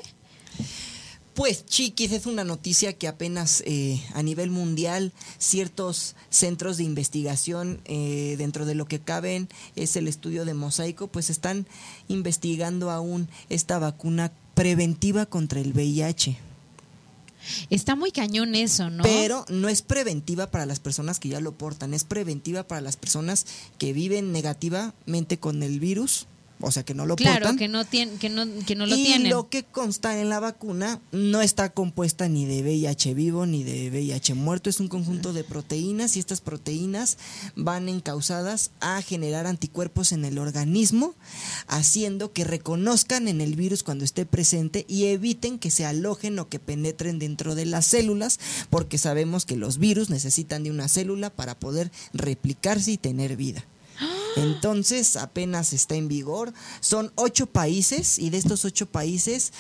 Pues 1.38 1.67
chiquis, 1.67 2.13
es 2.13 2.25
una 2.25 2.43
noticia 2.43 2.93
que 2.93 3.07
apenas 3.07 3.61
eh, 3.67 4.01
a 4.15 4.23
nivel 4.23 4.49
mundial 4.49 5.13
ciertos 5.38 6.15
centros 6.31 6.77
de 6.77 6.83
investigación 6.83 7.79
eh, 7.85 8.33
dentro 8.39 8.65
de 8.65 8.73
lo 8.73 8.88
que 8.88 8.99
caben 8.99 9.47
es 9.75 9.95
el 9.97 10.07
estudio 10.07 10.45
de 10.45 10.55
mosaico, 10.55 11.05
pues 11.05 11.29
están 11.29 11.67
investigando 12.07 12.89
aún 12.89 13.29
esta 13.49 13.77
vacuna 13.77 14.31
preventiva 14.55 15.27
contra 15.27 15.59
el 15.59 15.73
VIH. 15.73 16.39
Está 17.69 17.95
muy 17.95 18.09
cañón 18.11 18.55
eso, 18.55 18.89
¿no? 18.89 19.03
Pero 19.03 19.45
no 19.47 19.69
es 19.69 19.83
preventiva 19.83 20.49
para 20.49 20.65
las 20.65 20.79
personas 20.79 21.19
que 21.19 21.29
ya 21.29 21.39
lo 21.39 21.51
portan, 21.51 21.93
es 21.93 22.03
preventiva 22.03 22.63
para 22.63 22.81
las 22.81 22.97
personas 22.97 23.45
que 23.77 23.93
viven 23.93 24.31
negativamente 24.31 25.38
con 25.38 25.61
el 25.61 25.79
virus, 25.79 26.25
o 26.59 26.71
sea 26.71 26.83
que 26.83 26.93
no 26.93 27.05
lo 27.05 27.15
claro, 27.15 27.39
portan. 27.39 27.57
que 27.57 27.67
no, 27.67 27.85
tienen, 27.85 28.17
que 28.17 28.29
no, 28.29 28.45
que 28.65 28.75
no 28.75 28.85
lo 28.85 28.95
y 28.95 29.03
tienen. 29.03 29.29
lo 29.29 29.49
que 29.49 29.63
consta 29.63 30.19
en 30.19 30.29
la 30.29 30.39
vacuna 30.39 30.99
no 31.11 31.41
está 31.41 31.69
compuesta 31.69 32.27
ni 32.27 32.45
de 32.45 32.61
VIH 32.61 33.13
vivo 33.13 33.45
ni 33.45 33.63
de 33.63 33.89
VIH 33.89 34.33
muerto, 34.33 34.69
es 34.69 34.79
un 34.79 34.87
conjunto 34.87 35.33
de 35.33 35.43
proteínas 35.43 36.17
y 36.17 36.19
estas 36.19 36.41
proteínas 36.41 37.17
van 37.55 37.89
encausadas 37.89 38.71
a 38.79 39.01
generar 39.01 39.45
anticuerpos 39.45 40.11
en 40.11 40.25
el 40.25 40.39
organismo, 40.39 41.15
haciendo 41.67 42.33
que 42.33 42.43
reconozcan 42.43 43.27
en 43.27 43.41
el 43.41 43.55
virus 43.55 43.83
cuando 43.83 44.03
esté 44.03 44.25
presente 44.25 44.85
y 44.87 45.05
eviten 45.05 45.59
que 45.59 45.71
se 45.71 45.85
alojen 45.85 46.39
o 46.39 46.49
que 46.49 46.59
penetren 46.59 47.19
dentro 47.19 47.55
de 47.55 47.65
las 47.65 47.85
células, 47.85 48.39
porque 48.69 48.97
sabemos 48.97 49.45
que 49.45 49.55
los 49.55 49.77
virus 49.77 50.09
necesitan 50.09 50.63
de 50.63 50.71
una 50.71 50.87
célula 50.87 51.29
para 51.29 51.59
poder 51.59 51.91
replicarse 52.13 52.91
y 52.91 52.97
tener 52.97 53.35
vida. 53.35 53.65
Entonces 54.43 55.15
apenas 55.15 55.73
está 55.73 55.95
en 55.95 56.07
vigor. 56.07 56.53
Son 56.79 57.11
ocho 57.15 57.47
países 57.47 58.19
y 58.19 58.29
de 58.29 58.38
estos 58.38 58.65
ocho 58.65 58.85
países 58.85 59.53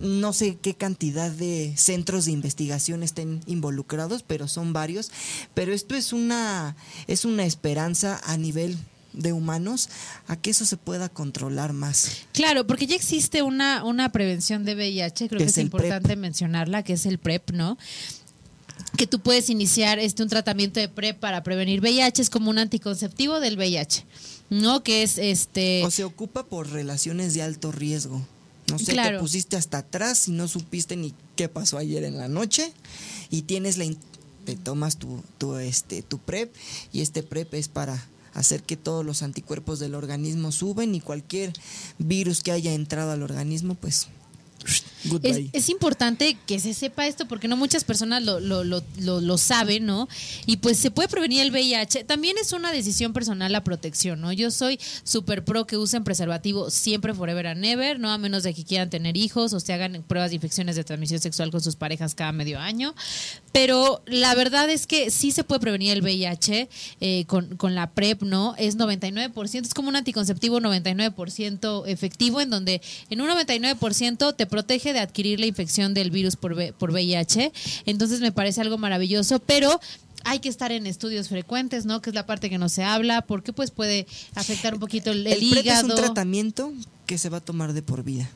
no 0.00 0.32
sé 0.32 0.58
qué 0.60 0.74
cantidad 0.74 1.30
de 1.30 1.74
centros 1.76 2.24
de 2.26 2.32
investigación 2.32 3.02
estén 3.02 3.40
involucrados, 3.46 4.22
pero 4.22 4.48
son 4.48 4.72
varios. 4.72 5.10
Pero 5.54 5.72
esto 5.72 5.94
es 5.94 6.12
una 6.12 6.76
es 7.06 7.24
una 7.24 7.44
esperanza 7.44 8.20
a 8.24 8.36
nivel 8.36 8.78
de 9.12 9.32
humanos 9.32 9.88
a 10.26 10.36
que 10.36 10.50
eso 10.50 10.64
se 10.64 10.76
pueda 10.76 11.08
controlar 11.08 11.72
más. 11.72 12.22
Claro, 12.32 12.66
porque 12.66 12.86
ya 12.86 12.96
existe 12.96 13.42
una, 13.42 13.84
una 13.84 14.10
prevención 14.10 14.64
de 14.64 14.74
VIH, 14.74 15.28
creo 15.28 15.38
Que 15.38 15.44
que 15.44 15.50
es 15.50 15.58
importante 15.58 16.08
PrEP. 16.08 16.18
mencionarla, 16.18 16.82
que 16.82 16.94
es 16.94 17.06
el 17.06 17.18
PrEP, 17.18 17.50
¿no? 17.50 17.76
Que 18.96 19.06
tú 19.06 19.20
puedes 19.20 19.48
iniciar 19.50 19.98
este 19.98 20.22
un 20.22 20.28
tratamiento 20.28 20.78
de 20.80 20.88
PrEP 20.88 21.18
para 21.18 21.42
prevenir 21.42 21.80
VIH, 21.80 22.22
es 22.22 22.30
como 22.30 22.50
un 22.50 22.58
anticonceptivo 22.58 23.40
del 23.40 23.56
VIH, 23.56 24.04
¿no? 24.50 24.82
Que 24.82 25.02
es 25.02 25.18
este... 25.18 25.82
O 25.84 25.90
se 25.90 26.04
ocupa 26.04 26.44
por 26.44 26.70
relaciones 26.70 27.34
de 27.34 27.42
alto 27.42 27.72
riesgo. 27.72 28.20
No 28.70 28.78
sé, 28.78 28.92
Claro. 28.92 29.18
te 29.18 29.22
pusiste 29.22 29.56
hasta 29.56 29.78
atrás 29.78 30.28
y 30.28 30.32
no 30.32 30.46
supiste 30.48 30.96
ni 30.96 31.14
qué 31.36 31.48
pasó 31.48 31.78
ayer 31.78 32.04
en 32.04 32.16
la 32.18 32.28
noche 32.28 32.72
y 33.30 33.42
tienes 33.42 33.76
la 33.76 33.86
te 34.44 34.56
tomas 34.56 34.96
tu, 34.96 35.22
tu 35.38 35.56
este 35.56 36.02
tu 36.02 36.18
PrEP 36.18 36.52
y 36.92 37.00
este 37.00 37.22
PrEP 37.22 37.54
es 37.54 37.68
para 37.68 38.04
hacer 38.34 38.62
que 38.62 38.76
todos 38.76 39.04
los 39.04 39.22
anticuerpos 39.22 39.78
del 39.78 39.94
organismo 39.94 40.52
suben 40.52 40.94
y 40.94 41.00
cualquier 41.00 41.52
virus 41.98 42.42
que 42.42 42.50
haya 42.50 42.72
entrado 42.72 43.12
al 43.12 43.22
organismo 43.22 43.74
pues 43.74 44.08
Es, 45.22 45.40
es 45.52 45.68
importante 45.68 46.36
que 46.46 46.60
se 46.60 46.74
sepa 46.74 47.06
esto 47.06 47.26
porque 47.26 47.48
no 47.48 47.56
muchas 47.56 47.84
personas 47.84 48.22
lo, 48.22 48.40
lo, 48.40 48.64
lo, 48.64 48.82
lo, 48.98 49.20
lo 49.20 49.38
saben, 49.38 49.86
¿no? 49.86 50.08
Y 50.46 50.58
pues 50.58 50.78
se 50.78 50.90
puede 50.90 51.08
prevenir 51.08 51.40
el 51.40 51.50
VIH. 51.50 52.04
También 52.04 52.36
es 52.38 52.52
una 52.52 52.72
decisión 52.72 53.12
personal 53.12 53.52
la 53.52 53.64
protección, 53.64 54.20
¿no? 54.20 54.32
Yo 54.32 54.50
soy 54.50 54.78
súper 55.04 55.44
pro 55.44 55.66
que 55.66 55.76
usen 55.76 56.04
preservativo 56.04 56.70
siempre, 56.70 57.14
forever 57.14 57.46
and 57.46 57.64
ever, 57.64 57.98
¿no? 57.98 58.10
A 58.10 58.18
menos 58.18 58.42
de 58.42 58.54
que 58.54 58.64
quieran 58.64 58.90
tener 58.90 59.16
hijos 59.16 59.52
o 59.52 59.60
se 59.60 59.72
hagan 59.72 60.04
pruebas 60.06 60.30
de 60.30 60.36
infecciones 60.36 60.76
de 60.76 60.84
transmisión 60.84 61.20
sexual 61.20 61.50
con 61.50 61.60
sus 61.60 61.76
parejas 61.76 62.14
cada 62.14 62.32
medio 62.32 62.58
año. 62.58 62.94
Pero 63.52 64.02
la 64.06 64.34
verdad 64.34 64.70
es 64.70 64.86
que 64.86 65.10
sí 65.10 65.30
se 65.30 65.44
puede 65.44 65.60
prevenir 65.60 65.92
el 65.92 66.02
VIH 66.02 66.68
eh, 67.00 67.24
con, 67.26 67.56
con 67.56 67.74
la 67.74 67.90
PrEP, 67.90 68.22
¿no? 68.22 68.54
Es 68.56 68.78
99%, 68.78 69.66
es 69.66 69.74
como 69.74 69.88
un 69.88 69.96
anticonceptivo 69.96 70.60
99% 70.60 71.84
efectivo, 71.86 72.40
en 72.40 72.50
donde 72.50 72.80
en 73.10 73.20
un 73.20 73.28
99% 73.28 74.34
te 74.36 74.46
protege 74.46 74.91
de 74.92 75.00
adquirir 75.00 75.40
la 75.40 75.46
infección 75.46 75.94
del 75.94 76.10
virus 76.10 76.36
por, 76.36 76.74
por 76.74 76.90
VIH. 76.90 77.52
Entonces 77.86 78.20
me 78.20 78.32
parece 78.32 78.60
algo 78.60 78.78
maravilloso, 78.78 79.38
pero 79.40 79.80
hay 80.24 80.38
que 80.38 80.48
estar 80.48 80.70
en 80.72 80.86
estudios 80.86 81.28
frecuentes, 81.28 81.84
¿no? 81.84 82.00
Que 82.00 82.10
es 82.10 82.14
la 82.14 82.26
parte 82.26 82.48
que 82.48 82.58
no 82.58 82.68
se 82.68 82.84
habla, 82.84 83.22
porque 83.22 83.52
pues 83.52 83.70
puede 83.70 84.06
afectar 84.34 84.74
un 84.74 84.80
poquito 84.80 85.10
el, 85.10 85.26
el 85.26 85.32
el 85.32 85.38
PrEP 85.50 85.58
es 85.58 85.64
hígado. 85.64 85.88
un 85.88 85.94
tratamiento 85.96 86.72
que 87.06 87.18
se 87.18 87.28
va 87.28 87.38
a 87.38 87.40
tomar 87.40 87.72
de 87.72 87.82
por 87.82 88.04
vida. 88.04 88.30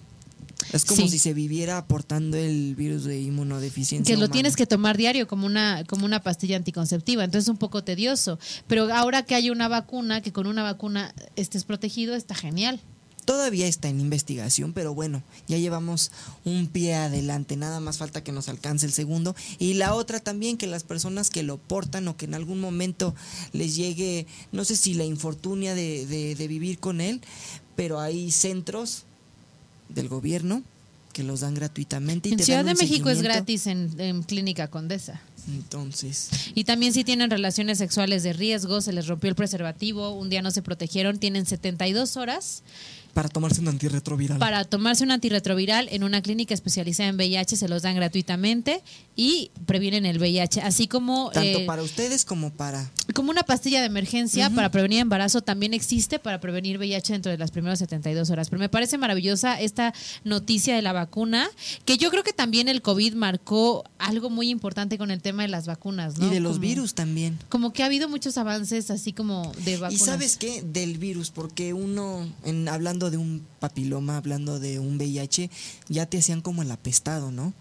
Es 0.73 0.85
como 0.85 1.03
Sí. 1.03 1.09
si 1.11 1.19
se 1.21 1.33
viviera 1.33 1.79
aportando 1.79 2.37
el 2.37 2.75
virus 2.75 3.05
de 3.05 3.21
inmunodeficiencia. 3.21 4.13
que 4.13 4.17
lo 4.17 4.25
humana. 4.25 4.33
tienes 4.33 4.57
que 4.57 4.67
tomar 4.67 4.97
diario 4.97 5.29
como 5.29 5.47
una 5.47 5.85
como 5.87 6.05
una 6.07 6.21
pastilla 6.23 6.57
anticonceptiva, 6.57 7.23
entonces 7.23 7.45
es 7.45 7.51
un 7.51 7.57
poco 7.59 7.85
tedioso, 7.85 8.41
pero 8.67 8.93
ahora 8.93 9.23
que 9.23 9.37
hay 9.37 9.51
una 9.51 9.69
vacuna, 9.69 10.23
que 10.23 10.33
con 10.33 10.49
una 10.49 10.65
vacuna 10.65 11.15
estés 11.37 11.63
protegido, 11.65 12.17
está 12.17 12.35
genial. 12.35 12.81
Todavía 13.27 13.66
está 13.66 13.89
en 13.89 14.01
investigación, 14.01 14.72
pero 14.72 14.95
bueno, 14.95 15.22
ya 15.49 15.59
llevamos 15.59 16.11
un 16.45 16.68
pie 16.68 16.95
adelante, 16.95 17.57
nada 17.57 17.79
más 17.81 17.99
falta 17.99 18.24
que 18.24 18.33
nos 18.33 18.49
alcance 18.49 18.87
el 18.87 18.93
segundo. 18.93 19.37
Y 19.59 19.74
la 19.74 19.93
otra 19.95 20.18
también, 20.20 20.57
que 20.57 20.66
las 20.66 20.85
personas 20.85 21.29
que 21.29 21.43
lo 21.43 21.59
portan 21.59 22.09
o 22.09 22.16
que 22.16 22.24
en 22.24 22.35
algún 22.35 22.61
momento 22.61 23.14
les 23.53 23.77
llegue, 23.77 24.27
no 24.53 24.64
sé 24.64 24.77
si 24.77 24.95
la 24.95 25.05
infortunia 25.05 25.74
de, 25.74 26.07
de- 26.07 26.35
de 26.37 26.49
vivir 26.49 26.79
con 26.79 27.01
él, 27.03 27.20
pero 27.74 28.01
hay 28.01 28.31
centros 28.31 29.03
del 29.91 30.09
gobierno 30.09 30.62
que 31.12 31.22
los 31.22 31.41
dan 31.41 31.55
gratuitamente. 31.55 32.29
Y 32.29 32.33
En 32.33 32.39
te 32.39 32.45
Ciudad 32.45 32.64
dan 32.64 32.74
de 32.77 32.83
México 32.83 33.09
es 33.11 33.22
gratis 33.22 33.66
en, 33.66 33.99
en 33.99 34.22
Clínica 34.22 34.68
Condesa. 34.68 35.20
Entonces, 35.49 36.29
Y 36.55 36.64
también 36.64 36.93
si 36.93 37.05
tienen 37.05 37.31
relaciones 37.31 37.79
sexuales 37.79 38.22
de 38.22 38.33
riesgo, 38.33 38.81
se 38.81 38.93
les 38.93 39.07
rompió 39.07 39.31
el 39.31 39.37
preservativo, 39.37 40.11
un 40.11 40.29
día 40.29 40.43
no 40.43 40.51
se 40.51 40.61
protegieron, 40.62 41.18
tienen 41.18 41.47
72 41.47 42.16
horas 42.16 42.62
para 43.17 43.31
tomarse 43.31 43.62
un 43.62 43.69
antirretroviral. 43.69 44.39
para 44.39 44.64
tomarse 44.67 45.03
un 45.03 45.11
antirretroviral 45.11 45.89
en 45.91 46.05
una 46.05 46.21
clínica 46.21 46.53
especializada 46.53 47.09
en 47.09 47.17
VIH, 47.17 47.57
se 47.57 47.67
los 47.67 47.81
dan 47.81 47.95
gratuitamente 47.97 48.83
y 49.17 49.51
previenen 49.64 50.05
el 50.05 50.19
VIH, 50.19 50.61
así 50.61 50.87
como 50.87 51.31
Tanto 51.31 51.61
eh, 51.61 51.64
para 51.67 51.83
ustedes 51.83 52.27
como 52.27 52.51
para... 52.53 52.91
como 53.14 53.31
una 53.31 53.43
pastilla 53.43 53.81
de 53.81 53.87
emergencia 53.87 54.51
para 54.51 54.71
prevenir 54.71 55.01
embarazo 55.01 55.41
también 55.41 55.73
existe 55.73 56.19
para 56.19 56.41
prevenir 56.41 56.77
VIH 56.77 57.14
dentro 57.14 57.33
de 57.33 57.39
las 57.39 57.51
primeras 57.51 57.79
72 57.79 58.29
horas. 58.29 58.51
Pero 58.51 58.61
me 58.61 58.69
parece 58.69 58.99
maravillosa 58.99 59.59
esta 59.59 59.95
noticia 60.25 60.77
de 60.77 60.83
la 60.83 60.93
vacuna, 60.93 61.49
que 61.87 61.97
yo 61.97 62.11
creo 62.11 62.23
que 62.23 62.35
también 62.35 62.69
el 62.69 62.83
COVID 62.83 63.14
marcó 63.14 63.85
algo 63.99 64.29
muy 64.29 64.51
importante 64.51 64.99
con 64.99 65.11
el 65.11 65.23
tema 65.23 65.41
de 65.43 65.49
las 65.49 65.67
vacunas, 65.67 66.19
¿no? 66.19 66.27
Y 66.27 66.31
de 66.35 66.41
los 66.41 66.57
Como- 66.57 66.61
virus 66.69 66.93
también. 66.93 67.39
Como 67.49 67.73
que 67.73 67.83
ha 67.83 67.87
habido 67.87 68.11
muchos 68.11 68.37
avances 68.37 68.91
así 68.91 69.14
como 69.14 69.53
de 69.64 69.73
Y 69.73 69.77
vacunas. 69.77 70.05
sabes 70.05 70.37
qué? 70.37 70.61
Del 70.62 70.99
virus, 70.99 71.31
porque 71.31 71.73
uno, 71.73 72.29
en, 72.45 72.69
hablando 72.69 73.06
de 73.11 73.17
un 73.17 73.47
papiloma, 73.61 74.17
hablando 74.17 74.59
de 74.61 74.79
un 74.79 74.97
VIH, 74.97 75.51
ya 75.89 76.07
te 76.07 76.19
hacían 76.19 76.41
como 76.41 76.63
el 76.63 76.71
apestado, 76.71 77.31
¿no? 77.31 77.53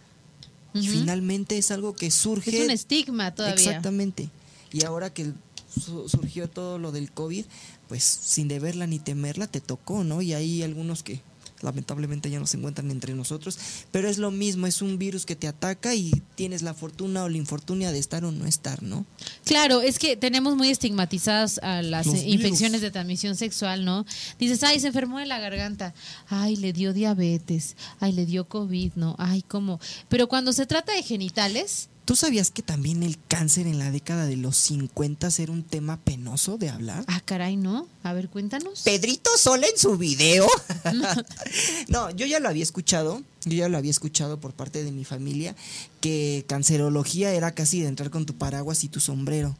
Y 0.74 0.80
Ujú. 0.80 1.00
finalmente 1.00 1.58
es 1.58 1.72
algo 1.72 1.96
que 1.96 2.12
surge... 2.12 2.58
Es 2.58 2.64
un 2.66 2.72
estigma 2.72 3.34
todavía. 3.34 3.56
Exactamente. 3.56 4.30
Y 4.74 4.84
ahora 4.84 5.14
que 5.14 5.32
su- 5.74 6.10
surgió 6.10 6.50
todo 6.50 6.78
lo 6.80 6.92
del 6.92 7.12
COVID, 7.12 7.46
pues 7.88 8.04
sin 8.04 8.48
deberla 8.48 8.88
ni 8.88 9.00
temerla 9.00 9.48
te 9.48 9.62
tocó, 9.62 10.04
¿no? 10.04 10.22
Y 10.22 10.34
hay 10.34 10.64
algunos 10.64 11.02
que 11.04 11.22
lamentablemente 11.66 12.30
ya 12.30 12.40
no 12.40 12.48
se 12.48 12.58
encuentran 12.58 12.90
entre 12.92 13.14
nosotros, 13.14 13.58
pero 13.92 14.08
es 14.08 14.18
lo 14.18 14.32
mismo, 14.32 14.68
es 14.68 14.82
un 14.82 14.98
virus 14.98 15.26
que 15.26 15.36
te 15.36 15.48
ataca 15.48 15.94
y 15.94 16.12
tienes 16.36 16.62
la 16.62 16.74
fortuna 16.74 17.24
o 17.24 17.30
la 17.30 17.38
infortunia 17.38 17.92
de 17.92 18.00
estar 18.00 18.24
o 18.24 18.32
no 18.32 18.46
estar, 18.46 18.82
¿no? 18.82 19.06
Claro, 19.44 19.82
es 19.82 20.00
que 20.00 20.16
tenemos 20.16 20.56
muy 20.56 20.70
estigmatizadas 20.70 21.58
a 21.60 21.82
las 21.82 22.06
Los 22.06 22.24
infecciones 22.24 22.82
de 22.82 22.92
transmisión 22.92 23.36
sexual, 23.36 23.84
¿no? 23.84 24.06
Dices, 24.40 24.64
ay, 24.64 24.80
se 24.80 24.88
enfermó 24.88 25.20
de 25.20 25.26
la 25.26 25.40
garganta, 25.40 25.94
ay, 26.30 26.56
le 26.56 26.72
dio 26.72 26.94
diabetes, 26.94 27.76
ay, 28.00 28.14
le 28.14 28.26
dio 28.26 28.48
COVID, 28.48 28.94
¿no? 28.96 29.16
Ay, 29.18 29.42
¿cómo? 29.42 29.80
Pero 30.08 30.28
cuando 30.28 30.54
se 30.54 30.66
trata 30.66 30.94
de 30.94 31.04
genitales, 31.04 31.90
¿Tú 32.06 32.16
sabías 32.16 32.52
que 32.52 32.62
también 32.62 33.02
el 33.02 33.18
cáncer 33.28 33.66
en 33.66 33.80
la 33.80 33.90
década 33.90 34.28
de 34.28 34.38
los 34.38 34.58
50 34.58 35.28
era 35.40 35.52
un 35.52 35.64
tema 35.64 35.98
penoso 35.98 36.58
de 36.60 36.70
hablar? 36.70 37.04
ah, 37.08 37.20
caray, 37.26 37.58
¿no? 37.58 37.88
A 38.04 38.14
ver, 38.14 38.30
cuéntanos. 38.30 38.82
Pedrito 38.84 39.32
Sola 39.38 39.66
en 39.66 39.78
su 39.80 39.98
video. 39.98 40.46
no, 41.90 42.12
yo 42.12 42.28
ya 42.28 42.40
lo 42.40 42.48
había 42.48 42.62
escuchado, 42.64 43.24
yo 43.46 43.54
ya 43.58 43.70
lo 43.70 43.78
había 43.78 43.90
escuchado 43.90 44.40
por 44.40 44.54
parte 44.54 44.84
de 44.84 44.92
mi 44.92 45.04
familia, 45.04 45.56
que 46.00 46.46
cancerología 46.48 47.34
era 47.34 47.54
casi 47.56 47.82
de 47.82 47.88
entrar 47.88 48.12
con 48.12 48.28
tu 48.28 48.36
paraguas 48.36 48.84
y 48.84 48.88
tu 48.90 49.00
sombrero. 49.00 49.56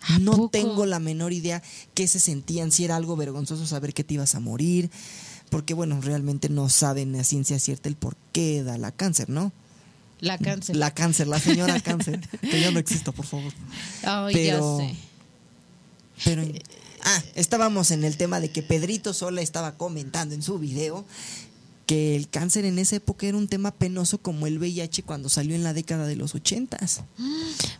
¿A 0.00 0.18
No 0.18 0.32
poco? 0.32 0.48
tengo 0.50 0.86
la 0.86 1.00
menor 1.00 1.32
idea 1.34 1.62
qué 1.92 2.08
se 2.08 2.20
sentían, 2.20 2.72
si 2.72 2.84
era 2.84 2.96
algo 2.96 3.14
vergonzoso 3.16 3.66
saber 3.66 3.92
que 3.92 4.04
te 4.04 4.14
ibas 4.14 4.34
a 4.34 4.40
morir, 4.40 4.90
porque 5.50 5.74
bueno, 5.74 6.00
realmente 6.00 6.48
no 6.48 6.70
saben 6.70 7.14
a 7.16 7.24
ciencia 7.24 7.58
cierta 7.58 7.88
el 7.90 7.96
por 7.96 8.16
qué 8.32 8.62
da 8.62 8.78
la 8.78 8.90
cáncer, 8.92 9.28
¿no? 9.28 9.52
La 10.20 10.36
cáncer. 10.38 10.76
La 10.76 10.92
cáncer, 10.92 11.26
la 11.28 11.38
señora 11.38 11.80
cáncer, 11.84 12.20
que 12.40 12.60
ya 12.60 12.70
no 12.70 12.78
exista, 12.78 13.12
por 13.12 13.24
favor. 13.26 13.52
Ay, 14.02 14.34
pero- 14.34 14.78
ya 14.80 14.86
sé. 14.86 14.96
Pero 16.24 16.42
ah, 17.04 17.22
estábamos 17.36 17.90
en 17.92 18.02
el 18.04 18.16
tema 18.16 18.40
de 18.40 18.50
que 18.50 18.62
Pedrito 18.62 19.14
Sola 19.14 19.40
estaba 19.40 19.76
comentando 19.76 20.34
en 20.34 20.42
su 20.42 20.58
video 20.58 21.04
que 21.86 22.16
el 22.16 22.28
cáncer 22.28 22.64
en 22.66 22.78
esa 22.78 22.96
época 22.96 23.26
era 23.26 23.38
un 23.38 23.48
tema 23.48 23.70
penoso 23.70 24.18
como 24.18 24.46
el 24.46 24.58
VIH 24.58 25.04
cuando 25.04 25.28
salió 25.30 25.54
en 25.54 25.62
la 25.64 25.72
década 25.72 26.06
de 26.06 26.16
los 26.16 26.34
ochentas. 26.34 27.00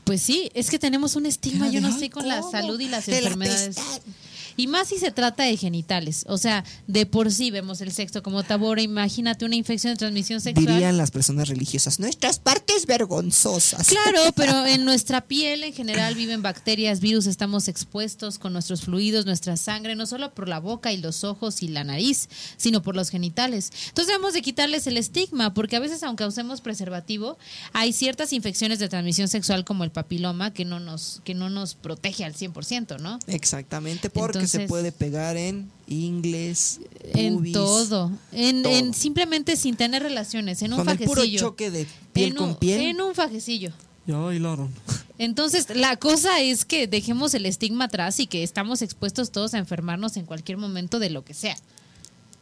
Pues 0.04 0.22
sí, 0.22 0.50
es 0.54 0.70
que 0.70 0.78
tenemos 0.78 1.14
un 1.16 1.26
estigma, 1.26 1.68
yo 1.68 1.80
no 1.82 1.88
"Ay, 1.88 1.98
sé, 1.98 2.08
con 2.10 2.26
la 2.28 2.40
salud 2.42 2.80
y 2.80 2.88
las 2.88 3.06
la 3.08 3.18
enfermedades. 3.18 3.76
apestan". 3.76 4.14
Y 4.58 4.66
más 4.66 4.88
si 4.88 4.98
se 4.98 5.12
trata 5.12 5.44
de 5.44 5.56
genitales. 5.56 6.24
O 6.26 6.36
sea, 6.36 6.64
de 6.88 7.06
por 7.06 7.30
sí 7.30 7.52
vemos 7.52 7.80
el 7.80 7.92
sexo 7.92 8.24
como 8.24 8.42
tabú. 8.42 8.74
Imagínate 8.76 9.44
una 9.44 9.54
infección 9.54 9.92
de 9.94 9.98
transmisión 9.98 10.40
sexual. 10.40 10.66
Dirían 10.66 10.96
las 10.96 11.12
personas 11.12 11.48
religiosas, 11.48 12.00
nuestras 12.00 12.40
partes 12.40 12.84
vergonzosas. 12.84 13.86
Claro, 13.86 14.20
pero 14.34 14.66
en 14.66 14.84
nuestra 14.84 15.20
piel 15.20 15.62
en 15.62 15.72
general 15.72 16.16
viven 16.16 16.42
bacterias, 16.42 16.98
virus, 16.98 17.26
estamos 17.26 17.68
expuestos 17.68 18.40
con 18.40 18.52
nuestros 18.52 18.82
fluidos, 18.82 19.26
nuestra 19.26 19.56
sangre, 19.56 19.94
no 19.94 20.06
solo 20.06 20.34
por 20.34 20.48
la 20.48 20.58
boca 20.58 20.92
y 20.92 20.96
los 20.96 21.22
ojos 21.22 21.62
y 21.62 21.68
la 21.68 21.84
nariz, 21.84 22.28
sino 22.56 22.82
por 22.82 22.96
los 22.96 23.10
genitales. 23.10 23.70
Entonces 23.86 24.08
debemos 24.08 24.34
de 24.34 24.42
quitarles 24.42 24.88
el 24.88 24.96
estigma, 24.96 25.54
porque 25.54 25.76
a 25.76 25.80
veces 25.80 26.02
aunque 26.02 26.26
usemos 26.26 26.62
preservativo, 26.62 27.38
hay 27.72 27.92
ciertas 27.92 28.32
infecciones 28.32 28.80
de 28.80 28.88
transmisión 28.88 29.28
sexual 29.28 29.64
como 29.64 29.84
el 29.84 29.92
papiloma 29.92 30.52
que 30.52 30.64
no 30.64 30.80
nos, 30.80 31.20
que 31.22 31.34
no 31.34 31.48
nos 31.48 31.76
protege 31.76 32.24
al 32.24 32.34
100%, 32.34 32.98
¿no? 32.98 33.20
Exactamente, 33.28 34.10
porque 34.10 34.47
Entonces- 34.56 34.68
puede 34.68 34.92
pegar 34.92 35.36
en 35.36 35.70
inglés, 35.86 36.80
En 37.14 37.36
pubis, 37.36 37.52
todo. 37.52 38.10
En, 38.32 38.62
todo. 38.62 38.72
en 38.72 38.94
simplemente 38.94 39.56
sin 39.56 39.76
tener 39.76 40.02
relaciones, 40.02 40.60
en 40.62 40.72
un 40.72 40.78
con 40.80 40.88
el 40.88 40.98
puro 40.98 41.14
fajecillo. 41.22 41.38
choque 41.40 41.70
de 41.70 41.86
piel 42.12 42.30
en 42.30 42.34
con 42.36 42.48
un- 42.50 42.54
piel. 42.56 42.80
En 42.80 43.00
un 43.00 43.14
fajecillo. 43.14 43.72
Ya 44.06 44.16
bailaron. 44.16 44.70
Entonces, 45.18 45.66
la 45.74 45.96
cosa 45.96 46.40
es 46.40 46.64
que 46.64 46.86
dejemos 46.86 47.34
el 47.34 47.44
estigma 47.46 47.84
atrás 47.86 48.20
y 48.20 48.26
que 48.26 48.42
estamos 48.42 48.82
expuestos 48.82 49.30
todos 49.32 49.52
a 49.54 49.58
enfermarnos 49.58 50.16
en 50.16 50.24
cualquier 50.26 50.56
momento 50.58 50.98
de 50.98 51.10
lo 51.10 51.24
que 51.24 51.34
sea, 51.34 51.56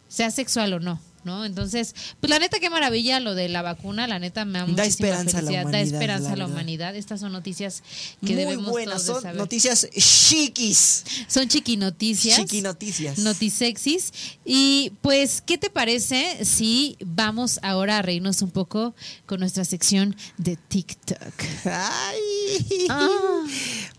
sea 0.08 0.30
sexual 0.30 0.72
o 0.74 0.80
no, 0.80 1.00
¿no? 1.26 1.44
Entonces, 1.44 1.94
pues 2.20 2.30
la 2.30 2.38
neta, 2.38 2.58
qué 2.58 2.70
maravilla 2.70 3.20
lo 3.20 3.34
de 3.34 3.50
la 3.50 3.60
vacuna, 3.60 4.06
la 4.06 4.18
neta 4.18 4.46
me 4.46 4.60
da, 4.60 4.66
Da 4.66 4.86
esperanza 4.86 5.38
a 5.38 5.42
la 5.42 5.48
felicidad, 5.50 5.62
da 5.64 5.68
humanidad, 5.68 5.92
esperanza 5.92 6.28
la 6.28 6.32
a 6.32 6.36
la 6.36 6.46
humanidad. 6.46 6.96
Estas 6.96 7.20
son 7.20 7.32
noticias 7.32 7.82
que 8.20 8.28
Muy 8.32 8.34
debemos 8.36 8.70
buenas, 8.70 8.94
todos 8.94 9.06
de 9.06 9.12
son 9.12 9.22
saber. 9.22 9.36
noticias 9.36 9.88
chiquis. 9.90 11.04
Son 11.28 11.46
chiquinoticias. 11.48 12.36
Chiquinoticias. 12.38 13.18
Notisexis. 13.18 14.12
Y 14.44 14.92
pues, 15.02 15.42
¿qué 15.44 15.58
te 15.58 15.68
parece 15.68 16.44
si 16.44 16.96
vamos 17.04 17.58
ahora 17.62 17.98
a 17.98 18.02
reírnos 18.02 18.40
un 18.40 18.50
poco 18.50 18.94
con 19.26 19.40
nuestra 19.40 19.64
sección 19.64 20.16
de 20.38 20.56
TikTok? 20.56 21.34
Ay. 21.64 22.86
Ah. 22.88 23.44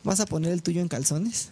¿Vas 0.04 0.20
a 0.22 0.26
poner 0.26 0.54
el 0.54 0.64
tuyo 0.64 0.82
en 0.82 0.88
calzones? 0.88 1.50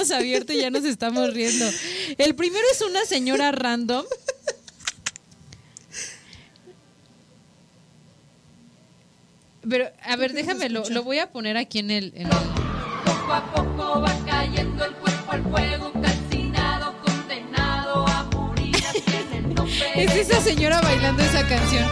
Hemos 0.00 0.10
abierto 0.12 0.52
y 0.52 0.60
ya 0.60 0.70
nos 0.70 0.84
estamos 0.84 1.32
riendo. 1.34 1.66
El 2.16 2.34
primero 2.34 2.64
es 2.72 2.80
una 2.80 3.04
señora 3.04 3.52
random. 3.52 4.04
Pero, 9.68 9.90
a 10.02 10.16
ver, 10.16 10.32
déjame, 10.32 10.70
lo, 10.70 10.88
lo 10.88 11.02
voy 11.02 11.18
a 11.18 11.30
poner 11.30 11.56
aquí 11.56 11.78
en 11.80 11.90
el... 11.90 12.12
en 12.16 12.26
el- 12.26 12.32
Poco 13.04 13.32
a 13.32 13.52
poco 13.54 14.00
va 14.02 14.14
cayendo 14.26 14.84
el 14.84 14.92
cuerpo 14.94 15.32
al 15.32 15.42
fuego, 15.44 15.92
calcinado, 16.02 16.94
condenado 17.02 18.06
a 18.06 18.24
morir 18.34 18.76
nombre 19.54 20.02
Es 20.04 20.14
esa 20.16 20.40
señora 20.40 20.80
bailando 20.80 21.22
esa 21.22 21.46
canción. 21.46 21.84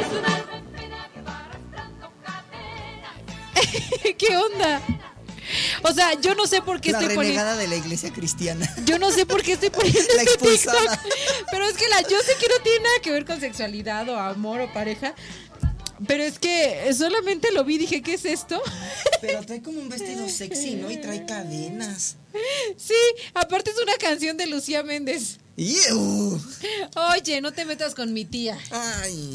Es 0.00 0.08
un 0.18 0.24
alma 0.24 0.56
en 0.56 0.64
pena 0.66 1.08
que 1.14 1.20
va 1.22 1.44
arrastrando 1.44 2.12
cadenas. 2.24 4.14
¿Qué 4.18 4.36
onda? 4.36 4.80
O 5.82 5.92
sea, 5.92 6.20
yo 6.20 6.34
no 6.34 6.46
sé 6.46 6.62
por 6.62 6.80
qué 6.80 6.92
La 6.92 7.00
estoy 7.00 7.14
poniendo... 7.14 7.56
de 7.56 7.68
la 7.68 7.76
iglesia 7.76 8.12
cristiana. 8.12 8.68
Yo 8.84 8.98
no 8.98 9.10
sé 9.10 9.26
por 9.26 9.42
qué 9.42 9.52
estoy 9.52 9.70
poniendo 9.70 10.00
La 10.16 10.22
este. 10.22 10.38
TikTok. 10.38 10.98
Pero 11.50 11.64
es 11.64 11.76
que 11.76 11.88
la, 11.88 12.02
yo 12.02 12.18
sé 12.20 12.32
que 12.40 12.48
no 12.48 12.62
tiene 12.62 12.80
nada 12.80 13.00
que 13.02 13.10
ver 13.10 13.24
con 13.24 13.40
sexualidad 13.40 14.08
o 14.08 14.16
amor 14.16 14.60
o 14.60 14.72
pareja. 14.72 15.14
Pero 16.06 16.22
es 16.22 16.38
que 16.38 16.90
solamente 16.94 17.52
lo 17.52 17.62
vi 17.64 17.74
y 17.74 17.78
dije, 17.78 18.02
¿qué 18.02 18.14
es 18.14 18.24
esto? 18.24 18.62
Pero 19.20 19.44
trae 19.44 19.60
como 19.60 19.80
un 19.80 19.88
vestido 19.90 20.28
sexy, 20.28 20.76
¿no? 20.76 20.90
Y 20.90 20.96
trae 20.96 21.26
cadenas. 21.26 22.16
Sí, 22.76 22.94
aparte 23.34 23.70
es 23.70 23.76
una 23.82 23.96
canción 23.96 24.36
de 24.36 24.46
Lucía 24.46 24.82
Méndez. 24.82 25.38
Oye, 27.12 27.40
no 27.42 27.52
te 27.52 27.64
metas 27.66 27.94
con 27.94 28.12
mi 28.14 28.24
tía. 28.24 28.56
Ay. 28.70 29.34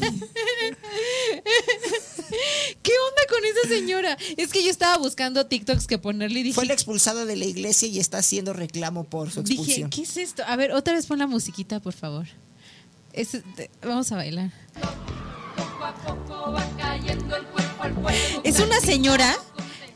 ¿Qué 2.82 2.92
onda 2.92 3.22
con 3.28 3.44
esa 3.44 3.68
señora? 3.68 4.18
Es 4.36 4.50
que 4.52 4.64
yo 4.64 4.70
estaba 4.70 4.98
buscando 4.98 5.46
TikToks 5.46 5.86
que 5.86 5.98
ponerle 5.98 6.40
y 6.40 6.42
dije, 6.44 6.54
Fue 6.54 6.66
la 6.66 6.72
expulsada 6.74 7.24
de 7.24 7.36
la 7.36 7.44
iglesia 7.44 7.86
y 7.88 8.00
está 8.00 8.18
haciendo 8.18 8.52
reclamo 8.52 9.04
por 9.04 9.30
su 9.30 9.42
dije, 9.42 9.60
expulsión. 9.62 9.90
¿qué 9.90 10.02
es 10.02 10.16
esto? 10.16 10.42
A 10.46 10.56
ver, 10.56 10.72
otra 10.72 10.94
vez 10.94 11.06
pon 11.06 11.18
la 11.20 11.26
musiquita, 11.28 11.78
por 11.80 11.92
favor. 11.92 12.26
Es- 13.12 13.38
vamos 13.82 14.10
a 14.12 14.16
bailar. 14.16 14.50
Poco 15.56 15.84
a 15.84 15.94
poco 15.94 16.52
va 16.52 16.68
cayendo 16.76 17.36
el 17.36 17.44
cuerpo 17.46 17.82
al 17.82 17.94
fuego. 17.94 18.40
Es 18.44 18.58
una 18.60 18.80
señora 18.80 19.36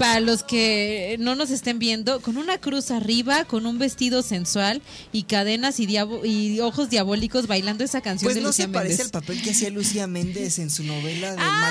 para 0.01 0.19
los 0.21 0.43
que 0.43 1.17
no 1.21 1.35
nos 1.35 1.51
estén 1.51 1.79
viendo, 1.79 2.21
con 2.23 2.39
una 2.39 2.59
cruz 2.59 2.91
arriba, 2.91 3.45
con 3.45 3.67
un 3.67 3.79
vestido 3.79 4.23
sensual 4.23 4.81
y 5.13 5.25
cadenas 5.25 5.79
y, 5.79 5.85
diabo- 5.87 6.25
y 6.25 6.59
ojos 6.61 6.89
diabólicos 6.89 7.47
bailando 7.47 7.85
esa 7.85 8.01
canción 8.01 8.29
Pues 8.29 8.37
de 8.37 8.41
no 8.41 8.49
Lucía 8.49 8.65
se 8.65 8.73
parece 8.73 8.95
Méndez. 8.97 9.07
al 9.15 9.21
papel 9.21 9.43
que 9.43 9.51
hacía 9.51 9.69
Lucía 9.69 10.07
Méndez 10.07 10.59
en 10.59 10.71
su 10.71 10.85
novela 10.85 11.33
del 11.33 11.39
Ah, 11.41 11.71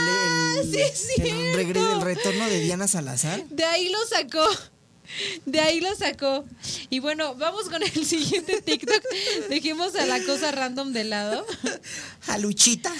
Male, 0.55 0.61
el, 0.61 0.71
sí 0.71 0.79
el, 0.79 0.95
cierto. 1.25 1.57
regre- 1.59 1.93
el 1.95 2.01
retorno 2.01 2.45
de 2.47 2.59
Diana 2.61 2.87
Salazar. 2.87 3.43
De 3.49 3.65
ahí 3.65 3.89
lo 3.89 3.97
sacó. 4.05 4.45
De 5.47 5.59
ahí 5.59 5.79
lo 5.81 5.95
sacó. 5.95 6.45
Y 6.91 6.99
bueno, 6.99 7.33
vamos 7.33 7.67
con 7.67 7.81
el 7.81 7.91
siguiente 8.05 8.61
TikTok. 8.61 9.01
Dejemos 9.49 9.95
a 9.95 10.05
la 10.05 10.23
cosa 10.23 10.51
random 10.51 10.93
de 10.93 11.03
lado. 11.05 11.43
A 12.27 12.37
Luchita. 12.37 12.93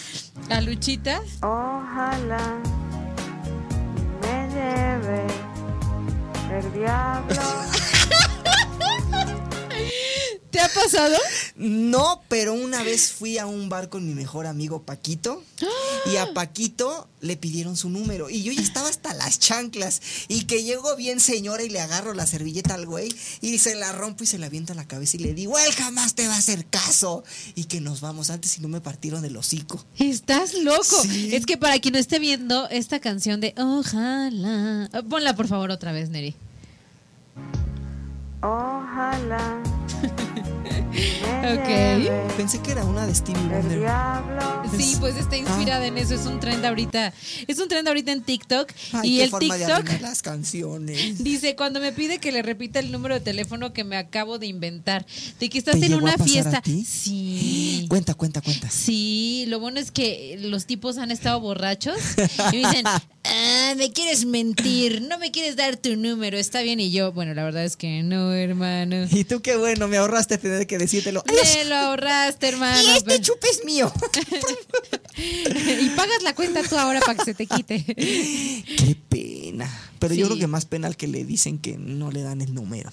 A 0.49 0.59
Luchita. 0.61 1.21
Ojalá 1.43 2.59
el 6.59 6.73
diablo. 6.73 7.41
¿Te 10.51 10.59
ha 10.59 10.67
pasado? 10.69 11.15
No, 11.55 12.23
pero 12.27 12.53
una 12.53 12.81
vez 12.83 13.11
fui 13.11 13.37
a 13.37 13.45
un 13.45 13.69
bar 13.69 13.89
con 13.89 14.07
mi 14.07 14.15
mejor 14.15 14.47
amigo 14.47 14.81
Paquito 14.81 15.43
y 16.11 16.15
a 16.17 16.33
Paquito 16.33 17.07
le 17.21 17.37
pidieron 17.37 17.77
su 17.77 17.89
número 17.89 18.29
y 18.29 18.41
yo 18.43 18.51
ya 18.51 18.61
estaba 18.61 18.89
hasta 18.89 19.13
las 19.13 19.37
chanclas 19.39 20.01
y 20.27 20.45
que 20.45 20.63
llegó 20.63 20.95
bien 20.95 21.19
señora 21.19 21.63
y 21.63 21.69
le 21.69 21.79
agarro 21.79 22.13
la 22.13 22.25
servilleta 22.25 22.73
al 22.73 22.87
güey 22.87 23.13
y 23.41 23.59
se 23.59 23.75
la 23.75 23.91
rompo 23.91 24.23
y 24.23 24.27
se 24.27 24.39
la 24.39 24.47
aviento 24.47 24.73
a 24.73 24.75
la 24.75 24.87
cabeza 24.87 25.17
y 25.17 25.19
le 25.19 25.33
digo, 25.33 25.59
él 25.59 25.71
jamás 25.73 26.15
te 26.15 26.27
va 26.27 26.33
a 26.33 26.39
hacer 26.39 26.65
caso 26.65 27.23
y 27.53 27.65
que 27.65 27.79
nos 27.79 28.01
vamos 28.01 28.31
antes 28.31 28.57
y 28.57 28.61
no 28.61 28.69
me 28.69 28.81
partieron 28.81 29.23
el 29.25 29.37
hocico. 29.37 29.85
Estás 29.99 30.55
loco. 30.55 31.03
Sí. 31.03 31.35
Es 31.35 31.45
que 31.45 31.57
para 31.57 31.77
quien 31.79 31.93
no 31.93 31.99
esté 31.99 32.17
viendo 32.17 32.67
esta 32.69 32.99
canción 32.99 33.39
de 33.39 33.53
Ojalá. 33.57 34.89
Ponla 35.09 35.35
por 35.35 35.47
favor 35.47 35.69
otra 35.69 35.91
vez, 35.91 36.09
Neri. 36.09 36.35
Ojalá 38.41 39.61
Ok. 41.41 42.35
Pensé 42.37 42.59
que 42.61 42.71
era 42.71 42.83
una 42.83 43.05
de 43.05 43.15
Stevie 43.15 43.41
el 43.41 43.49
Wonder. 43.49 43.79
diablo. 43.79 44.63
Sí, 44.77 44.97
pues 44.99 45.15
está 45.15 45.37
inspirada 45.37 45.85
en 45.85 45.97
eso. 45.97 46.13
Es 46.13 46.25
un 46.25 46.39
trend 46.39 46.65
ahorita. 46.65 47.13
Es 47.47 47.59
un 47.59 47.67
trend 47.67 47.87
ahorita 47.87 48.11
en 48.11 48.21
TikTok. 48.23 48.71
Ay, 48.93 49.13
y 49.13 49.17
qué 49.17 49.23
el 49.25 49.29
forma 49.29 49.57
de 49.57 49.65
TikTok 49.65 49.79
arruinar 49.85 50.01
las 50.01 50.21
canciones. 50.21 51.23
dice 51.23 51.55
cuando 51.55 51.79
me 51.79 51.91
pide 51.91 52.19
que 52.19 52.31
le 52.31 52.41
repita 52.41 52.79
el 52.79 52.91
número 52.91 53.15
de 53.15 53.21
teléfono 53.21 53.73
que 53.73 53.83
me 53.83 53.97
acabo 53.97 54.37
de 54.37 54.47
inventar. 54.47 55.05
De 55.39 55.49
que 55.49 55.57
estás 55.57 55.79
¿Te 55.79 55.85
en 55.85 55.93
llegó 55.93 56.07
a 56.07 56.15
una 56.15 56.23
fiesta. 56.23 56.61
ti? 56.61 56.83
Sí. 56.85 57.85
Cuenta, 57.89 58.13
cuenta, 58.13 58.41
cuenta. 58.41 58.69
Sí, 58.69 59.45
lo 59.47 59.59
bueno 59.59 59.79
es 59.79 59.91
que 59.91 60.37
los 60.41 60.65
tipos 60.65 60.97
han 60.97 61.09
estado 61.11 61.39
borrachos 61.39 61.97
y 62.53 62.57
me 62.57 62.67
dicen, 62.67 62.85
ah, 63.23 63.73
me 63.77 63.91
quieres 63.91 64.25
mentir, 64.25 65.01
no 65.01 65.17
me 65.19 65.31
quieres 65.31 65.55
dar 65.55 65.77
tu 65.77 65.95
número, 65.95 66.37
está 66.37 66.61
bien. 66.61 66.79
Y 66.79 66.91
yo, 66.91 67.11
bueno, 67.11 67.33
la 67.33 67.43
verdad 67.43 67.65
es 67.65 67.77
que 67.77 68.03
no, 68.03 68.33
hermano. 68.33 69.07
Y 69.09 69.23
tú 69.23 69.41
qué 69.41 69.55
bueno, 69.57 69.87
me 69.87 69.97
ahorraste 69.97 70.37
tener 70.37 70.67
que 70.67 70.77
decírtelo. 70.77 71.23
Me 71.27 71.65
lo 71.65 71.75
ahorraste, 71.75 72.47
hermano. 72.47 72.81
Y 72.81 72.89
este 72.89 73.03
pero- 73.05 73.23
chupe 73.23 73.47
es 73.49 73.63
mío. 73.65 73.91
y 75.17 75.89
pagas 75.89 76.23
la 76.23 76.33
cuenta 76.35 76.63
tú 76.63 76.77
ahora 76.77 76.99
para 77.01 77.15
que 77.17 77.25
se 77.25 77.33
te 77.33 77.45
quite. 77.45 77.83
Qué 77.83 78.97
pena. 79.07 79.69
Pero 79.99 80.13
yo 80.13 80.27
creo 80.27 80.39
que 80.39 80.47
más 80.47 80.65
pena 80.65 80.87
al 80.87 80.95
que 80.95 81.07
le 81.07 81.25
dicen 81.25 81.59
que 81.59 81.77
no 81.77 82.11
le 82.11 82.21
dan 82.21 82.41
el 82.41 82.53
número. 82.53 82.91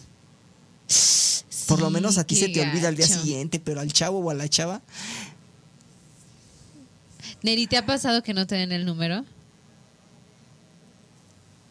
Por 1.67 1.81
lo 1.81 1.91
menos 1.91 2.19
a 2.19 2.25
ti 2.25 2.37
se 2.37 2.49
te 2.49 2.61
olvida 2.61 2.89
al 2.89 2.97
día 2.97 3.07
siguiente, 3.07 3.61
pero 3.61 3.81
al 3.81 3.93
chavo 3.93 4.19
o 4.19 4.31
a 4.31 4.35
la 4.35 4.49
chava. 4.49 4.83
Neri, 7.43 7.67
¿te 7.67 7.77
ha 7.77 7.87
pasado 7.87 8.23
que 8.23 8.35
no 8.35 8.47
te 8.47 8.55
den 8.55 8.73
el 8.73 8.85
número? 8.85 9.25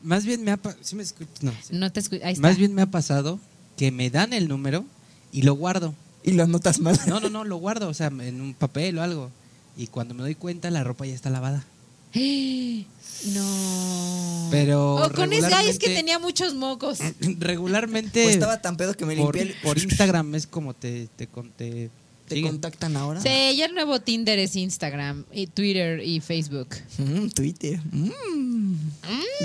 Más 0.06 0.26
bien 0.26 0.44
me 0.44 0.52
ha 0.52 0.58
pasado. 0.58 0.82
¿Sí 0.84 0.96
me 0.96 1.04
escuchas? 1.04 1.44
No. 1.44 1.52
sí. 1.52 1.70
No 1.72 1.92
te 1.92 2.00
escu- 2.02 2.22
Ahí 2.24 2.34
está. 2.34 2.42
Más 2.48 2.58
bien 2.58 2.74
me 2.74 2.82
ha 2.82 2.86
pasado 2.86 3.40
que 3.76 3.92
me 3.92 4.10
dan 4.10 4.32
el 4.34 4.48
número 4.48 4.86
y 5.32 5.42
lo 5.42 5.56
guardo. 5.56 5.94
Y 6.24 6.32
lo 6.32 6.44
anotas 6.44 6.80
mal. 6.80 6.98
No, 7.08 7.20
no, 7.20 7.30
no, 7.30 7.44
lo 7.44 7.58
guardo, 7.58 7.90
o 7.90 7.94
sea, 7.94 8.08
en 8.08 8.42
un 8.42 8.54
papel 8.54 8.98
o 8.98 9.04
algo. 9.04 9.30
Y 9.78 9.88
cuando 9.88 10.14
me 10.14 10.22
doy 10.22 10.36
cuenta, 10.36 10.72
la 10.72 10.84
ropa 10.84 11.06
ya 11.06 11.14
está 11.14 11.30
lavada. 11.30 11.66
No. 13.34 14.48
Pero 14.52 14.96
O 14.96 15.12
con 15.12 15.34
ese 15.34 15.54
ay, 15.54 15.70
es 15.70 15.80
que 15.80 15.88
tenía 15.90 16.20
muchos 16.20 16.54
mocos. 16.54 17.00
Regularmente. 17.40 18.24
Pues 18.24 18.36
estaba 18.36 18.62
tan 18.62 18.78
pedo 18.78 18.94
que 18.96 19.06
me 19.06 19.16
por, 19.16 19.36
limpié 19.36 19.54
el... 19.54 19.62
por 19.62 19.78
Instagram 19.78 20.36
es 20.36 20.46
como 20.46 20.74
te, 20.74 21.08
te, 21.16 21.28
te, 21.58 21.90
¿Te 22.28 22.42
contactan 22.42 22.98
ahora? 22.98 23.22
Sí, 23.22 23.56
ya 23.56 23.66
el 23.66 23.76
nuevo 23.76 24.00
Tinder 24.02 24.40
es 24.40 24.56
Instagram, 24.56 25.26
y 25.32 25.46
Twitter 25.46 26.02
y 26.04 26.22
Facebook. 26.22 26.70
Mm, 26.98 27.28
Twitter. 27.30 27.80
Mm. 27.92 28.76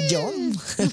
Yo. 0.08 0.32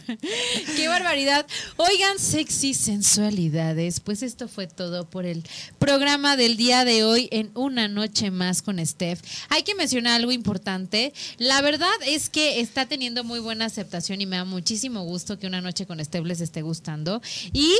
¡Qué 0.75 0.87
barbaridad! 0.89 1.45
Oigan, 1.77 2.19
sexy 2.19 2.73
sensualidades. 2.73 4.01
Pues 4.01 4.21
esto 4.21 4.47
fue 4.49 4.67
todo 4.67 5.09
por 5.09 5.25
el 5.25 5.43
programa 5.79 6.35
del 6.35 6.57
día 6.57 6.83
de 6.83 7.05
hoy 7.05 7.29
en 7.31 7.51
Una 7.53 7.87
Noche 7.87 8.31
Más 8.31 8.61
con 8.61 8.85
Steph. 8.85 9.21
Hay 9.49 9.63
que 9.63 9.75
mencionar 9.75 10.13
algo 10.13 10.31
importante. 10.33 11.13
La 11.37 11.61
verdad 11.61 11.87
es 12.05 12.29
que 12.29 12.59
está 12.59 12.85
teniendo 12.85 13.23
muy 13.23 13.39
buena 13.39 13.65
aceptación 13.65 14.19
y 14.19 14.25
me 14.25 14.35
da 14.35 14.45
muchísimo 14.45 15.03
gusto 15.03 15.39
que 15.39 15.47
Una 15.47 15.61
Noche 15.61 15.85
con 15.85 16.03
Steph 16.03 16.25
les 16.25 16.41
esté 16.41 16.61
gustando. 16.61 17.21
Y. 17.53 17.73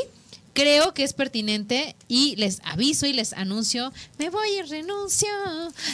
Creo 0.54 0.92
que 0.94 1.04
es 1.04 1.12
pertinente 1.12 1.94
y 2.08 2.34
les 2.36 2.60
aviso 2.64 3.06
y 3.06 3.12
les 3.12 3.32
anuncio, 3.32 3.92
me 4.18 4.28
voy 4.30 4.48
y 4.58 4.62
renuncio 4.62 5.28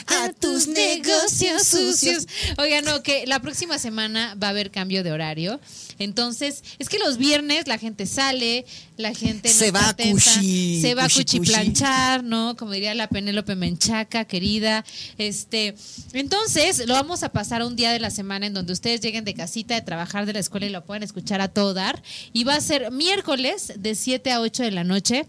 a, 0.06 0.24
A 0.24 0.32
tus 0.32 0.66
negocios 0.68 1.66
sucios. 1.66 2.26
Oigan, 2.58 2.84
no, 2.84 3.02
que 3.02 3.26
la 3.26 3.40
próxima 3.40 3.78
semana 3.78 4.34
va 4.42 4.46
a 4.46 4.50
haber 4.50 4.70
cambio 4.70 5.02
de 5.02 5.12
horario. 5.12 5.60
Entonces, 5.98 6.64
es 6.78 6.88
que 6.88 6.98
los 6.98 7.18
viernes 7.18 7.68
la 7.68 7.78
gente 7.78 8.06
sale, 8.06 8.64
la 8.96 9.14
gente 9.14 9.48
no 9.50 9.54
Se 9.54 9.70
va 9.70 9.90
a 9.90 9.96
cuchi- 9.96 10.80
se 10.80 10.94
va 10.94 11.04
a 11.04 11.06
cuchi- 11.08 11.18
cuchi. 11.24 11.38
cuchiplanchar, 11.38 12.24
¿no? 12.24 12.56
Como 12.56 12.72
diría 12.72 12.94
la 12.94 13.08
Penélope 13.08 13.54
Menchaca, 13.54 14.24
querida. 14.24 14.84
Este, 15.18 15.74
entonces, 16.14 16.86
lo 16.86 16.94
vamos 16.94 17.22
a 17.22 17.28
pasar 17.30 17.60
a 17.62 17.66
un 17.66 17.76
día 17.76 17.92
de 17.92 18.00
la 18.00 18.10
semana 18.10 18.46
en 18.46 18.54
donde 18.54 18.72
ustedes 18.72 19.00
lleguen 19.02 19.24
de 19.24 19.34
casita, 19.34 19.74
de 19.74 19.82
trabajar 19.82 20.26
de 20.26 20.32
la 20.32 20.38
escuela 20.40 20.66
y 20.66 20.70
lo 20.70 20.84
puedan 20.84 21.02
escuchar 21.02 21.40
a 21.40 21.48
todo 21.48 21.74
dar. 21.74 22.02
Y 22.32 22.44
va 22.44 22.54
a 22.56 22.60
ser 22.60 22.90
miércoles 22.90 23.72
de 23.76 23.94
7 23.94 24.32
a 24.32 24.40
8 24.40 24.43
de 24.52 24.70
la 24.70 24.84
noche. 24.84 25.26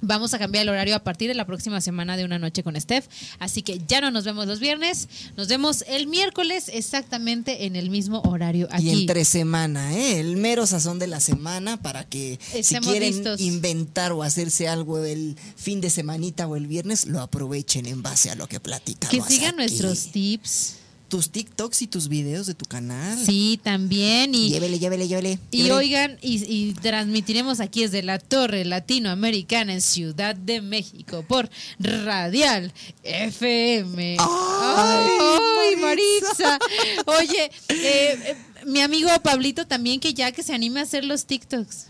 Vamos 0.00 0.32
a 0.32 0.38
cambiar 0.38 0.62
el 0.62 0.68
horario 0.68 0.94
a 0.94 1.00
partir 1.02 1.26
de 1.26 1.34
la 1.34 1.44
próxima 1.44 1.80
semana 1.80 2.16
de 2.16 2.24
una 2.24 2.38
noche 2.38 2.62
con 2.62 2.80
Steph. 2.80 3.06
Así 3.40 3.62
que 3.62 3.80
ya 3.88 4.00
no 4.00 4.12
nos 4.12 4.22
vemos 4.24 4.46
los 4.46 4.60
viernes, 4.60 5.08
nos 5.36 5.48
vemos 5.48 5.82
el 5.88 6.06
miércoles 6.06 6.70
exactamente 6.72 7.66
en 7.66 7.74
el 7.74 7.90
mismo 7.90 8.20
horario 8.20 8.68
aquí. 8.70 8.90
Y 8.90 9.00
entre 9.00 9.24
semana, 9.24 9.92
¿eh? 9.96 10.20
El 10.20 10.36
mero 10.36 10.68
sazón 10.68 11.00
de 11.00 11.08
la 11.08 11.18
semana 11.18 11.82
para 11.82 12.04
que 12.04 12.38
si 12.52 12.58
Estemos 12.58 12.90
quieren 12.90 13.12
listos. 13.12 13.40
inventar 13.40 14.12
o 14.12 14.22
hacerse 14.22 14.68
algo 14.68 15.04
el 15.04 15.36
fin 15.56 15.80
de 15.80 15.90
semanita 15.90 16.46
o 16.46 16.54
el 16.54 16.68
viernes, 16.68 17.06
lo 17.06 17.20
aprovechen 17.20 17.86
en 17.86 18.00
base 18.00 18.30
a 18.30 18.36
lo 18.36 18.46
que 18.46 18.60
platicamos. 18.60 19.10
que 19.26 19.34
sigan 19.34 19.54
aquí. 19.54 19.56
nuestros 19.56 20.12
tips. 20.12 20.74
Tus 21.08 21.30
TikToks 21.30 21.80
y 21.82 21.86
tus 21.86 22.08
videos 22.08 22.46
de 22.46 22.54
tu 22.54 22.66
canal. 22.66 23.18
Sí, 23.24 23.58
también. 23.62 24.34
Y, 24.34 24.50
Llévele, 24.50 24.78
llévele, 24.78 25.08
llévele. 25.08 25.38
y 25.50 25.56
llévele. 25.58 25.74
oigan, 25.74 26.18
y, 26.20 26.44
y 26.44 26.74
transmitiremos 26.74 27.60
aquí 27.60 27.80
desde 27.82 28.02
la 28.02 28.18
Torre 28.18 28.64
Latinoamericana 28.66 29.72
en 29.72 29.80
Ciudad 29.80 30.36
de 30.36 30.60
México 30.60 31.24
por 31.26 31.48
Radial 31.78 32.72
FM. 33.04 34.16
¡Ay, 34.20 35.76
Maritza! 35.80 36.58
Oye, 37.06 37.44
eh, 37.44 37.52
eh, 37.70 38.36
mi 38.66 38.82
amigo 38.82 39.08
Pablito 39.22 39.66
también 39.66 40.00
que 40.00 40.12
ya 40.12 40.30
que 40.32 40.42
se 40.42 40.52
anime 40.52 40.80
a 40.80 40.82
hacer 40.82 41.04
los 41.04 41.24
TikToks. 41.24 41.86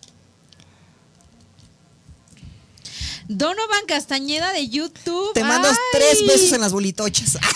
Donovan 3.29 3.85
Castañeda 3.87 4.53
de 4.53 4.69
YouTube. 4.69 5.33
Te 5.35 5.45
mando 5.45 5.69
¡Ay! 5.69 5.75
tres 5.93 6.27
besos 6.27 6.53
en 6.53 6.61
las 6.63 6.73
bolitochas. 6.73 7.37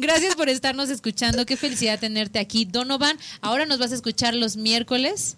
Gracias 0.00 0.36
por 0.36 0.48
estarnos 0.48 0.90
escuchando. 0.90 1.44
Qué 1.44 1.56
felicidad 1.56 1.98
tenerte 1.98 2.38
aquí, 2.38 2.64
Donovan. 2.64 3.18
Ahora 3.40 3.66
nos 3.66 3.80
vas 3.80 3.90
a 3.90 3.96
escuchar 3.96 4.32
los 4.32 4.56
miércoles. 4.56 5.36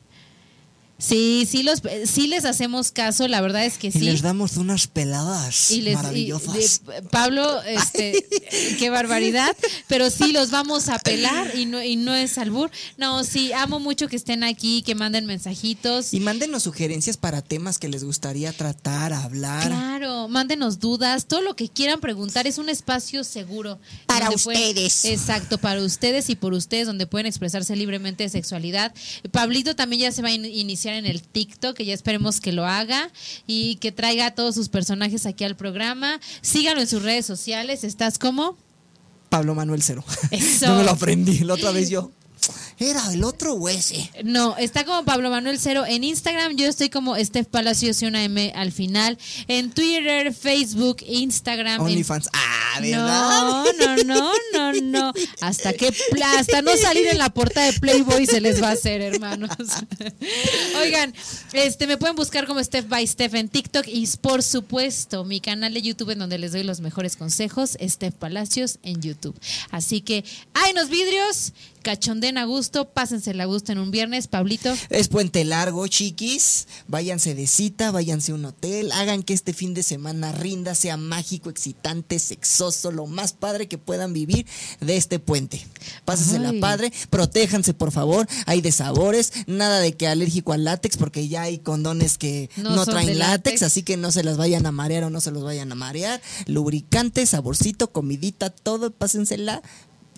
Sí, 1.01 1.49
sí, 1.51 1.63
los, 1.63 1.83
sí 2.05 2.27
les 2.27 2.45
hacemos 2.45 2.93
caso, 2.93 3.27
la 3.27 3.41
verdad 3.41 3.65
es 3.65 3.79
que 3.79 3.89
Y 3.89 3.93
sí. 3.93 4.01
les 4.01 4.23
damos 4.23 4.57
unas 4.59 4.87
peladas 4.87 5.71
Y 5.71 5.81
les- 5.81 5.95
y- 5.95 5.97
maravillosas. 5.97 6.83
de- 6.85 7.03
Pablo, 7.11 7.63
este, 7.63 8.25
qué 8.79 8.91
barbaridad, 8.91 9.57
pero 9.89 10.11
sí 10.11 10.33
los 10.33 10.51
vamos 10.51 10.89
a 10.91 10.99
pelar 10.99 11.53
y 11.57 11.65
no, 11.67 11.83
y 11.83 11.97
no 11.97 12.15
es 12.15 12.37
albur. 12.39 12.71
No, 12.99 13.25
sí, 13.25 13.53
amo 13.53 13.81
mucho 13.81 14.09
que 14.09 14.17
estén 14.17 14.45
aquí, 14.45 14.83
que 14.83 14.95
manden 14.95 15.25
mensajitos. 15.27 16.13
Y 16.13 16.21
mándenos 16.21 16.65
sugerencias 16.65 17.17
para 17.17 17.41
temas 17.43 17.79
que 17.79 17.89
les 17.89 18.05
gustaría 18.05 18.53
tratar, 18.53 19.13
hablar. 19.15 19.67
Claro, 19.69 20.29
mándenos 20.29 20.79
dudas, 20.81 21.27
todo 21.27 21.41
lo 21.41 21.57
que 21.57 21.69
quieran 21.71 22.01
preguntar 22.01 22.47
es 22.47 22.59
un 22.59 22.69
espacio 22.69 23.25
seguro. 23.25 23.79
Para 24.07 24.27
pueden- 24.31 24.61
ustedes. 24.61 25.05
exacto, 25.07 25.57
para 25.59 25.81
ustedes 25.83 26.29
y 26.29 26.37
por 26.37 26.53
ustedes, 26.53 26.87
donde 26.87 27.07
pueden 27.07 27.27
expresarse 27.27 27.75
libremente 27.75 28.25
de 28.25 28.29
sexualidad. 28.29 28.93
Pablito 29.31 29.75
también 29.75 30.03
ya 30.03 30.13
se 30.13 30.21
va 30.21 30.29
a 30.29 30.33
in- 30.33 30.45
iniciar 30.45 30.90
en 30.95 31.07
el 31.07 31.23
TikTok, 31.23 31.77
que 31.77 31.85
ya 31.85 31.95
esperemos 31.95 32.41
que 32.41 32.53
lo 32.53 32.67
haga 32.67 33.11
y 33.47 33.77
que 33.77 33.93
traiga 33.93 34.27
a 34.27 34.31
todos 34.35 34.55
sus 34.55 34.69
personajes 34.69 35.27
aquí 35.27 35.45
al 35.45 35.57
programa. 35.57 36.21
Síganlo 36.41 36.81
en 36.81 36.89
sus 36.89 37.03
redes 37.03 37.27
sociales, 37.27 37.85
¿estás 37.85 38.19
como? 38.19 38.57
Pablo 39.29 39.55
Manuel 39.55 39.83
Cero. 39.83 40.05
Eso. 40.31 40.67
Yo 40.67 40.75
me 40.75 40.85
lo 40.85 40.91
aprendí 40.91 41.39
la 41.41 41.55
otra 41.55 41.71
vez 41.71 41.89
yo. 41.89 42.11
¿Era 42.81 43.13
el 43.13 43.25
otro 43.25 43.53
o 43.53 43.69
ese? 43.69 44.11
No, 44.25 44.57
está 44.57 44.85
como 44.87 45.05
Pablo 45.05 45.29
Manuel 45.29 45.59
Cero 45.61 45.85
en 45.87 46.03
Instagram. 46.03 46.57
Yo 46.57 46.67
estoy 46.67 46.89
como 46.89 47.15
Steph 47.17 47.47
Palacios 47.47 48.01
y 48.01 48.07
una 48.07 48.25
M 48.25 48.53
al 48.57 48.73
final. 48.73 49.19
En 49.49 49.71
Twitter, 49.71 50.33
Facebook, 50.33 50.97
Instagram. 51.07 51.75
en- 51.75 51.81
OnlyFans. 51.83 52.31
Ah, 52.33 52.79
No, 52.81 52.87
¿verdad? 52.87 53.65
no, 53.79 54.05
no, 54.05 54.33
no, 54.55 54.73
no. 54.81 55.13
Hasta 55.43 55.75
que 55.75 55.93
hasta 56.25 56.63
no 56.63 56.75
salir 56.79 57.07
en 57.09 57.19
la 57.19 57.29
portada 57.29 57.67
de 57.71 57.79
Playboy 57.79 58.25
se 58.25 58.41
les 58.41 58.63
va 58.63 58.69
a 58.71 58.73
hacer, 58.73 59.03
hermanos. 59.03 59.51
Oigan, 60.81 61.15
este 61.53 61.87
me 61.87 61.99
pueden 61.99 62.17
buscar 62.17 62.47
como 62.47 62.65
Steph 62.65 62.89
by 62.89 63.07
Steph 63.07 63.35
en 63.35 63.49
TikTok 63.51 63.87
y 63.89 64.07
por 64.23 64.43
supuesto 64.43 65.25
mi 65.25 65.41
canal 65.41 65.75
de 65.75 65.83
YouTube 65.83 66.11
en 66.11 66.19
donde 66.21 66.39
les 66.39 66.53
doy 66.53 66.63
los 66.63 66.81
mejores 66.81 67.17
consejos, 67.17 67.77
Steph 67.83 68.15
Palacios 68.15 68.79
en 68.83 69.03
YouTube. 69.03 69.39
Así 69.71 70.01
que, 70.01 70.25
hay 70.55 70.73
unos 70.73 70.89
vidrios, 70.89 71.53
cachonden 71.83 72.39
a 72.39 72.45
gusto, 72.45 72.89
pásensela 72.89 73.45
a 73.45 73.47
gusto 73.47 73.73
en 73.73 73.79
un 73.79 73.91
viernes, 73.91 74.27
Pablito. 74.29 74.75
Es 74.91 75.09
puente 75.09 75.45
largo, 75.45 75.87
chiquis. 75.87 76.67
Váyanse 76.89 77.35
de 77.35 77.47
cita, 77.47 77.91
váyanse 77.91 78.33
a 78.33 78.35
un 78.37 78.45
hotel. 78.45 78.93
Hagan 78.93 79.23
que 79.23 79.33
este 79.35 79.53
fin 79.53 79.75
de 79.75 79.83
semana 79.83 80.33
rinda, 80.33 80.75
sea 80.75 80.97
mágico, 80.97 81.51
excitante, 81.51 82.19
sexoso, 82.19 82.91
lo 82.93 83.07
más 83.07 83.33
padre 83.33 83.69
que 83.69 83.79
puedan 83.79 84.13
vivir 84.13 84.47
de 84.81 84.97
este 84.97 85.19
puente. 85.19 85.67
Pásensela 86.05 86.51
Ay. 86.51 86.61
padre, 86.61 86.93
protéjanse 87.11 87.75
por 87.75 87.93
favor. 87.93 88.27
Hay 88.47 88.61
de 88.61 88.73
sabores, 88.73 89.33
nada 89.47 89.81
de 89.81 89.97
que 89.97 90.07
alérgico 90.07 90.53
al 90.53 90.65
látex, 90.65 90.97
porque 90.97 91.29
ya 91.29 91.43
hay 91.43 91.59
condones 91.59 92.19
que 92.19 92.51
No 92.57 92.85
traen 92.85 93.19
látex, 93.19 93.29
látex. 93.29 93.63
así 93.63 93.83
que 93.83 93.97
no 93.97 94.13
se 94.13 94.23
las 94.23 94.37
vayan 94.37 94.67
a 94.67 94.73
marear 94.73 95.05
o 95.05 95.11
no 95.11 95.21
se 95.21 95.31
los 95.31 95.43
vayan 95.43 95.73
a 95.73 95.75
marear. 95.75 96.21
Lubricante, 96.47 97.25
saborcito, 97.27 97.93
comidita, 97.93 98.51
todo, 98.51 98.91
pásensela 98.91 99.63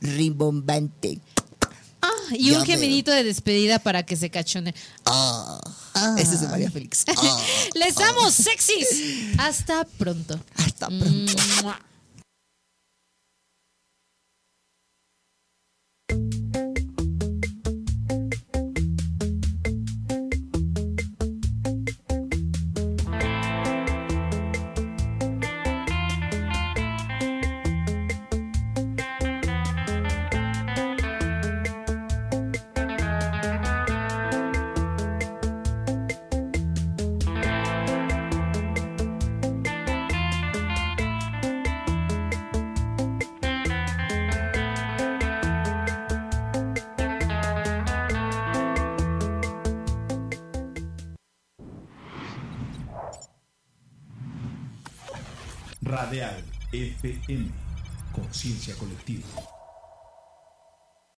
rimbombante. 0.00 1.20
Ah, 2.02 2.08
y 2.32 2.50
Ya 2.50 2.58
un 2.58 2.66
gemidito 2.66 3.10
de 3.12 3.22
despedida 3.24 3.78
para 3.78 4.02
que 4.02 4.16
se 4.16 4.28
cachonden. 4.30 4.74
Ah, 5.06 5.60
ese 6.18 6.34
es 6.34 6.40
de 6.40 6.48
María 6.48 6.70
Félix. 6.70 7.04
Ah, 7.16 7.40
Les 7.74 7.96
amo, 7.98 8.30
sexys. 8.30 9.36
Hasta 9.38 9.84
pronto. 9.84 10.38
hasta 10.56 10.88
pronto. 10.88 11.32